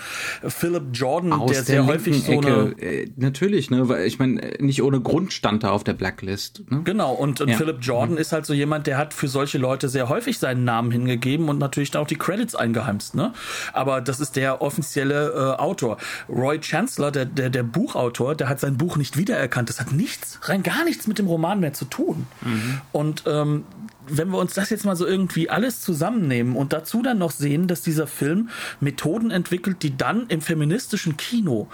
Philip 0.46 0.84
Jordan, 0.92 1.32
aus 1.32 1.50
der, 1.50 1.56
der 1.60 1.64
sehr 1.64 1.86
häufig 1.86 2.22
so 2.24 2.40
eine. 2.40 2.74
Äh, 2.78 3.10
natürlich, 3.16 3.70
ne, 3.70 3.88
weil 3.88 4.06
ich 4.06 4.18
meine, 4.18 4.52
nicht 4.58 4.82
ohne 4.82 5.00
Grund 5.00 5.32
stand 5.32 5.64
da 5.64 5.70
auf 5.70 5.82
der 5.82 5.94
Blacklist. 5.94 6.57
Ne? 6.68 6.82
Genau, 6.84 7.12
und, 7.12 7.40
und 7.40 7.48
ja. 7.48 7.56
Philip 7.56 7.78
Jordan 7.80 8.12
mhm. 8.12 8.18
ist 8.18 8.32
halt 8.32 8.46
so 8.46 8.54
jemand, 8.54 8.86
der 8.86 8.98
hat 8.98 9.14
für 9.14 9.28
solche 9.28 9.58
Leute 9.58 9.88
sehr 9.88 10.08
häufig 10.08 10.38
seinen 10.38 10.64
Namen 10.64 10.90
hingegeben 10.90 11.48
und 11.48 11.58
natürlich 11.58 11.90
dann 11.90 12.02
auch 12.02 12.06
die 12.06 12.16
Credits 12.16 12.54
eingeheimst. 12.54 13.14
Ne? 13.14 13.32
Aber 13.72 14.00
das 14.00 14.20
ist 14.20 14.36
der 14.36 14.62
offizielle 14.62 15.28
äh, 15.28 15.60
Autor. 15.60 15.98
Roy 16.28 16.60
Chancellor, 16.60 17.10
der, 17.10 17.24
der, 17.24 17.50
der 17.50 17.62
Buchautor, 17.62 18.34
der 18.34 18.48
hat 18.48 18.60
sein 18.60 18.76
Buch 18.76 18.96
nicht 18.96 19.16
wiedererkannt. 19.16 19.68
Das 19.68 19.80
hat 19.80 19.92
nichts, 19.92 20.38
rein 20.42 20.62
gar 20.62 20.84
nichts 20.84 21.06
mit 21.06 21.18
dem 21.18 21.26
Roman 21.26 21.60
mehr 21.60 21.72
zu 21.72 21.84
tun. 21.84 22.26
Mhm. 22.42 22.80
Und 22.92 23.24
ähm, 23.26 23.64
wenn 24.10 24.30
wir 24.30 24.38
uns 24.38 24.54
das 24.54 24.70
jetzt 24.70 24.84
mal 24.84 24.96
so 24.96 25.06
irgendwie 25.06 25.50
alles 25.50 25.80
zusammennehmen 25.80 26.56
und 26.56 26.72
dazu 26.72 27.02
dann 27.02 27.18
noch 27.18 27.30
sehen, 27.30 27.66
dass 27.68 27.82
dieser 27.82 28.06
Film 28.06 28.48
Methoden 28.80 29.30
entwickelt, 29.30 29.82
die 29.82 29.96
dann 29.96 30.26
im 30.28 30.40
feministischen 30.40 31.16
Kino 31.16 31.68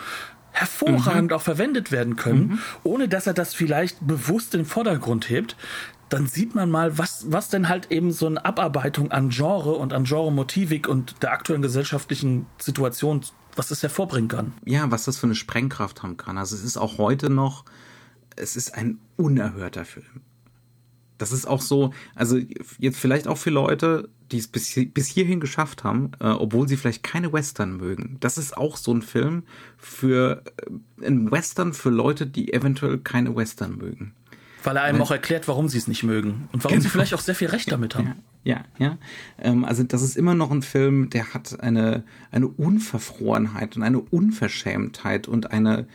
hervorragend 0.54 1.30
mhm. 1.30 1.36
auch 1.36 1.42
verwendet 1.42 1.90
werden 1.90 2.16
können, 2.16 2.46
mhm. 2.46 2.58
ohne 2.84 3.08
dass 3.08 3.26
er 3.26 3.34
das 3.34 3.54
vielleicht 3.54 4.06
bewusst 4.06 4.54
in 4.54 4.60
den 4.60 4.66
Vordergrund 4.66 5.28
hebt, 5.28 5.56
dann 6.08 6.28
sieht 6.28 6.54
man 6.54 6.70
mal, 6.70 6.96
was, 6.96 7.26
was 7.28 7.48
denn 7.48 7.68
halt 7.68 7.90
eben 7.90 8.12
so 8.12 8.26
eine 8.26 8.44
Abarbeitung 8.44 9.10
an 9.10 9.30
Genre 9.30 9.72
und 9.72 9.92
an 9.92 10.04
Genre-Motivik 10.04 10.86
und 10.88 11.22
der 11.22 11.32
aktuellen 11.32 11.60
gesellschaftlichen 11.60 12.46
Situation, 12.58 13.22
was 13.56 13.68
das 13.68 13.82
hervorbringen 13.82 14.28
kann. 14.28 14.52
Ja, 14.64 14.90
was 14.92 15.04
das 15.04 15.18
für 15.18 15.26
eine 15.26 15.34
Sprengkraft 15.34 16.04
haben 16.04 16.16
kann. 16.16 16.38
Also 16.38 16.54
es 16.54 16.62
ist 16.62 16.76
auch 16.76 16.98
heute 16.98 17.30
noch, 17.30 17.64
es 18.36 18.54
ist 18.54 18.74
ein 18.74 18.98
unerhörter 19.16 19.84
Film. 19.84 20.22
Das 21.18 21.32
ist 21.32 21.46
auch 21.46 21.60
so, 21.60 21.92
also 22.14 22.38
jetzt 22.78 22.98
vielleicht 22.98 23.26
auch 23.26 23.38
für 23.38 23.50
Leute, 23.50 24.08
die 24.34 24.40
es 24.40 24.48
bis, 24.48 24.74
bis 24.92 25.06
hierhin 25.06 25.38
geschafft 25.38 25.84
haben, 25.84 26.10
äh, 26.18 26.24
obwohl 26.24 26.66
sie 26.66 26.76
vielleicht 26.76 27.04
keine 27.04 27.32
Western 27.32 27.76
mögen. 27.76 28.16
Das 28.18 28.36
ist 28.36 28.56
auch 28.56 28.76
so 28.76 28.92
ein 28.92 29.00
Film 29.00 29.44
für 29.78 30.42
äh, 31.00 31.06
ein 31.06 31.30
Western 31.30 31.72
für 31.72 31.90
Leute, 31.90 32.26
die 32.26 32.52
eventuell 32.52 32.98
keine 32.98 33.36
Western 33.36 33.78
mögen. 33.78 34.12
Weil 34.64 34.76
er 34.76 34.82
einem 34.82 35.00
auch 35.02 35.12
erklärt, 35.12 35.46
warum 35.46 35.68
sie 35.68 35.78
es 35.78 35.86
nicht 35.86 36.02
mögen 36.02 36.48
und 36.52 36.64
warum 36.64 36.78
genau. 36.78 36.82
sie 36.82 36.88
vielleicht 36.88 37.14
auch 37.14 37.20
sehr 37.20 37.36
viel 37.36 37.48
Recht 37.48 37.70
damit 37.70 37.94
haben. 37.94 38.14
Ja, 38.42 38.64
ja. 38.78 38.98
Ähm, 39.38 39.64
also 39.64 39.84
das 39.84 40.02
ist 40.02 40.16
immer 40.16 40.34
noch 40.34 40.50
ein 40.50 40.62
Film, 40.62 41.10
der 41.10 41.32
hat 41.32 41.60
eine, 41.60 42.02
eine 42.32 42.48
Unverfrorenheit 42.48 43.76
und 43.76 43.84
eine 43.84 44.00
Unverschämtheit 44.00 45.28
und 45.28 45.52
eine, 45.52 45.86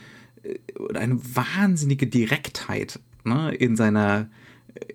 äh, 0.44 0.58
eine 0.94 1.20
wahnsinnige 1.36 2.06
Direktheit 2.06 3.00
ne, 3.24 3.54
in 3.54 3.76
seiner 3.76 4.28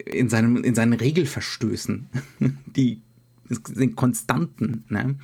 in 0.05 0.29
seinem 0.29 0.63
in 0.63 0.73
seinen 0.73 0.93
Regelverstößen, 0.93 2.07
die 2.65 3.01
sind 3.49 3.95
Konstanten, 3.95 4.85
ne? 4.89 5.15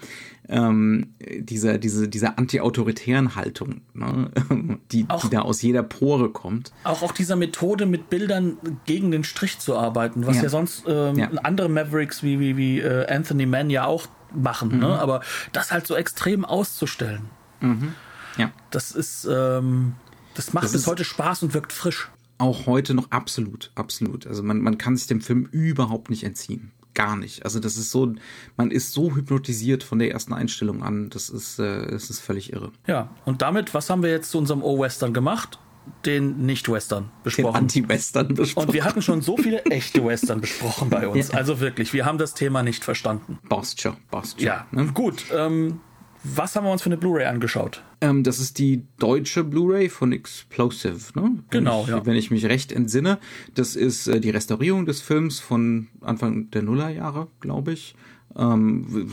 ähm, 0.48 1.14
dieser, 1.20 1.78
diese, 1.78 2.08
dieser 2.08 2.38
anti-autoritären 2.38 3.36
Haltung, 3.36 3.82
ne? 3.94 4.32
die, 4.92 5.06
auch, 5.08 5.22
die 5.22 5.30
da 5.30 5.42
aus 5.42 5.62
jeder 5.62 5.84
Pore 5.84 6.30
kommt. 6.30 6.72
Auch, 6.84 7.02
auch 7.02 7.12
dieser 7.14 7.36
Methode, 7.36 7.86
mit 7.86 8.10
Bildern 8.10 8.58
gegen 8.86 9.12
den 9.12 9.24
Strich 9.24 9.60
zu 9.60 9.76
arbeiten, 9.78 10.28
was 10.28 10.38
ja, 10.38 10.44
ja 10.44 10.50
sonst 10.50 10.84
ähm, 10.88 11.18
ja. 11.18 11.32
andere 11.44 11.70
Mavericks 11.70 12.22
wie, 12.22 12.40
wie, 12.40 12.58
wie 12.58 12.80
äh, 12.80 13.08
Anthony 13.08 13.46
Mann 13.46 13.70
ja 13.70 13.86
auch 13.86 14.08
machen, 14.34 14.70
ne? 14.70 14.76
mhm. 14.76 14.82
ne? 14.82 15.00
aber 15.00 15.22
das 15.52 15.72
halt 15.72 15.88
so 15.88 15.96
extrem 15.96 16.46
auszustellen. 16.46 17.30
Mhm. 17.60 17.94
Ja. 18.38 18.52
Das 18.70 18.92
ist, 18.92 19.28
ähm, 19.30 19.94
das 20.36 20.54
macht 20.54 20.66
das 20.66 20.74
bis 20.74 20.88
heute 20.88 21.04
Spaß 21.04 21.44
und 21.44 21.54
wirkt 21.54 21.74
frisch. 21.74 22.10
Auch 22.38 22.66
heute 22.66 22.94
noch 22.94 23.12
absolut, 23.12 23.72
absolut. 23.76 24.26
Also 24.26 24.42
man, 24.42 24.62
man 24.62 24.78
kann 24.78 24.98
sich 24.98 25.08
dem 25.08 25.22
Film 25.22 25.48
überhaupt 25.52 26.10
nicht 26.10 26.24
entziehen 26.24 26.72
gar 26.94 27.16
nicht. 27.16 27.44
Also 27.46 27.60
das 27.60 27.78
ist 27.78 27.92
so, 27.92 28.14
man 28.58 28.72
ist 28.72 28.94
so 28.94 29.16
hypnotisiert 29.16 29.84
von 29.84 30.00
der 30.00 30.12
ersten 30.12 30.34
Einstellung 30.34 30.84
an, 30.84 31.10
das 31.10 31.30
ist, 31.30 31.60
äh, 31.60 31.92
das 31.92 32.10
ist 32.10 32.20
völlig 32.20 32.54
irre. 32.54 32.72
Ja, 32.88 33.10
und 33.26 33.42
damit, 33.42 33.74
was 33.74 33.90
haben 33.90 34.04
wir 34.04 34.10
jetzt 34.10 34.32
zu 34.32 34.38
unserem 34.38 34.64
O-Western 34.64 35.14
gemacht? 35.14 35.60
Den 36.06 36.46
Nicht-Western 36.46 37.10
besprochen. 37.24 37.54
Den 37.54 37.62
Anti-Western 37.64 38.36
besprochen. 38.36 38.68
Und 38.68 38.74
wir 38.74 38.84
hatten 38.84 39.02
schon 39.02 39.22
so 39.22 39.36
viele 39.36 39.64
echte 39.66 40.06
Western 40.06 40.40
besprochen 40.40 40.90
bei 40.90 41.08
uns. 41.10 41.32
Ja. 41.32 41.40
Also 41.40 41.60
wirklich, 41.60 41.92
wir 41.92 42.06
haben 42.06 42.20
das 42.20 42.36
Thema 42.36 42.62
nicht 42.62 42.84
verstanden. 42.84 43.40
Bostjo, 43.50 43.96
Bostjo. 44.12 44.46
Ja, 44.46 44.68
ne? 44.72 44.92
gut. 44.94 45.26
Ähm, 45.34 45.80
was 46.24 46.56
haben 46.56 46.66
wir 46.66 46.72
uns 46.72 46.82
für 46.82 46.90
eine 46.90 46.98
Blu-ray 46.98 47.26
angeschaut? 47.26 47.84
Ähm, 48.00 48.24
das 48.24 48.40
ist 48.40 48.60
die 48.60 48.86
deutsche 49.00 49.44
Blu-ray 49.44 49.90
von 49.90 50.12
Explosive, 50.12 51.20
ne? 51.20 51.40
Genau, 51.50 51.84
ich, 51.84 51.90
ja. 51.90 52.06
Wenn 52.06 52.16
ich 52.16 52.32
mich 52.32 52.46
recht 52.46 52.72
entsinne. 52.72 53.20
Das 53.56 53.76
ist 53.76 54.08
äh, 54.08 54.20
die 54.20 54.30
Restaurierung 54.30 54.86
des 54.86 55.02
Films 55.02 55.40
von 55.40 55.88
Anfang 56.02 56.50
der 56.52 56.62
Nullerjahre, 56.62 57.28
glaube 57.40 57.74
ich. 57.74 57.96
Ähm, 58.36 59.12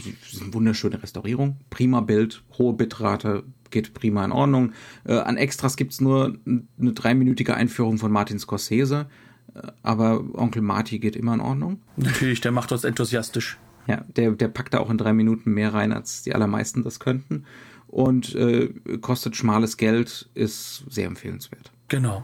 wunderschöne 0.53 1.03
Restaurierung, 1.03 1.57
prima 1.71 2.01
Bild, 2.03 2.45
hohe 2.57 2.75
Bitrate, 2.75 3.43
geht 3.71 3.95
prima 3.95 4.25
in 4.25 4.33
Ordnung. 4.33 4.73
Äh, 5.05 5.15
an 5.15 5.37
Extras 5.37 5.77
gibt's 5.77 6.01
nur 6.01 6.37
eine 6.47 6.93
dreiminütige 6.93 7.55
Einführung 7.55 7.99
von 7.99 8.13
Martin 8.13 8.39
Scorsese, 8.39 9.07
äh, 9.55 9.61
aber 9.83 10.25
Onkel 10.35 10.63
Marty 10.63 10.99
geht 10.99 11.17
immer 11.17 11.35
in 11.35 11.41
Ordnung. 11.41 11.81
Natürlich, 11.97 12.41
der 12.41 12.53
macht 12.53 12.71
uns 12.71 12.85
enthusiastisch. 12.85 13.59
Ja, 13.89 14.05
der, 14.17 14.33
der 14.33 14.49
packt 14.49 14.75
da 14.75 14.81
auch 14.81 14.91
in 14.91 14.99
drei 14.99 15.15
Minuten 15.15 15.53
mehr 15.53 15.73
rein, 15.73 15.93
als 15.93 16.23
die 16.23 16.35
allermeisten 16.35 16.85
das 16.85 17.01
könnten. 17.01 17.45
Und 17.87 18.35
äh, 18.35 18.69
kostet 19.01 19.35
schmales 19.35 19.79
Geld, 19.79 20.29
ist 20.35 20.85
sehr 20.91 21.07
empfehlenswert. 21.07 21.73
Genau. 21.89 22.23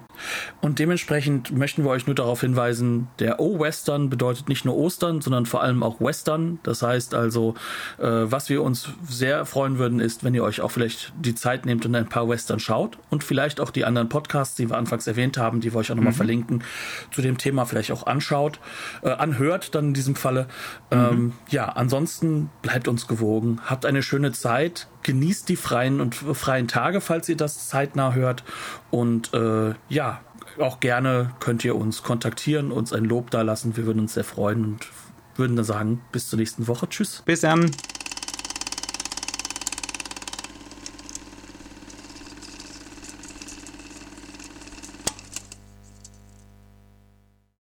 Und 0.60 0.78
dementsprechend 0.78 1.50
möchten 1.56 1.84
wir 1.84 1.90
euch 1.90 2.06
nur 2.06 2.14
darauf 2.14 2.42
hinweisen, 2.42 3.08
der 3.18 3.40
O-Western 3.40 4.10
bedeutet 4.10 4.46
nicht 4.50 4.66
nur 4.66 4.76
Ostern, 4.76 5.22
sondern 5.22 5.46
vor 5.46 5.62
allem 5.62 5.82
auch 5.82 6.02
Western. 6.02 6.58
Das 6.64 6.82
heißt 6.82 7.14
also, 7.14 7.54
äh, 7.98 8.04
was 8.04 8.50
wir 8.50 8.62
uns 8.62 8.90
sehr 9.08 9.46
freuen 9.46 9.78
würden, 9.78 10.00
ist, 10.00 10.22
wenn 10.22 10.34
ihr 10.34 10.44
euch 10.44 10.60
auch 10.60 10.70
vielleicht 10.70 11.14
die 11.18 11.34
Zeit 11.34 11.64
nehmt 11.64 11.86
und 11.86 11.94
ein 11.94 12.10
paar 12.10 12.28
Western 12.28 12.60
schaut 12.60 12.98
und 13.08 13.24
vielleicht 13.24 13.58
auch 13.58 13.70
die 13.70 13.86
anderen 13.86 14.10
Podcasts, 14.10 14.54
die 14.54 14.68
wir 14.68 14.76
anfangs 14.76 15.06
erwähnt 15.06 15.38
haben, 15.38 15.62
die 15.62 15.72
wir 15.72 15.78
euch 15.78 15.90
auch 15.90 15.96
nochmal 15.96 16.12
mhm. 16.12 16.18
verlinken, 16.18 16.64
zu 17.10 17.22
dem 17.22 17.38
Thema 17.38 17.64
vielleicht 17.64 17.90
auch 17.90 18.06
anschaut, 18.06 18.60
äh, 19.02 19.12
anhört 19.12 19.74
dann 19.74 19.86
in 19.88 19.94
diesem 19.94 20.14
Falle. 20.14 20.46
Mhm. 20.90 20.98
Ähm, 20.98 21.32
ja, 21.48 21.70
ansonsten 21.70 22.50
bleibt 22.60 22.86
uns 22.86 23.06
gewogen, 23.06 23.62
habt 23.64 23.86
eine 23.86 24.02
schöne 24.02 24.32
Zeit, 24.32 24.88
genießt 25.04 25.48
die 25.48 25.56
freien 25.56 26.00
und 26.00 26.14
freien 26.14 26.66
Tage, 26.66 27.00
falls 27.00 27.28
ihr 27.28 27.36
das 27.36 27.68
zeitnah 27.68 28.12
hört 28.14 28.42
und 28.90 29.32
äh, 29.32 29.74
ja, 29.88 30.20
auch 30.58 30.80
gerne 30.80 31.32
könnt 31.40 31.64
ihr 31.64 31.76
uns 31.76 32.02
kontaktieren, 32.02 32.72
uns 32.72 32.92
ein 32.92 33.04
Lob 33.04 33.30
da 33.30 33.42
lassen. 33.42 33.76
Wir 33.76 33.86
würden 33.86 34.00
uns 34.00 34.14
sehr 34.14 34.24
freuen 34.24 34.64
und 34.64 34.86
würden 35.36 35.56
dann 35.56 35.64
sagen, 35.64 36.00
bis 36.12 36.28
zur 36.28 36.38
nächsten 36.38 36.68
Woche. 36.68 36.88
Tschüss. 36.88 37.22
Bis 37.24 37.40
dann. 37.40 37.70